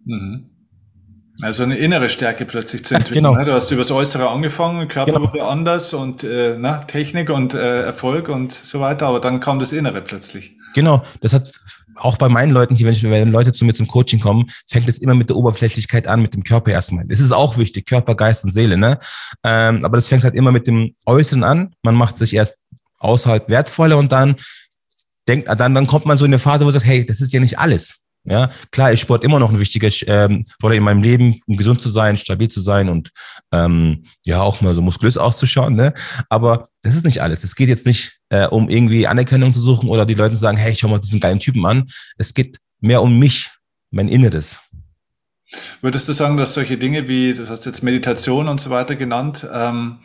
Mhm. 0.04 0.50
Also 1.40 1.62
eine 1.62 1.76
innere 1.76 2.08
Stärke 2.08 2.44
plötzlich 2.44 2.84
zu 2.84 2.94
entwickeln. 2.94 3.24
Genau. 3.24 3.34
Ne? 3.34 3.44
Du 3.44 3.52
hast 3.52 3.70
über 3.70 3.80
das 3.80 3.90
Äußere 3.90 4.28
angefangen, 4.28 4.86
Körper 4.88 5.12
genau. 5.12 5.32
wurde 5.32 5.44
anders 5.44 5.94
und 5.94 6.24
äh, 6.24 6.56
na, 6.58 6.78
Technik 6.84 7.30
und 7.30 7.54
äh, 7.54 7.82
Erfolg 7.82 8.28
und 8.28 8.52
so 8.52 8.80
weiter, 8.80 9.06
aber 9.06 9.20
dann 9.20 9.40
kam 9.40 9.58
das 9.58 9.72
Innere 9.72 10.02
plötzlich. 10.02 10.56
Genau, 10.74 11.02
das 11.20 11.32
hat 11.32 11.50
auch 11.96 12.16
bei 12.16 12.28
meinen 12.28 12.52
Leuten 12.52 12.74
hier, 12.74 12.86
wenn, 12.86 12.94
ich, 12.94 13.02
wenn 13.02 13.32
Leute 13.32 13.52
zu 13.52 13.64
mir 13.64 13.74
zum 13.74 13.86
Coaching 13.86 14.20
kommen, 14.20 14.50
fängt 14.66 14.88
es 14.88 14.98
immer 14.98 15.14
mit 15.14 15.28
der 15.28 15.36
Oberflächlichkeit 15.36 16.06
an, 16.06 16.22
mit 16.22 16.34
dem 16.34 16.44
Körper 16.44 16.70
erstmal. 16.70 17.06
Das 17.06 17.20
ist 17.20 17.32
auch 17.32 17.56
wichtig, 17.58 17.86
Körper, 17.86 18.14
Geist 18.14 18.44
und 18.44 18.52
Seele, 18.52 18.76
ne? 18.76 18.98
Ähm, 19.44 19.84
aber 19.84 19.96
das 19.96 20.08
fängt 20.08 20.24
halt 20.24 20.34
immer 20.34 20.52
mit 20.52 20.66
dem 20.66 20.94
Äußeren 21.06 21.44
an. 21.44 21.74
Man 21.82 21.94
macht 21.94 22.16
sich 22.16 22.34
erst 22.34 22.56
außerhalb 22.98 23.48
wertvoller 23.48 23.98
und 23.98 24.12
dann 24.12 24.36
denkt, 25.28 25.48
dann, 25.48 25.74
dann 25.74 25.86
kommt 25.86 26.06
man 26.06 26.18
so 26.18 26.24
in 26.24 26.30
eine 26.30 26.38
Phase, 26.38 26.60
wo 26.60 26.66
man 26.66 26.74
sagt, 26.74 26.86
hey, 26.86 27.04
das 27.04 27.20
ist 27.20 27.32
ja 27.32 27.40
nicht 27.40 27.58
alles. 27.58 28.01
Ja, 28.24 28.50
klar 28.70 28.92
ist 28.92 29.00
Sport 29.00 29.24
immer 29.24 29.40
noch 29.40 29.50
eine 29.50 29.58
wichtige 29.58 29.88
ähm, 30.06 30.44
Rolle 30.62 30.76
in 30.76 30.84
meinem 30.84 31.02
Leben, 31.02 31.40
um 31.48 31.56
gesund 31.56 31.80
zu 31.80 31.88
sein, 31.88 32.16
stabil 32.16 32.48
zu 32.48 32.60
sein 32.60 32.88
und 32.88 33.10
ähm, 33.50 34.04
ja 34.24 34.40
auch 34.40 34.60
mal 34.60 34.74
so 34.74 34.82
muskulös 34.82 35.16
auszuschauen. 35.16 35.74
Ne? 35.74 35.92
Aber 36.28 36.68
das 36.82 36.94
ist 36.94 37.04
nicht 37.04 37.20
alles. 37.20 37.42
Es 37.42 37.56
geht 37.56 37.68
jetzt 37.68 37.84
nicht 37.84 38.20
äh, 38.28 38.46
um 38.46 38.68
irgendwie 38.68 39.08
Anerkennung 39.08 39.52
zu 39.52 39.60
suchen 39.60 39.88
oder 39.88 40.06
die 40.06 40.14
Leute 40.14 40.36
zu 40.36 40.40
sagen, 40.40 40.56
hey, 40.56 40.74
schau 40.76 40.86
mal 40.86 41.00
diesen 41.00 41.18
geilen 41.18 41.40
Typen 41.40 41.66
an. 41.66 41.88
Es 42.16 42.32
geht 42.32 42.58
mehr 42.80 43.02
um 43.02 43.18
mich, 43.18 43.50
mein 43.90 44.08
Inneres. 44.08 44.60
Würdest 45.80 46.08
du 46.08 46.12
sagen, 46.12 46.36
dass 46.36 46.54
solche 46.54 46.78
Dinge 46.78 47.08
wie, 47.08 47.34
du 47.34 47.48
hast 47.48 47.66
jetzt 47.66 47.82
Meditation 47.82 48.48
und 48.48 48.60
so 48.60 48.70
weiter 48.70 48.94
genannt, 48.94 49.46
ähm, 49.52 49.98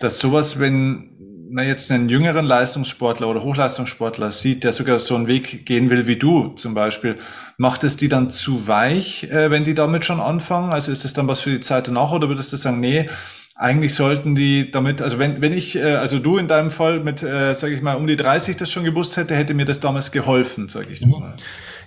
dass 0.00 0.18
sowas, 0.18 0.58
wenn 0.58 1.10
man 1.50 1.66
jetzt 1.66 1.90
einen 1.90 2.08
jüngeren 2.08 2.44
Leistungssportler 2.44 3.28
oder 3.28 3.42
Hochleistungssportler 3.42 4.32
sieht, 4.32 4.64
der 4.64 4.72
sogar 4.72 4.98
so 4.98 5.16
einen 5.16 5.26
Weg 5.26 5.66
gehen 5.66 5.90
will 5.90 6.06
wie 6.06 6.16
du 6.16 6.48
zum 6.50 6.74
Beispiel, 6.74 7.18
macht 7.60 7.84
es 7.84 7.98
die 7.98 8.08
dann 8.08 8.30
zu 8.30 8.66
weich, 8.68 9.24
äh, 9.24 9.50
wenn 9.50 9.64
die 9.64 9.74
damit 9.74 10.06
schon 10.06 10.18
anfangen? 10.18 10.72
Also 10.72 10.90
ist 10.92 11.04
das 11.04 11.12
dann 11.12 11.28
was 11.28 11.40
für 11.40 11.50
die 11.50 11.60
Zeit 11.60 11.88
danach 11.88 12.10
oder 12.10 12.26
würdest 12.26 12.50
du 12.54 12.56
sagen, 12.56 12.80
nee, 12.80 13.10
eigentlich 13.54 13.92
sollten 13.92 14.34
die 14.34 14.70
damit, 14.70 15.02
also 15.02 15.18
wenn, 15.18 15.42
wenn 15.42 15.52
ich, 15.52 15.76
äh, 15.76 15.96
also 15.96 16.18
du 16.18 16.38
in 16.38 16.48
deinem 16.48 16.70
Fall 16.70 17.00
mit, 17.00 17.22
äh, 17.22 17.54
sage 17.54 17.74
ich 17.74 17.82
mal, 17.82 17.96
um 17.96 18.06
die 18.06 18.16
30 18.16 18.56
das 18.56 18.70
schon 18.70 18.84
gewusst 18.84 19.18
hätte, 19.18 19.36
hätte 19.36 19.52
mir 19.52 19.66
das 19.66 19.78
damals 19.78 20.10
geholfen, 20.10 20.70
sage 20.70 20.86
ich 20.90 21.04
mhm. 21.04 21.10
mal. 21.10 21.36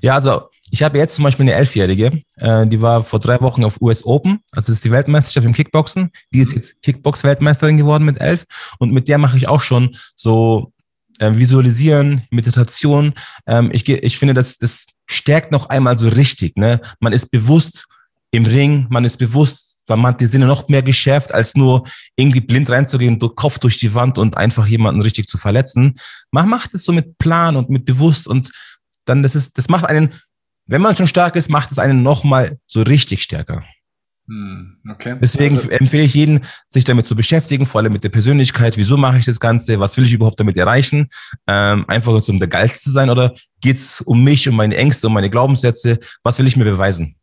Ja, 0.04 0.14
also 0.14 0.44
ich 0.70 0.84
habe 0.84 1.00
jetzt 1.00 1.16
zum 1.16 1.24
Beispiel 1.24 1.46
eine 1.46 1.54
Elfjährige, 1.54 2.22
äh, 2.38 2.68
die 2.68 2.80
war 2.80 3.04
vor 3.04 3.20
drei 3.20 3.42
Wochen 3.42 3.64
auf 3.64 3.82
US 3.82 4.06
Open, 4.06 4.42
also 4.52 4.68
das 4.68 4.76
ist 4.76 4.86
die 4.86 4.92
Weltmeisterschaft 4.92 5.48
im 5.48 5.54
Kickboxen. 5.54 6.12
Die 6.32 6.40
ist 6.42 6.50
mhm. 6.50 6.58
jetzt 6.58 6.84
Kickbox-Weltmeisterin 6.84 7.78
geworden 7.78 8.06
mit 8.06 8.22
elf 8.22 8.46
und 8.78 8.92
mit 8.92 9.08
der 9.08 9.18
mache 9.18 9.38
ich 9.38 9.48
auch 9.48 9.62
schon 9.62 9.96
so 10.14 10.72
äh, 11.18 11.32
Visualisieren, 11.34 12.28
Meditation. 12.30 13.16
Ähm, 13.48 13.72
ich, 13.74 13.90
ich 13.90 14.20
finde, 14.20 14.36
das, 14.36 14.60
das 14.60 14.86
stärkt 15.06 15.52
noch 15.52 15.70
einmal 15.70 15.98
so 15.98 16.08
richtig. 16.08 16.58
Ne? 16.58 16.82
Man 17.00 17.14
ist 17.14 17.32
bewusst 17.32 17.86
im 18.32 18.46
Ring, 18.46 18.88
man 18.90 19.06
ist 19.06 19.18
bewusst, 19.18 19.78
man 19.88 20.02
hat 20.04 20.22
die 20.22 20.28
Sinne 20.28 20.46
noch 20.46 20.68
mehr 20.70 20.82
geschärft, 20.82 21.34
als 21.34 21.56
nur 21.56 21.86
irgendwie 22.16 22.42
blind 22.42 22.70
reinzugehen, 22.70 23.20
durch 23.20 23.36
Kopf 23.36 23.60
durch 23.60 23.78
die 23.78 23.94
Wand 23.94 24.18
und 24.18 24.38
einfach 24.38 24.66
jemanden 24.66 25.02
richtig 25.02 25.28
zu 25.28 25.38
verletzen. 25.38 25.96
Man 26.32 26.48
macht 26.50 26.74
es 26.74 26.86
so 26.86 26.94
mit 26.94 27.18
Plan 27.18 27.56
und 27.56 27.70
mit 27.70 27.86
bewusst 27.86 28.28
und 28.28 28.52
dann 29.06 29.24
das 29.24 29.36
ist, 29.36 29.58
das 29.58 29.70
macht 29.70 29.86
einen, 29.86 30.14
wenn 30.66 30.82
man 30.82 30.96
schon 30.96 31.08
stark 31.08 31.36
ist, 31.36 31.50
macht 31.50 31.72
es 31.72 31.80
einen 31.80 32.04
nochmal 32.04 32.58
so 32.66 32.82
richtig 32.82 33.24
stärker. 33.24 33.64
Hm, 34.28 34.78
okay. 34.90 35.18
Deswegen 35.22 35.58
empfehle 35.70 36.04
ich 36.04 36.14
jeden, 36.14 36.42
sich 36.70 36.86
damit 36.86 37.06
zu 37.06 37.16
beschäftigen, 37.16 37.66
vor 37.66 37.82
allem 37.82 37.92
mit 37.92 38.04
der 38.04 38.10
Persönlichkeit. 38.10 38.78
Wieso 38.78 38.96
mache 38.96 39.18
ich 39.18 39.26
das 39.26 39.40
Ganze? 39.40 39.80
Was 39.80 39.98
will 39.98 40.06
ich 40.06 40.14
überhaupt 40.14 40.40
damit 40.40 40.56
erreichen? 40.56 41.10
Ähm, 41.46 41.86
einfach 41.90 42.14
um 42.28 42.40
der 42.40 42.48
Geilste 42.48 42.80
zu 42.80 42.92
sein 42.92 43.10
oder 43.10 43.34
geht 43.60 43.76
es 43.76 44.02
um 44.02 44.24
mich, 44.24 44.48
um 44.48 44.56
meine 44.56 44.78
Ängste, 44.78 45.08
um 45.08 45.14
meine 45.14 45.30
Glaubenssätze? 45.30 46.00
Was 46.24 46.40
will 46.40 46.48
ich 46.48 46.56
mir 46.56 46.64
beweisen? 46.64 47.16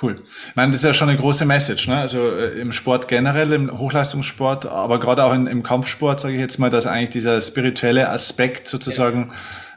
Cool. 0.00 0.16
Ich 0.48 0.56
meine, 0.56 0.72
das 0.72 0.80
ist 0.80 0.86
ja 0.86 0.94
schon 0.94 1.08
eine 1.08 1.18
große 1.18 1.44
Message, 1.44 1.88
ne? 1.88 1.98
Also 1.98 2.30
äh, 2.30 2.60
im 2.60 2.72
Sport 2.72 3.08
generell, 3.08 3.52
im 3.52 3.76
Hochleistungssport, 3.76 4.66
aber 4.66 5.00
gerade 5.00 5.24
auch 5.24 5.34
in, 5.34 5.46
im 5.46 5.62
Kampfsport, 5.62 6.20
sage 6.20 6.34
ich 6.34 6.40
jetzt 6.40 6.58
mal, 6.58 6.70
dass 6.70 6.86
eigentlich 6.86 7.10
dieser 7.10 7.40
spirituelle 7.42 8.08
Aspekt 8.08 8.68
sozusagen 8.68 9.30
ja 9.30 9.34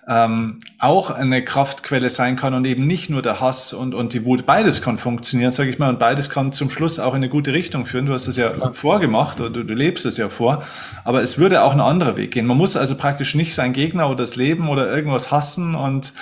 ähm, 0.07 0.59
auch 0.79 1.11
eine 1.11 1.43
Kraftquelle 1.43 2.09
sein 2.09 2.35
kann 2.35 2.53
und 2.53 2.65
eben 2.65 2.85
nicht 2.85 3.09
nur 3.09 3.21
der 3.21 3.39
Hass 3.39 3.73
und, 3.73 3.93
und 3.93 4.13
die 4.13 4.25
Wut. 4.25 4.45
Beides 4.45 4.81
kann 4.81 4.97
funktionieren, 4.97 5.53
sage 5.53 5.69
ich 5.69 5.79
mal, 5.79 5.89
und 5.89 5.99
beides 5.99 6.29
kann 6.29 6.51
zum 6.51 6.69
Schluss 6.69 6.99
auch 6.99 7.13
in 7.13 7.17
eine 7.17 7.29
gute 7.29 7.53
Richtung 7.53 7.85
führen. 7.85 8.05
Du 8.05 8.13
hast 8.13 8.27
es 8.27 8.35
ja, 8.35 8.55
ja. 8.55 8.73
vorgemacht 8.73 9.39
oder 9.39 9.49
du, 9.49 9.63
du, 9.63 9.73
lebst 9.73 10.05
es 10.05 10.17
ja 10.17 10.29
vor, 10.29 10.63
aber 11.05 11.23
es 11.23 11.37
würde 11.37 11.63
auch 11.63 11.71
ein 11.73 11.79
anderer 11.79 12.17
Weg 12.17 12.31
gehen. 12.31 12.45
Man 12.45 12.57
muss 12.57 12.75
also 12.75 12.95
praktisch 12.95 13.35
nicht 13.35 13.55
sein 13.55 13.71
Gegner 13.71 14.07
oder 14.07 14.23
das 14.23 14.35
Leben 14.35 14.67
oder 14.67 14.93
irgendwas 14.93 15.31
hassen 15.31 15.75
und 15.75 16.13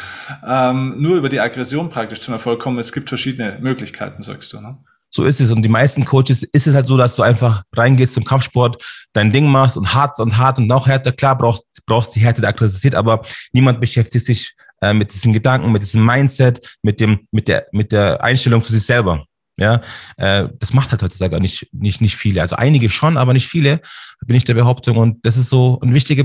ähm, 0.47 0.95
nur 0.97 1.17
über 1.17 1.29
die 1.29 1.39
Aggression 1.39 1.89
praktisch 1.89 2.21
zum 2.21 2.33
Erfolg 2.33 2.59
kommen. 2.59 2.77
Es 2.77 2.91
gibt 2.91 3.09
verschiedene 3.09 3.57
Möglichkeiten, 3.61 4.21
sagst 4.21 4.53
du. 4.53 4.61
Ne? 4.61 4.77
So 5.13 5.23
ist 5.23 5.41
es. 5.41 5.51
Und 5.51 5.61
die 5.61 5.69
meisten 5.69 6.05
Coaches 6.05 6.43
ist 6.43 6.67
es 6.67 6.73
halt 6.73 6.87
so, 6.87 6.97
dass 6.97 7.15
du 7.15 7.21
einfach 7.21 7.63
reingehst 7.75 8.13
zum 8.13 8.23
Kampfsport, 8.23 8.81
dein 9.13 9.31
Ding 9.31 9.47
machst 9.47 9.77
und 9.77 9.93
hart 9.93 10.19
und 10.19 10.37
hart 10.37 10.57
und 10.57 10.67
noch 10.67 10.87
härter. 10.87 11.11
Klar 11.11 11.37
brauchst, 11.37 11.63
brauchst 11.85 12.15
die 12.15 12.21
Härte 12.21 12.41
der 12.41 12.51
Aggressivität, 12.51 12.95
aber 12.95 13.21
niemand 13.51 13.81
beschäftigt 13.81 14.25
sich 14.25 14.55
äh, 14.81 14.93
mit 14.93 15.13
diesen 15.13 15.33
Gedanken, 15.33 15.71
mit 15.71 15.83
diesem 15.83 16.05
Mindset, 16.05 16.77
mit 16.81 16.99
dem, 17.01 17.27
mit 17.31 17.49
der, 17.49 17.67
mit 17.73 17.91
der 17.91 18.23
Einstellung 18.23 18.63
zu 18.63 18.71
sich 18.71 18.85
selber. 18.85 19.25
Ja, 19.57 19.81
äh, 20.17 20.47
das 20.59 20.73
macht 20.73 20.91
halt 20.91 21.03
heutzutage 21.03 21.39
nicht, 21.41 21.67
nicht, 21.73 21.99
nicht 21.99 22.15
viele. 22.15 22.41
Also 22.41 22.55
einige 22.55 22.89
schon, 22.89 23.17
aber 23.17 23.33
nicht 23.33 23.47
viele, 23.47 23.81
bin 24.25 24.37
ich 24.37 24.45
der 24.45 24.53
Behauptung. 24.53 24.97
Und 24.97 25.25
das 25.25 25.35
ist 25.35 25.49
so 25.49 25.77
ein 25.83 25.93
wichtiger 25.93 26.23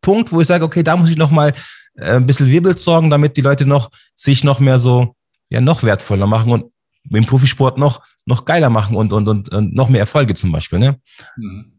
Punkt, 0.00 0.32
wo 0.32 0.40
ich 0.40 0.46
sage, 0.46 0.64
okay, 0.64 0.82
da 0.82 0.96
muss 0.96 1.10
ich 1.10 1.16
noch 1.16 1.30
mal 1.30 1.52
äh, 1.96 2.12
ein 2.12 2.24
bisschen 2.24 2.50
Wirbel 2.50 2.78
sorgen, 2.78 3.10
damit 3.10 3.36
die 3.36 3.42
Leute 3.42 3.66
noch 3.66 3.90
sich 4.14 4.44
noch 4.44 4.60
mehr 4.60 4.78
so, 4.78 5.16
ja, 5.50 5.60
noch 5.60 5.82
wertvoller 5.82 6.26
machen 6.26 6.52
und 6.52 6.72
im 7.10 7.26
Profisport 7.26 7.78
noch, 7.78 8.02
noch 8.26 8.44
geiler 8.44 8.70
machen 8.70 8.96
und, 8.96 9.12
und, 9.12 9.28
und, 9.28 9.48
und 9.54 9.74
noch 9.74 9.88
mehr 9.88 10.00
Erfolge 10.00 10.34
zum 10.34 10.52
Beispiel. 10.52 10.78
Ne? 10.78 10.98
Mhm. 11.36 11.72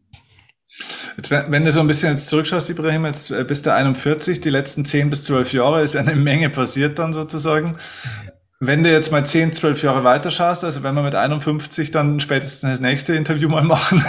Jetzt, 1.16 1.30
wenn 1.30 1.64
du 1.64 1.72
so 1.72 1.80
ein 1.80 1.86
bisschen 1.86 2.10
jetzt 2.10 2.28
zurückschaust, 2.28 2.70
Ibrahim, 2.70 3.04
jetzt 3.04 3.30
äh, 3.30 3.44
bist 3.44 3.66
du 3.66 3.74
41, 3.74 4.40
die 4.40 4.50
letzten 4.50 4.84
10 4.84 5.10
bis 5.10 5.24
12 5.24 5.52
Jahre 5.52 5.82
ist 5.82 5.96
eine 5.96 6.14
Menge 6.16 6.50
passiert 6.50 6.98
dann 6.98 7.12
sozusagen. 7.12 7.76
Wenn 8.62 8.84
du 8.84 8.92
jetzt 8.92 9.10
mal 9.10 9.24
10, 9.24 9.54
12 9.54 9.82
Jahre 9.82 10.04
weiter 10.04 10.30
schaust, 10.30 10.64
also 10.64 10.82
wenn 10.82 10.94
wir 10.94 11.02
mit 11.02 11.14
51 11.14 11.92
dann 11.92 12.20
spätestens 12.20 12.72
das 12.72 12.80
nächste 12.80 13.14
Interview 13.14 13.48
mal 13.48 13.64
machen, 13.64 14.04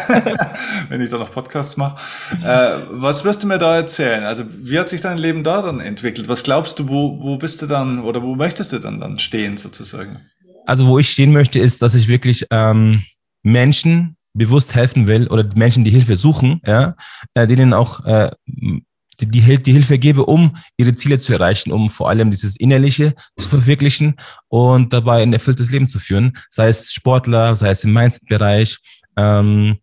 wenn 0.90 1.02
ich 1.02 1.10
da 1.10 1.18
noch 1.18 1.32
Podcasts 1.32 1.78
mache, 1.78 1.98
äh, 2.44 2.78
was 2.92 3.24
wirst 3.24 3.44
du 3.44 3.48
mir 3.48 3.58
da 3.58 3.76
erzählen? 3.76 4.24
Also 4.24 4.44
wie 4.48 4.78
hat 4.78 4.90
sich 4.90 5.02
dein 5.02 5.18
Leben 5.18 5.44
da 5.44 5.62
dann 5.62 5.80
entwickelt? 5.80 6.28
Was 6.28 6.44
glaubst 6.44 6.80
du, 6.80 6.90
wo, 6.90 7.18
wo 7.22 7.38
bist 7.38 7.62
du 7.62 7.66
dann 7.66 8.02
oder 8.02 8.22
wo 8.22 8.36
möchtest 8.36 8.74
du 8.74 8.80
dann, 8.80 9.00
dann 9.00 9.20
stehen 9.20 9.58
sozusagen? 9.58 10.20
Also 10.66 10.88
wo 10.88 11.00
ich 11.00 11.10
stehen 11.10 11.32
möchte, 11.32 11.60
ist, 11.60 11.82
dass 11.82 11.96
ich 11.96 12.08
wirklich 12.08 12.46
ähm, 12.52 13.04
Menschen 13.44 14.16
bewusst 14.34 14.76
helfen 14.76 15.08
will 15.08 15.28
oder 15.28 15.48
Menschen 15.56 15.84
die 15.84 15.92
Hilfe 15.92 16.16
suchen, 16.16 16.62
ja, 16.66 16.96
äh, 17.34 17.48
denen 17.48 17.74
auch 17.74 18.06
äh, 18.06 18.32
die, 18.46 19.28
die, 19.28 19.58
die 19.58 19.74
Hilfe 19.74 20.00
gebe, 20.00 20.26
um 20.26 20.56
ihre 20.78 20.96
Ziele 20.96 21.20
zu 21.20 21.34
erreichen, 21.34 21.72
um 21.72 21.90
vor 21.90 22.10
allem 22.10 22.32
dieses 22.32 22.56
Innerliche 22.56 23.14
zu 23.38 23.50
verwirklichen 23.50 24.16
und 24.48 24.94
dabei 24.94 25.22
ein 25.22 25.34
erfülltes 25.34 25.70
Leben 25.72 25.88
zu 25.88 26.00
führen, 26.00 26.38
sei 26.50 26.70
es 26.70 26.92
Sportler, 26.94 27.56
sei 27.56 27.70
es 27.70 27.84
im 27.84 27.94
Mindset-Bereich. 27.94 28.78
Ähm, 29.18 29.78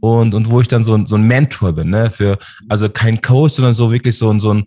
und, 0.00 0.32
und 0.32 0.50
wo 0.50 0.62
ich 0.62 0.68
dann 0.68 0.82
so, 0.82 1.04
so 1.06 1.16
ein 1.16 1.24
Mentor 1.24 1.72
bin, 1.72 1.90
ne, 1.90 2.10
für, 2.10 2.38
also 2.70 2.88
kein 2.88 3.20
Coach, 3.20 3.54
sondern 3.54 3.74
so 3.74 3.92
wirklich 3.92 4.16
so, 4.16 4.38
so 4.40 4.54
ein 4.54 4.64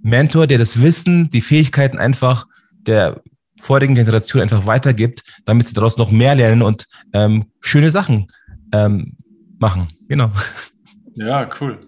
Mentor, 0.00 0.46
der 0.46 0.58
das 0.58 0.80
Wissen, 0.80 1.28
die 1.30 1.42
Fähigkeiten 1.42 1.98
einfach 1.98 2.46
der 2.72 3.20
vorigen 3.60 3.94
Generation 3.94 4.42
einfach 4.42 4.66
weitergibt, 4.66 5.22
damit 5.44 5.68
sie 5.68 5.74
daraus 5.74 5.96
noch 5.96 6.10
mehr 6.10 6.34
lernen 6.34 6.62
und 6.62 6.86
ähm, 7.12 7.46
schöne 7.60 7.90
Sachen 7.90 8.30
ähm, 8.72 9.16
machen. 9.58 9.88
Genau. 10.08 10.30
Ja, 11.14 11.48
cool. 11.60 11.78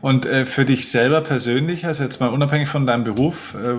Und 0.00 0.26
äh, 0.26 0.44
für 0.44 0.64
dich 0.64 0.90
selber 0.90 1.22
persönlich, 1.22 1.86
also 1.86 2.04
jetzt 2.04 2.20
mal 2.20 2.28
unabhängig 2.28 2.68
von 2.68 2.86
deinem 2.86 3.04
Beruf, 3.04 3.54
äh, 3.54 3.74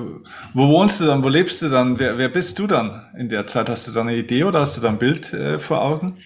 wo 0.53 0.67
wohnst 0.69 0.99
du 0.99 1.05
dann, 1.05 1.23
wo 1.23 1.29
lebst 1.29 1.61
du 1.61 1.69
dann, 1.69 1.99
wer, 1.99 2.17
wer 2.17 2.29
bist 2.29 2.57
du 2.57 2.65
dann 2.65 3.03
in 3.17 3.29
der 3.29 3.45
Zeit? 3.47 3.69
Hast 3.69 3.87
du 3.87 3.91
da 3.91 4.01
eine 4.01 4.15
Idee 4.15 4.43
oder 4.43 4.61
hast 4.61 4.75
du 4.75 4.81
da 4.81 4.89
ein 4.89 4.97
Bild 4.97 5.33
äh, 5.33 5.59
vor 5.59 5.81
Augen? 5.81 6.17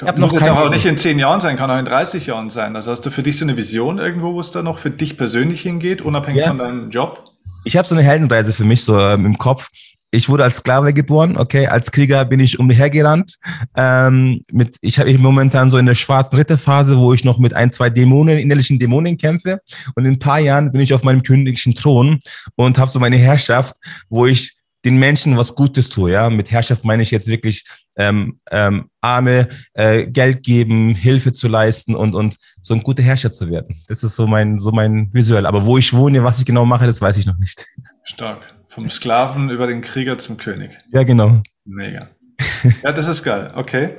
Ich 0.00 0.06
habe 0.06 0.20
noch 0.20 0.32
jetzt 0.32 0.48
auch 0.48 0.70
nicht 0.70 0.86
in 0.86 0.96
zehn 0.96 1.18
Jahren 1.18 1.40
sein, 1.40 1.56
kann 1.56 1.70
auch 1.70 1.78
in 1.78 1.84
30 1.84 2.26
Jahren 2.26 2.50
sein. 2.50 2.76
Also 2.76 2.92
hast 2.92 3.04
du 3.04 3.10
für 3.10 3.22
dich 3.22 3.36
so 3.36 3.44
eine 3.44 3.56
Vision 3.56 3.98
irgendwo, 3.98 4.32
wo 4.32 4.40
es 4.40 4.52
da 4.52 4.62
noch 4.62 4.78
für 4.78 4.90
dich 4.90 5.16
persönlich 5.16 5.60
hingeht, 5.60 6.02
unabhängig 6.02 6.42
ja. 6.42 6.48
von 6.48 6.58
deinem 6.58 6.90
Job? 6.90 7.24
Ich 7.64 7.76
habe 7.76 7.86
so 7.86 7.96
eine 7.96 8.04
Heldenreise 8.04 8.52
für 8.52 8.64
mich 8.64 8.84
so 8.84 8.98
ähm, 8.98 9.26
im 9.26 9.38
Kopf 9.38 9.70
ich 10.10 10.28
wurde 10.28 10.44
als 10.44 10.56
Sklave 10.56 10.94
geboren, 10.94 11.36
okay, 11.36 11.66
als 11.66 11.92
Krieger 11.92 12.24
bin 12.24 12.40
ich 12.40 12.58
umhergerannt. 12.58 13.36
Ähm, 13.76 14.40
mit, 14.50 14.76
ich 14.80 14.98
habe 14.98 15.16
momentan 15.18 15.68
so 15.68 15.76
in 15.76 15.86
der 15.86 15.94
schwarzen 15.94 16.36
Ritterphase, 16.36 16.98
wo 16.98 17.12
ich 17.12 17.24
noch 17.24 17.38
mit 17.38 17.54
ein, 17.54 17.70
zwei 17.72 17.90
Dämonen, 17.90 18.38
innerlichen 18.38 18.78
Dämonen 18.78 19.18
kämpfe. 19.18 19.60
Und 19.94 20.06
in 20.06 20.14
ein 20.14 20.18
paar 20.18 20.40
Jahren 20.40 20.72
bin 20.72 20.80
ich 20.80 20.94
auf 20.94 21.02
meinem 21.02 21.22
königlichen 21.22 21.74
Thron 21.74 22.18
und 22.56 22.78
habe 22.78 22.90
so 22.90 22.98
meine 22.98 23.16
Herrschaft, 23.16 23.76
wo 24.08 24.24
ich 24.26 24.54
den 24.84 24.98
Menschen 24.98 25.36
was 25.36 25.54
Gutes 25.54 25.88
tue. 25.90 26.12
Ja, 26.12 26.30
mit 26.30 26.50
Herrschaft 26.50 26.84
meine 26.84 27.02
ich 27.02 27.10
jetzt 27.10 27.26
wirklich 27.26 27.64
ähm, 27.96 28.38
ähm, 28.50 28.88
Arme 29.00 29.48
äh, 29.74 30.06
Geld 30.06 30.42
geben, 30.42 30.94
Hilfe 30.94 31.32
zu 31.32 31.48
leisten 31.48 31.94
und 31.94 32.14
und 32.14 32.36
so 32.62 32.74
ein 32.74 32.82
guter 32.82 33.02
Herrscher 33.02 33.32
zu 33.32 33.50
werden. 33.50 33.76
Das 33.88 34.02
ist 34.02 34.16
so 34.16 34.26
mein 34.26 34.58
so 34.58 34.70
mein 34.70 35.12
Visuell. 35.12 35.46
Aber 35.46 35.66
wo 35.66 35.76
ich 35.76 35.92
wohne, 35.92 36.22
was 36.22 36.38
ich 36.38 36.46
genau 36.46 36.64
mache, 36.64 36.86
das 36.86 37.02
weiß 37.02 37.18
ich 37.18 37.26
noch 37.26 37.38
nicht. 37.38 37.64
Stark. 38.04 38.57
Vom 38.78 38.90
Sklaven 38.90 39.50
über 39.50 39.66
den 39.66 39.80
Krieger 39.80 40.18
zum 40.18 40.36
König. 40.36 40.78
Ja, 40.92 41.02
genau. 41.02 41.42
Mega. 41.64 42.08
Ja, 42.84 42.92
das 42.92 43.08
ist 43.08 43.22
geil. 43.22 43.52
Okay. 43.54 43.90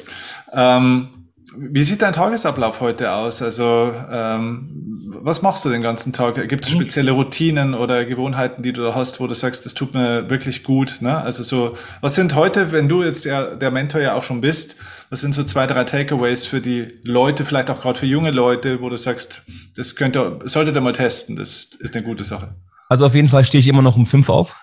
Ähm, 0.53 1.19
wie 1.55 1.83
sieht 1.83 2.01
dein 2.01 2.13
Tagesablauf 2.13 2.79
heute 2.81 3.11
aus? 3.11 3.41
Also, 3.41 3.93
ähm, 4.11 4.69
was 5.21 5.41
machst 5.41 5.65
du 5.65 5.69
den 5.69 5.81
ganzen 5.81 6.13
Tag? 6.13 6.35
Gibt 6.47 6.65
es 6.65 6.71
spezielle 6.71 7.11
Routinen 7.11 7.73
oder 7.73 8.05
Gewohnheiten, 8.05 8.63
die 8.63 8.73
du 8.73 8.81
da 8.81 8.95
hast, 8.95 9.19
wo 9.19 9.27
du 9.27 9.33
sagst, 9.33 9.65
das 9.65 9.73
tut 9.73 9.93
mir 9.93 10.29
wirklich 10.29 10.63
gut? 10.63 10.99
Ne? 11.01 11.17
Also 11.17 11.43
so, 11.43 11.77
was 12.01 12.15
sind 12.15 12.35
heute, 12.35 12.71
wenn 12.71 12.87
du 12.87 13.03
jetzt 13.03 13.25
der, 13.25 13.55
der 13.55 13.71
Mentor 13.71 14.01
ja 14.01 14.13
auch 14.13 14.23
schon 14.23 14.41
bist, 14.41 14.75
was 15.09 15.21
sind 15.21 15.33
so 15.33 15.43
zwei, 15.43 15.65
drei 15.65 15.83
Takeaways 15.83 16.45
für 16.45 16.61
die 16.61 16.99
Leute, 17.03 17.45
vielleicht 17.45 17.69
auch 17.69 17.81
gerade 17.81 17.97
für 17.97 18.05
junge 18.05 18.31
Leute, 18.31 18.81
wo 18.81 18.89
du 18.89 18.97
sagst, 18.97 19.43
das 19.75 19.95
könnte, 19.95 20.39
solltet 20.45 20.75
ihr 20.75 20.81
mal 20.81 20.93
testen, 20.93 21.35
das 21.35 21.65
ist 21.79 21.95
eine 21.95 22.05
gute 22.05 22.23
Sache? 22.23 22.55
Also 22.89 23.05
auf 23.05 23.15
jeden 23.15 23.29
Fall 23.29 23.45
stehe 23.45 23.59
ich 23.59 23.67
immer 23.67 23.83
noch 23.83 23.95
um 23.95 24.05
fünf 24.05 24.29
auf. 24.29 24.55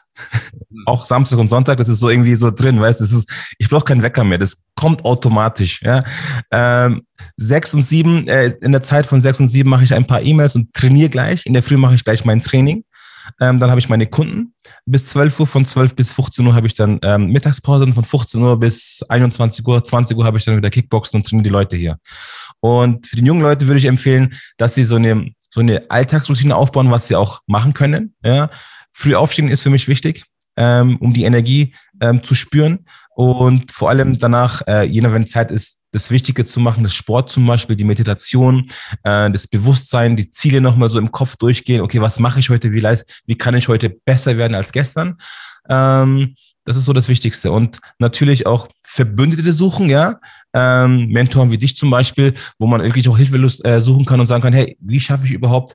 Auch 0.86 1.04
Samstag 1.04 1.38
und 1.38 1.48
Sonntag, 1.48 1.78
das 1.78 1.88
ist 1.88 2.00
so 2.00 2.08
irgendwie 2.08 2.34
so 2.34 2.50
drin, 2.50 2.80
weißt 2.80 3.00
du, 3.00 3.22
ich 3.58 3.68
brauche 3.68 3.84
keinen 3.84 4.02
Wecker 4.02 4.24
mehr, 4.24 4.38
das 4.38 4.62
kommt 4.74 5.04
automatisch. 5.04 5.80
Ja. 5.82 6.02
Ähm, 6.50 7.02
sechs 7.36 7.72
und 7.72 7.82
sieben, 7.82 8.26
äh, 8.26 8.54
in 8.60 8.72
der 8.72 8.82
Zeit 8.82 9.06
von 9.06 9.20
sechs 9.20 9.38
und 9.40 9.48
sieben 9.48 9.70
mache 9.70 9.84
ich 9.84 9.94
ein 9.94 10.06
paar 10.06 10.22
E-Mails 10.22 10.56
und 10.56 10.72
trainiere 10.74 11.08
gleich. 11.08 11.46
In 11.46 11.54
der 11.54 11.62
Früh 11.62 11.76
mache 11.76 11.94
ich 11.94 12.04
gleich 12.04 12.24
mein 12.24 12.40
Training. 12.40 12.84
Ähm, 13.40 13.58
dann 13.58 13.70
habe 13.70 13.80
ich 13.80 13.88
meine 13.88 14.06
Kunden. 14.06 14.54
Bis 14.84 15.06
12 15.06 15.40
Uhr, 15.40 15.46
von 15.46 15.66
12 15.66 15.94
bis 15.94 16.12
15 16.12 16.46
Uhr 16.46 16.54
habe 16.54 16.66
ich 16.66 16.74
dann 16.74 16.98
ähm, 17.02 17.26
Mittagspause 17.26 17.84
und 17.84 17.92
von 17.92 18.04
15 18.04 18.40
Uhr 18.40 18.58
bis 18.58 19.02
21 19.08 19.66
Uhr, 19.66 19.82
20 19.82 20.16
Uhr 20.16 20.24
habe 20.24 20.38
ich 20.38 20.44
dann 20.44 20.56
wieder 20.56 20.70
Kickboxen 20.70 21.18
und 21.18 21.26
trainiere 21.26 21.44
die 21.44 21.50
Leute 21.50 21.76
hier. 21.76 21.98
Und 22.60 23.06
für 23.06 23.16
die 23.16 23.24
jungen 23.24 23.42
Leute 23.42 23.66
würde 23.66 23.78
ich 23.78 23.86
empfehlen, 23.86 24.34
dass 24.56 24.74
sie 24.74 24.84
so 24.84 24.96
eine, 24.96 25.30
so 25.56 25.62
eine 25.62 25.90
Alltagsroutine 25.90 26.54
aufbauen, 26.54 26.90
was 26.90 27.08
sie 27.08 27.16
auch 27.16 27.40
machen 27.46 27.72
können. 27.72 28.14
Ja. 28.22 28.50
Früh 28.92 29.14
aufstehen 29.14 29.48
ist 29.48 29.62
für 29.62 29.70
mich 29.70 29.88
wichtig, 29.88 30.26
ähm, 30.58 30.98
um 30.98 31.14
die 31.14 31.24
Energie 31.24 31.74
ähm, 31.98 32.22
zu 32.22 32.34
spüren. 32.34 32.84
Und 33.14 33.72
vor 33.72 33.88
allem 33.88 34.18
danach, 34.18 34.60
äh, 34.66 34.82
je 34.82 35.00
nach 35.00 35.14
wenn 35.14 35.26
Zeit 35.26 35.50
ist, 35.50 35.78
das 35.92 36.10
Wichtige 36.10 36.44
zu 36.44 36.60
machen, 36.60 36.84
das 36.84 36.92
Sport 36.92 37.30
zum 37.30 37.46
Beispiel, 37.46 37.74
die 37.74 37.84
Meditation, 37.84 38.66
äh, 39.02 39.30
das 39.30 39.46
Bewusstsein, 39.46 40.14
die 40.14 40.30
Ziele 40.30 40.60
nochmal 40.60 40.90
so 40.90 40.98
im 40.98 41.10
Kopf 41.10 41.36
durchgehen. 41.36 41.80
Okay, 41.80 42.02
was 42.02 42.18
mache 42.18 42.38
ich 42.38 42.50
heute? 42.50 42.72
Wie, 42.72 42.80
leist, 42.80 43.22
wie 43.24 43.38
kann 43.38 43.54
ich 43.54 43.68
heute 43.68 43.88
besser 43.88 44.36
werden 44.36 44.54
als 44.54 44.72
gestern? 44.72 45.16
Ähm, 45.70 46.34
das 46.66 46.76
ist 46.76 46.84
so 46.84 46.92
das 46.92 47.08
Wichtigste. 47.08 47.50
Und 47.50 47.80
natürlich 47.98 48.46
auch 48.46 48.68
Verbündete 48.96 49.52
suchen, 49.52 49.90
ja. 49.90 50.18
Ähm, 50.54 51.08
Mentoren 51.08 51.50
wie 51.50 51.58
dich 51.58 51.76
zum 51.76 51.90
Beispiel, 51.90 52.32
wo 52.58 52.66
man 52.66 52.82
wirklich 52.82 53.06
auch 53.10 53.18
Hilfe 53.18 53.36
äh, 53.64 53.78
suchen 53.78 54.06
kann 54.06 54.18
und 54.20 54.26
sagen 54.26 54.42
kann, 54.42 54.54
hey, 54.54 54.76
wie 54.80 54.98
schaffe 54.98 55.26
ich 55.26 55.32
überhaupt, 55.32 55.74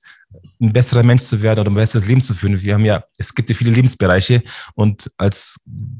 ein 0.59 0.73
besserer 0.73 1.03
Mensch 1.03 1.21
zu 1.21 1.39
werden 1.43 1.59
oder 1.59 1.69
ein 1.69 1.75
besseres 1.75 2.07
Leben 2.07 2.21
zu 2.21 2.33
führen? 2.33 2.59
Wir 2.59 2.73
haben 2.73 2.85
ja, 2.85 3.03
es 3.19 3.35
gibt 3.35 3.49
ja 3.49 3.55
viele 3.55 3.71
Lebensbereiche 3.71 4.41
und 4.73 5.11
als 5.17 5.57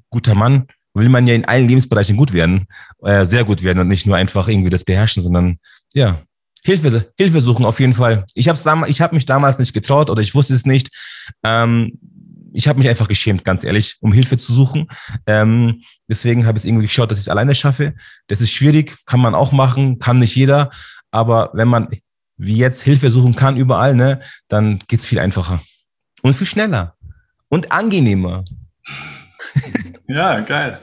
guter 0.10 0.34
Mann 0.34 0.66
will 0.96 1.10
man 1.10 1.28
ja 1.28 1.36
in 1.36 1.46
allen 1.46 1.68
Lebensbereichen 1.68 2.18
gut 2.18 2.34
werden, 2.34 2.66
äh, 3.04 3.24
sehr 3.26 3.46
gut 3.46 3.62
werden 3.62 3.80
und 3.80 3.88
nicht 3.88 4.08
nur 4.08 4.16
einfach 4.16 4.48
irgendwie 4.48 4.72
das 4.72 4.84
beherrschen, 4.84 5.22
sondern 5.22 5.60
ja, 5.94 6.24
Hilfe, 6.64 7.12
Hilfe 7.18 7.42
suchen 7.42 7.66
auf 7.66 7.80
jeden 7.80 7.94
Fall. 7.94 8.26
Ich 8.34 8.50
habe 8.50 8.88
ich 8.88 9.02
habe 9.02 9.16
mich 9.16 9.26
damals 9.26 9.60
nicht 9.60 9.74
getraut 9.74 10.10
oder 10.10 10.22
ich 10.22 10.34
wusste 10.34 10.56
es 10.56 10.66
nicht. 10.66 10.90
Ähm, 11.44 12.00
ich 12.54 12.68
habe 12.68 12.80
mich 12.80 12.90
einfach 12.90 13.08
geschämt, 13.08 13.44
ganz 13.46 13.64
ehrlich, 13.64 13.98
um 14.02 14.12
Hilfe 14.12 14.38
zu 14.38 14.54
suchen. 14.54 14.88
Ähm, 15.26 15.82
deswegen 16.10 16.46
habe 16.46 16.58
ich 16.58 16.64
es 16.64 16.66
irgendwie 16.66 16.88
geschaut, 16.88 17.12
dass 17.12 17.20
ich 17.20 17.26
es 17.26 17.30
alleine 17.30 17.56
schaffe. 17.56 17.94
Das 18.28 18.42
ist 18.42 18.52
schwierig, 18.52 18.98
kann 19.06 19.20
man 19.20 19.36
auch 19.36 19.52
machen, 19.52 20.00
kann 20.00 20.20
nicht 20.20 20.36
jeder. 20.36 20.70
Aber 21.12 21.52
wenn 21.54 21.68
man 21.68 21.88
wie 22.38 22.58
jetzt 22.58 22.82
Hilfe 22.82 23.12
suchen 23.12 23.36
kann 23.36 23.58
überall, 23.58 23.96
ne, 23.96 24.20
dann 24.48 24.80
geht's 24.88 25.06
viel 25.06 25.20
einfacher 25.20 25.62
und 26.24 26.36
viel 26.36 26.48
schneller 26.48 26.96
und 27.50 27.72
angenehmer. 27.72 28.44
Ja, 30.08 30.40
geil. 30.42 30.78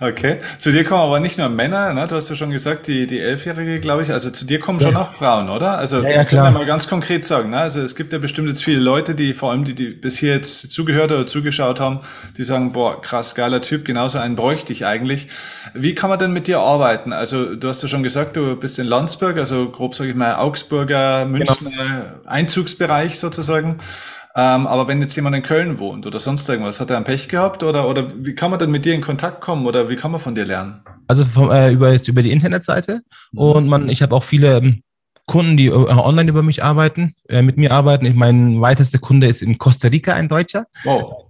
Okay. 0.00 0.38
Zu 0.58 0.72
dir 0.72 0.84
kommen 0.84 1.02
aber 1.02 1.20
nicht 1.20 1.38
nur 1.38 1.48
Männer, 1.48 1.92
ne? 1.94 2.06
du 2.06 2.16
hast 2.16 2.28
ja 2.28 2.36
schon 2.36 2.50
gesagt, 2.50 2.86
die, 2.86 3.06
die 3.06 3.20
Elfjährige, 3.20 3.80
glaube 3.80 4.02
ich. 4.02 4.12
Also 4.12 4.30
zu 4.30 4.44
dir 4.44 4.60
kommen 4.60 4.80
schon 4.80 4.92
ja. 4.92 5.02
auch 5.02 5.12
Frauen, 5.12 5.48
oder? 5.48 5.78
Also 5.78 6.02
ja, 6.02 6.10
ja, 6.10 6.24
klar. 6.24 6.46
kann 6.46 6.54
mal 6.54 6.66
ganz 6.66 6.88
konkret 6.88 7.24
sagen. 7.24 7.50
Ne? 7.50 7.58
Also 7.58 7.80
es 7.80 7.94
gibt 7.94 8.12
ja 8.12 8.18
bestimmt 8.18 8.48
jetzt 8.48 8.62
viele 8.62 8.80
Leute, 8.80 9.14
die 9.14 9.34
vor 9.34 9.50
allem 9.50 9.64
die, 9.64 9.74
die 9.74 9.88
bis 9.88 10.18
hier 10.18 10.32
jetzt 10.34 10.70
zugehört 10.70 11.12
oder 11.12 11.26
zugeschaut 11.26 11.80
haben, 11.80 12.00
die 12.36 12.44
sagen, 12.44 12.72
boah, 12.72 13.00
krass, 13.00 13.34
geiler 13.34 13.62
Typ, 13.62 13.84
genauso 13.84 14.18
einen 14.18 14.36
bräuchte 14.36 14.72
ich 14.72 14.86
eigentlich. 14.86 15.28
Wie 15.74 15.94
kann 15.94 16.10
man 16.10 16.18
denn 16.18 16.32
mit 16.32 16.46
dir 16.46 16.60
arbeiten? 16.60 17.12
Also 17.12 17.54
du 17.54 17.68
hast 17.68 17.82
ja 17.82 17.88
schon 17.88 18.02
gesagt, 18.02 18.36
du 18.36 18.56
bist 18.56 18.78
in 18.78 18.86
Landsberg, 18.86 19.36
also 19.38 19.68
grob 19.68 19.94
sage 19.94 20.10
ich 20.10 20.16
mal 20.16 20.36
Augsburger, 20.36 21.24
Münchner 21.24 21.70
genau. 21.70 22.04
Einzugsbereich 22.26 23.18
sozusagen. 23.18 23.78
Ähm, 24.36 24.66
aber 24.66 24.88
wenn 24.88 25.00
jetzt 25.00 25.14
jemand 25.14 25.36
in 25.36 25.42
Köln 25.42 25.78
wohnt 25.78 26.06
oder 26.06 26.18
sonst 26.18 26.48
irgendwas, 26.48 26.80
hat 26.80 26.90
er 26.90 26.96
ein 26.96 27.04
Pech 27.04 27.28
gehabt 27.28 27.62
oder, 27.62 27.88
oder 27.88 28.12
wie 28.16 28.34
kann 28.34 28.50
man 28.50 28.58
denn 28.58 28.70
mit 28.70 28.84
dir 28.84 28.94
in 28.94 29.00
Kontakt 29.00 29.40
kommen 29.40 29.64
oder 29.64 29.88
wie 29.88 29.96
kann 29.96 30.10
man 30.10 30.20
von 30.20 30.34
dir 30.34 30.44
lernen? 30.44 30.82
Also 31.06 31.24
vom, 31.24 31.50
äh, 31.50 31.70
über, 31.70 31.92
jetzt 31.92 32.08
über 32.08 32.22
die 32.22 32.32
Internetseite 32.32 33.02
und 33.32 33.68
man, 33.68 33.88
ich 33.88 34.02
habe 34.02 34.14
auch 34.14 34.24
viele 34.24 34.56
ähm, 34.56 34.82
Kunden, 35.26 35.56
die 35.56 35.68
äh, 35.68 35.72
online 35.72 36.28
über 36.28 36.42
mich 36.42 36.64
arbeiten, 36.64 37.14
äh, 37.28 37.42
mit 37.42 37.56
mir 37.56 37.72
arbeiten. 37.72 38.06
Ich, 38.06 38.14
mein 38.14 38.60
weitester 38.60 38.98
Kunde 38.98 39.26
ist 39.26 39.42
in 39.42 39.56
Costa 39.58 39.88
Rica, 39.88 40.14
ein 40.14 40.28
Deutscher. 40.28 40.66
Wow. 40.82 41.26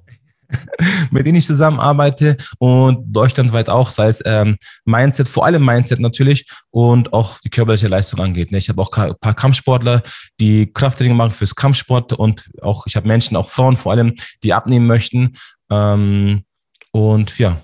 mit 1.11 1.26
denen 1.26 1.38
ich 1.38 1.47
zusammenarbeite 1.47 2.36
und 2.59 3.05
deutschlandweit 3.14 3.68
auch, 3.68 3.90
sei 3.90 4.09
es 4.09 4.22
ähm, 4.24 4.57
Mindset, 4.84 5.28
vor 5.28 5.45
allem 5.45 5.64
Mindset 5.64 6.01
natürlich 6.01 6.47
und 6.70 7.12
auch 7.12 7.38
die 7.40 7.51
körperliche 7.51 7.88
Leistung 7.88 8.20
angeht. 8.20 8.53
Ne? 8.53 8.59
Ich 8.59 8.68
habe 8.68 8.80
auch 8.80 8.90
ein 8.92 9.14
paar 9.20 9.34
Kampfsportler, 9.34 10.03
die 10.40 10.72
Krafttraining 10.72 11.16
machen 11.16 11.30
fürs 11.30 11.55
Kampfsport 11.55 12.12
und 12.12 12.45
auch 12.62 12.86
ich 12.86 12.97
habe 12.97 13.09
Menschen, 13.09 13.36
auch 13.36 13.49
Frauen 13.49 13.76
vor 13.76 13.92
allem, 13.92 14.14
die 14.42 14.53
abnehmen 14.53 14.86
möchten. 14.86 15.36
Ähm, 15.70 16.45
und 16.92 17.38
ja, 17.38 17.61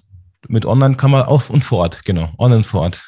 mit 0.48 0.66
Online 0.66 0.96
kann 0.96 1.10
man 1.10 1.22
auch 1.22 1.48
und 1.50 1.62
vor 1.62 1.80
Ort, 1.80 2.04
genau, 2.04 2.30
Online 2.38 2.64
vor 2.64 2.82
Ort. 2.82 3.04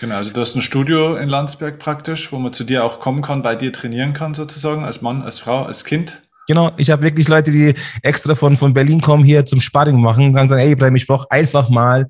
Genau, 0.00 0.16
also 0.16 0.30
du 0.30 0.40
hast 0.40 0.54
ein 0.54 0.62
Studio 0.62 1.16
in 1.16 1.28
Landsberg 1.28 1.78
praktisch, 1.78 2.30
wo 2.30 2.38
man 2.38 2.52
zu 2.52 2.64
dir 2.64 2.84
auch 2.84 3.00
kommen 3.00 3.22
kann, 3.22 3.42
bei 3.42 3.56
dir 3.56 3.72
trainieren 3.72 4.12
kann 4.12 4.34
sozusagen, 4.34 4.84
als 4.84 5.00
Mann, 5.00 5.22
als 5.22 5.38
Frau, 5.38 5.62
als 5.62 5.84
Kind. 5.84 6.18
Genau, 6.48 6.72
ich 6.76 6.90
habe 6.90 7.02
wirklich 7.02 7.28
Leute, 7.28 7.50
die 7.50 7.74
extra 8.02 8.34
von, 8.34 8.56
von 8.56 8.72
Berlin 8.72 9.00
kommen, 9.00 9.24
hier 9.24 9.44
zum 9.44 9.60
Sparring 9.60 10.00
machen 10.00 10.38
und 10.38 10.48
sagen, 10.48 10.60
ey, 10.62 10.72
Ibrahim, 10.72 10.96
ich 10.96 11.06
brauche 11.06 11.30
einfach 11.30 11.68
mal 11.68 12.06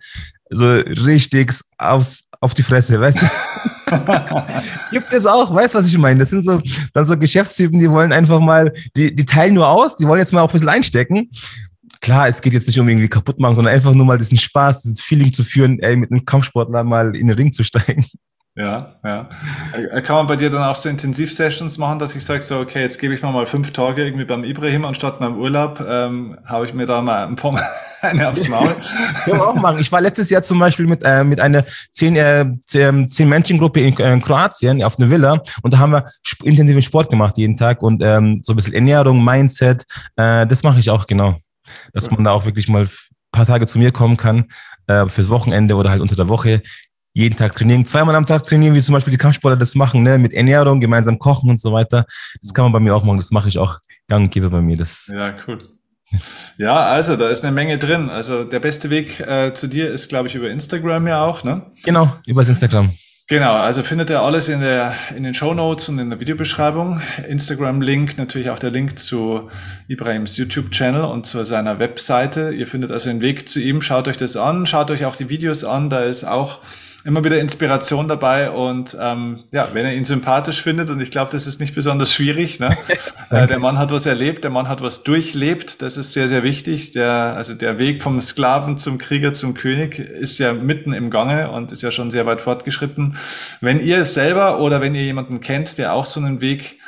so 0.50 0.66
richtig 0.66 1.52
aufs, 1.78 2.24
auf 2.40 2.54
die 2.54 2.62
Fresse, 2.62 3.00
weißt 3.00 3.22
du? 3.22 3.26
Gibt 4.90 5.12
es 5.12 5.26
auch, 5.26 5.54
weißt 5.54 5.74
du, 5.74 5.78
was 5.78 5.86
ich 5.86 5.98
meine? 5.98 6.20
Das 6.20 6.30
sind 6.30 6.42
so, 6.42 6.60
dann 6.92 7.04
so 7.04 7.16
Geschäftstypen, 7.16 7.78
die 7.78 7.90
wollen 7.90 8.12
einfach 8.12 8.40
mal, 8.40 8.72
die, 8.96 9.14
die 9.14 9.24
teilen 9.24 9.54
nur 9.54 9.68
aus, 9.68 9.96
die 9.96 10.06
wollen 10.06 10.20
jetzt 10.20 10.32
mal 10.32 10.40
auch 10.40 10.48
ein 10.48 10.52
bisschen 10.52 10.68
einstecken. 10.68 11.30
Klar, 12.00 12.28
es 12.28 12.40
geht 12.40 12.52
jetzt 12.52 12.66
nicht 12.66 12.78
um 12.78 12.88
irgendwie 12.88 13.08
kaputt 13.08 13.38
machen, 13.40 13.56
sondern 13.56 13.74
einfach 13.74 13.94
nur 13.94 14.06
mal 14.06 14.18
diesen 14.18 14.38
Spaß, 14.38 14.82
dieses 14.82 15.00
Feeling 15.00 15.32
zu 15.32 15.44
führen, 15.44 15.78
ey, 15.80 15.96
mit 15.96 16.10
einem 16.10 16.24
Kampfsportler 16.24 16.84
mal 16.84 17.16
in 17.16 17.26
den 17.28 17.36
Ring 17.36 17.52
zu 17.52 17.64
steigen. 17.64 18.04
Ja, 18.58 18.94
ja. 19.04 19.28
Äh, 19.74 20.00
kann 20.00 20.16
man 20.16 20.26
bei 20.26 20.36
dir 20.36 20.48
dann 20.48 20.62
auch 20.62 20.76
so 20.76 20.88
Intensivsessions 20.88 21.76
machen, 21.76 21.98
dass 21.98 22.16
ich 22.16 22.24
sage 22.24 22.40
so, 22.40 22.58
okay, 22.58 22.80
jetzt 22.80 22.98
gebe 22.98 23.12
ich 23.12 23.20
mal 23.20 23.30
mal 23.30 23.44
fünf 23.44 23.70
Tage 23.70 24.02
irgendwie 24.02 24.24
beim 24.24 24.44
Ibrahim 24.44 24.86
anstatt 24.86 25.20
meinem 25.20 25.36
Urlaub, 25.36 25.84
ähm, 25.86 26.38
haue 26.48 26.64
ich 26.64 26.72
mir 26.72 26.86
da 26.86 27.02
mal 27.02 27.26
ein 27.26 27.36
paar 27.36 27.60
eine 28.00 28.30
aufs 28.30 28.48
Maul. 28.48 28.76
Kann 29.26 29.36
man 29.36 29.48
auch 29.48 29.54
machen. 29.56 29.78
Ich 29.78 29.92
war 29.92 30.00
letztes 30.00 30.30
Jahr 30.30 30.42
zum 30.42 30.58
Beispiel 30.58 30.86
mit, 30.86 31.02
äh, 31.04 31.22
mit 31.22 31.38
einer 31.38 31.66
zehn, 31.92 32.16
äh, 32.16 32.46
zehn 32.64 33.28
Menschengruppe 33.28 33.80
in, 33.80 33.94
äh, 33.98 34.12
in 34.14 34.22
Kroatien 34.22 34.82
auf 34.82 34.98
einer 34.98 35.10
Villa 35.10 35.42
und 35.60 35.74
da 35.74 35.78
haben 35.78 35.92
wir 35.92 36.06
sp 36.24 36.40
intensiven 36.48 36.80
Sport 36.80 37.10
gemacht 37.10 37.36
jeden 37.36 37.58
Tag 37.58 37.82
und 37.82 38.02
ähm, 38.02 38.40
so 38.42 38.54
ein 38.54 38.56
bisschen 38.56 38.72
Ernährung, 38.72 39.22
Mindset, 39.22 39.84
äh, 40.16 40.46
das 40.46 40.62
mache 40.62 40.80
ich 40.80 40.88
auch 40.88 41.06
genau. 41.06 41.36
Dass 41.92 42.10
man 42.10 42.24
da 42.24 42.30
auch 42.30 42.46
wirklich 42.46 42.68
mal 42.68 42.84
ein 42.84 42.90
paar 43.32 43.44
Tage 43.44 43.66
zu 43.66 43.78
mir 43.78 43.92
kommen 43.92 44.16
kann, 44.16 44.46
äh, 44.86 45.06
fürs 45.06 45.28
Wochenende 45.28 45.74
oder 45.74 45.90
halt 45.90 46.00
unter 46.00 46.16
der 46.16 46.28
Woche 46.28 46.62
jeden 47.16 47.34
Tag 47.34 47.56
trainieren, 47.56 47.86
zweimal 47.86 48.14
am 48.14 48.26
Tag 48.26 48.42
trainieren, 48.42 48.74
wie 48.74 48.82
zum 48.82 48.92
Beispiel 48.92 49.10
die 49.10 49.16
Kampfsportler 49.16 49.58
das 49.58 49.74
machen, 49.74 50.02
ne? 50.02 50.18
mit 50.18 50.34
Ernährung, 50.34 50.80
gemeinsam 50.80 51.18
kochen 51.18 51.48
und 51.48 51.58
so 51.58 51.72
weiter. 51.72 52.04
Das 52.42 52.52
kann 52.52 52.64
man 52.66 52.72
bei 52.72 52.80
mir 52.80 52.94
auch 52.94 53.04
machen, 53.04 53.16
das 53.16 53.30
mache 53.30 53.48
ich 53.48 53.56
auch 53.56 53.78
gang 54.06 54.24
und 54.24 54.30
gäbe 54.30 54.50
bei 54.50 54.60
mir. 54.60 54.76
Das 54.76 55.10
ja, 55.10 55.34
cool. 55.46 55.58
Ja, 56.58 56.76
also 56.76 57.16
da 57.16 57.28
ist 57.30 57.42
eine 57.42 57.52
Menge 57.52 57.78
drin. 57.78 58.10
Also 58.10 58.44
der 58.44 58.60
beste 58.60 58.90
Weg 58.90 59.18
äh, 59.20 59.54
zu 59.54 59.66
dir 59.66 59.90
ist, 59.90 60.10
glaube 60.10 60.28
ich, 60.28 60.34
über 60.34 60.50
Instagram 60.50 61.06
ja 61.08 61.24
auch, 61.24 61.42
ne? 61.42 61.62
Genau, 61.84 62.12
über 62.26 62.46
Instagram. 62.46 62.92
Genau, 63.28 63.54
also 63.54 63.82
findet 63.82 64.10
ihr 64.10 64.20
alles 64.20 64.48
in, 64.48 64.60
der, 64.60 64.94
in 65.16 65.24
den 65.24 65.32
Show 65.32 65.54
Notes 65.54 65.88
und 65.88 65.98
in 65.98 66.10
der 66.10 66.20
Videobeschreibung. 66.20 67.00
Instagram-Link, 67.26 68.18
natürlich 68.18 68.50
auch 68.50 68.58
der 68.58 68.70
Link 68.70 68.98
zu 68.98 69.50
Ibrahims 69.88 70.36
YouTube-Channel 70.36 71.02
und 71.02 71.26
zu 71.26 71.42
seiner 71.44 71.78
Webseite. 71.78 72.50
Ihr 72.50 72.66
findet 72.66 72.92
also 72.92 73.08
den 73.08 73.22
Weg 73.22 73.48
zu 73.48 73.58
ihm. 73.58 73.80
Schaut 73.80 74.06
euch 74.06 74.18
das 74.18 74.36
an, 74.36 74.66
schaut 74.66 74.90
euch 74.90 75.06
auch 75.06 75.16
die 75.16 75.30
Videos 75.30 75.64
an. 75.64 75.88
Da 75.88 76.00
ist 76.00 76.24
auch 76.24 76.60
immer 77.06 77.22
wieder 77.22 77.38
Inspiration 77.38 78.08
dabei 78.08 78.50
und 78.50 78.96
ähm, 79.00 79.44
ja, 79.52 79.68
wenn 79.72 79.86
ihr 79.86 79.94
ihn 79.94 80.04
sympathisch 80.04 80.60
findet, 80.60 80.90
und 80.90 81.00
ich 81.00 81.12
glaube, 81.12 81.30
das 81.30 81.46
ist 81.46 81.60
nicht 81.60 81.72
besonders 81.72 82.12
schwierig, 82.12 82.58
ne? 82.58 82.76
äh, 83.30 83.46
der 83.46 83.60
Mann 83.60 83.78
hat 83.78 83.92
was 83.92 84.06
erlebt, 84.06 84.42
der 84.42 84.50
Mann 84.50 84.68
hat 84.68 84.82
was 84.82 85.04
durchlebt, 85.04 85.82
das 85.82 85.96
ist 85.96 86.12
sehr, 86.12 86.26
sehr 86.26 86.42
wichtig. 86.42 86.92
Der, 86.92 87.12
also 87.36 87.54
der 87.54 87.78
Weg 87.78 88.02
vom 88.02 88.20
Sklaven 88.20 88.76
zum 88.76 88.98
Krieger 88.98 89.32
zum 89.32 89.54
König 89.54 90.00
ist 90.00 90.38
ja 90.38 90.52
mitten 90.52 90.92
im 90.92 91.10
Gange 91.10 91.52
und 91.52 91.70
ist 91.70 91.82
ja 91.82 91.92
schon 91.92 92.10
sehr 92.10 92.26
weit 92.26 92.40
fortgeschritten. 92.40 93.16
Wenn 93.60 93.80
ihr 93.80 94.04
selber 94.06 94.60
oder 94.60 94.80
wenn 94.80 94.96
ihr 94.96 95.04
jemanden 95.04 95.40
kennt, 95.40 95.78
der 95.78 95.92
auch 95.92 96.06
so 96.06 96.18
einen 96.18 96.40
Weg 96.40 96.80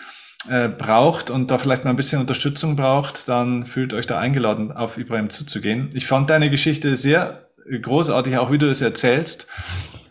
äh, 0.51 0.69
braucht 0.69 1.31
und 1.31 1.53
da 1.53 1.59
vielleicht 1.59 1.85
mal 1.85 1.91
ein 1.91 1.97
bisschen 1.97 2.21
Unterstützung 2.21 2.75
braucht, 2.75 3.29
dann 3.29 3.67
fühlt 3.67 3.95
euch 3.95 4.07
da 4.07 4.19
eingeladen, 4.19 4.73
auf 4.73 4.99
Ibrahim 4.99 5.31
zuzugehen. 5.31 5.91
Ich 5.95 6.09
fand 6.09 6.29
deine 6.29 6.51
Geschichte 6.51 6.97
sehr 6.97 7.49
großartig, 7.71 8.37
auch 8.39 8.51
wie 8.51 8.59
du 8.59 8.67
es 8.67 8.81
erzählst. 8.81 9.47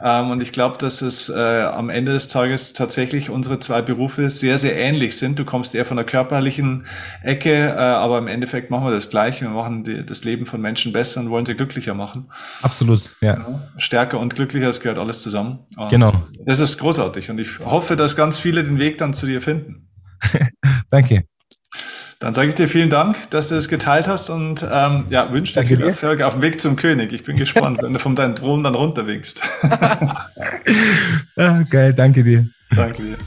Ähm, 0.01 0.31
und 0.31 0.41
ich 0.41 0.51
glaube, 0.51 0.77
dass 0.77 1.01
es 1.01 1.29
äh, 1.29 1.33
am 1.33 1.89
Ende 1.89 2.13
des 2.13 2.27
Tages 2.27 2.73
tatsächlich 2.73 3.29
unsere 3.29 3.59
zwei 3.59 3.81
Berufe 3.81 4.29
sehr, 4.29 4.57
sehr 4.57 4.77
ähnlich 4.77 5.17
sind. 5.17 5.39
Du 5.39 5.45
kommst 5.45 5.75
eher 5.75 5.85
von 5.85 5.97
der 5.97 6.05
körperlichen 6.05 6.85
Ecke, 7.23 7.53
äh, 7.53 7.71
aber 7.71 8.17
im 8.17 8.27
Endeffekt 8.27 8.69
machen 8.69 8.85
wir 8.85 8.91
das 8.91 9.09
Gleiche. 9.09 9.45
Wir 9.45 9.51
machen 9.51 9.83
die, 9.83 10.05
das 10.05 10.23
Leben 10.23 10.45
von 10.45 10.61
Menschen 10.61 10.93
besser 10.93 11.21
und 11.21 11.29
wollen 11.29 11.45
sie 11.45 11.55
glücklicher 11.55 11.93
machen. 11.93 12.29
Absolut, 12.61 13.11
ja. 13.21 13.37
ja 13.37 13.69
stärker 13.77 14.19
und 14.19 14.35
glücklicher, 14.35 14.69
es 14.69 14.81
gehört 14.81 14.99
alles 14.99 15.21
zusammen. 15.21 15.59
Und 15.75 15.89
genau. 15.89 16.11
Das 16.45 16.59
ist 16.59 16.77
großartig 16.77 17.29
und 17.29 17.39
ich 17.39 17.59
hoffe, 17.59 17.95
dass 17.95 18.15
ganz 18.15 18.37
viele 18.37 18.63
den 18.63 18.79
Weg 18.79 18.97
dann 18.97 19.13
zu 19.13 19.25
dir 19.25 19.41
finden. 19.41 19.89
Danke. 20.89 21.25
Dann 22.19 22.33
sage 22.33 22.49
ich 22.49 22.55
dir 22.55 22.67
vielen 22.67 22.89
Dank, 22.89 23.29
dass 23.29 23.49
du 23.49 23.55
es 23.55 23.69
geteilt 23.69 24.07
hast 24.07 24.31
und 24.31 24.65
ähm, 24.71 25.05
ja, 25.09 25.31
wünsche 25.31 25.53
dir 25.53 25.65
viel 25.65 25.81
Erfolg 25.81 26.21
auf 26.23 26.33
dem 26.33 26.41
Weg 26.41 26.59
zum 26.59 26.75
König. 26.75 27.13
Ich 27.13 27.23
bin 27.23 27.37
gespannt, 27.37 27.79
wenn 27.81 27.93
du 27.93 27.99
von 27.99 28.15
deinem 28.15 28.35
Thron 28.35 28.63
dann 28.63 28.73
runterwinkst. 28.73 29.43
ah, 31.35 31.63
geil, 31.69 31.93
danke 31.93 32.23
dir. 32.23 32.47
Danke 32.75 33.03
dir. 33.03 33.17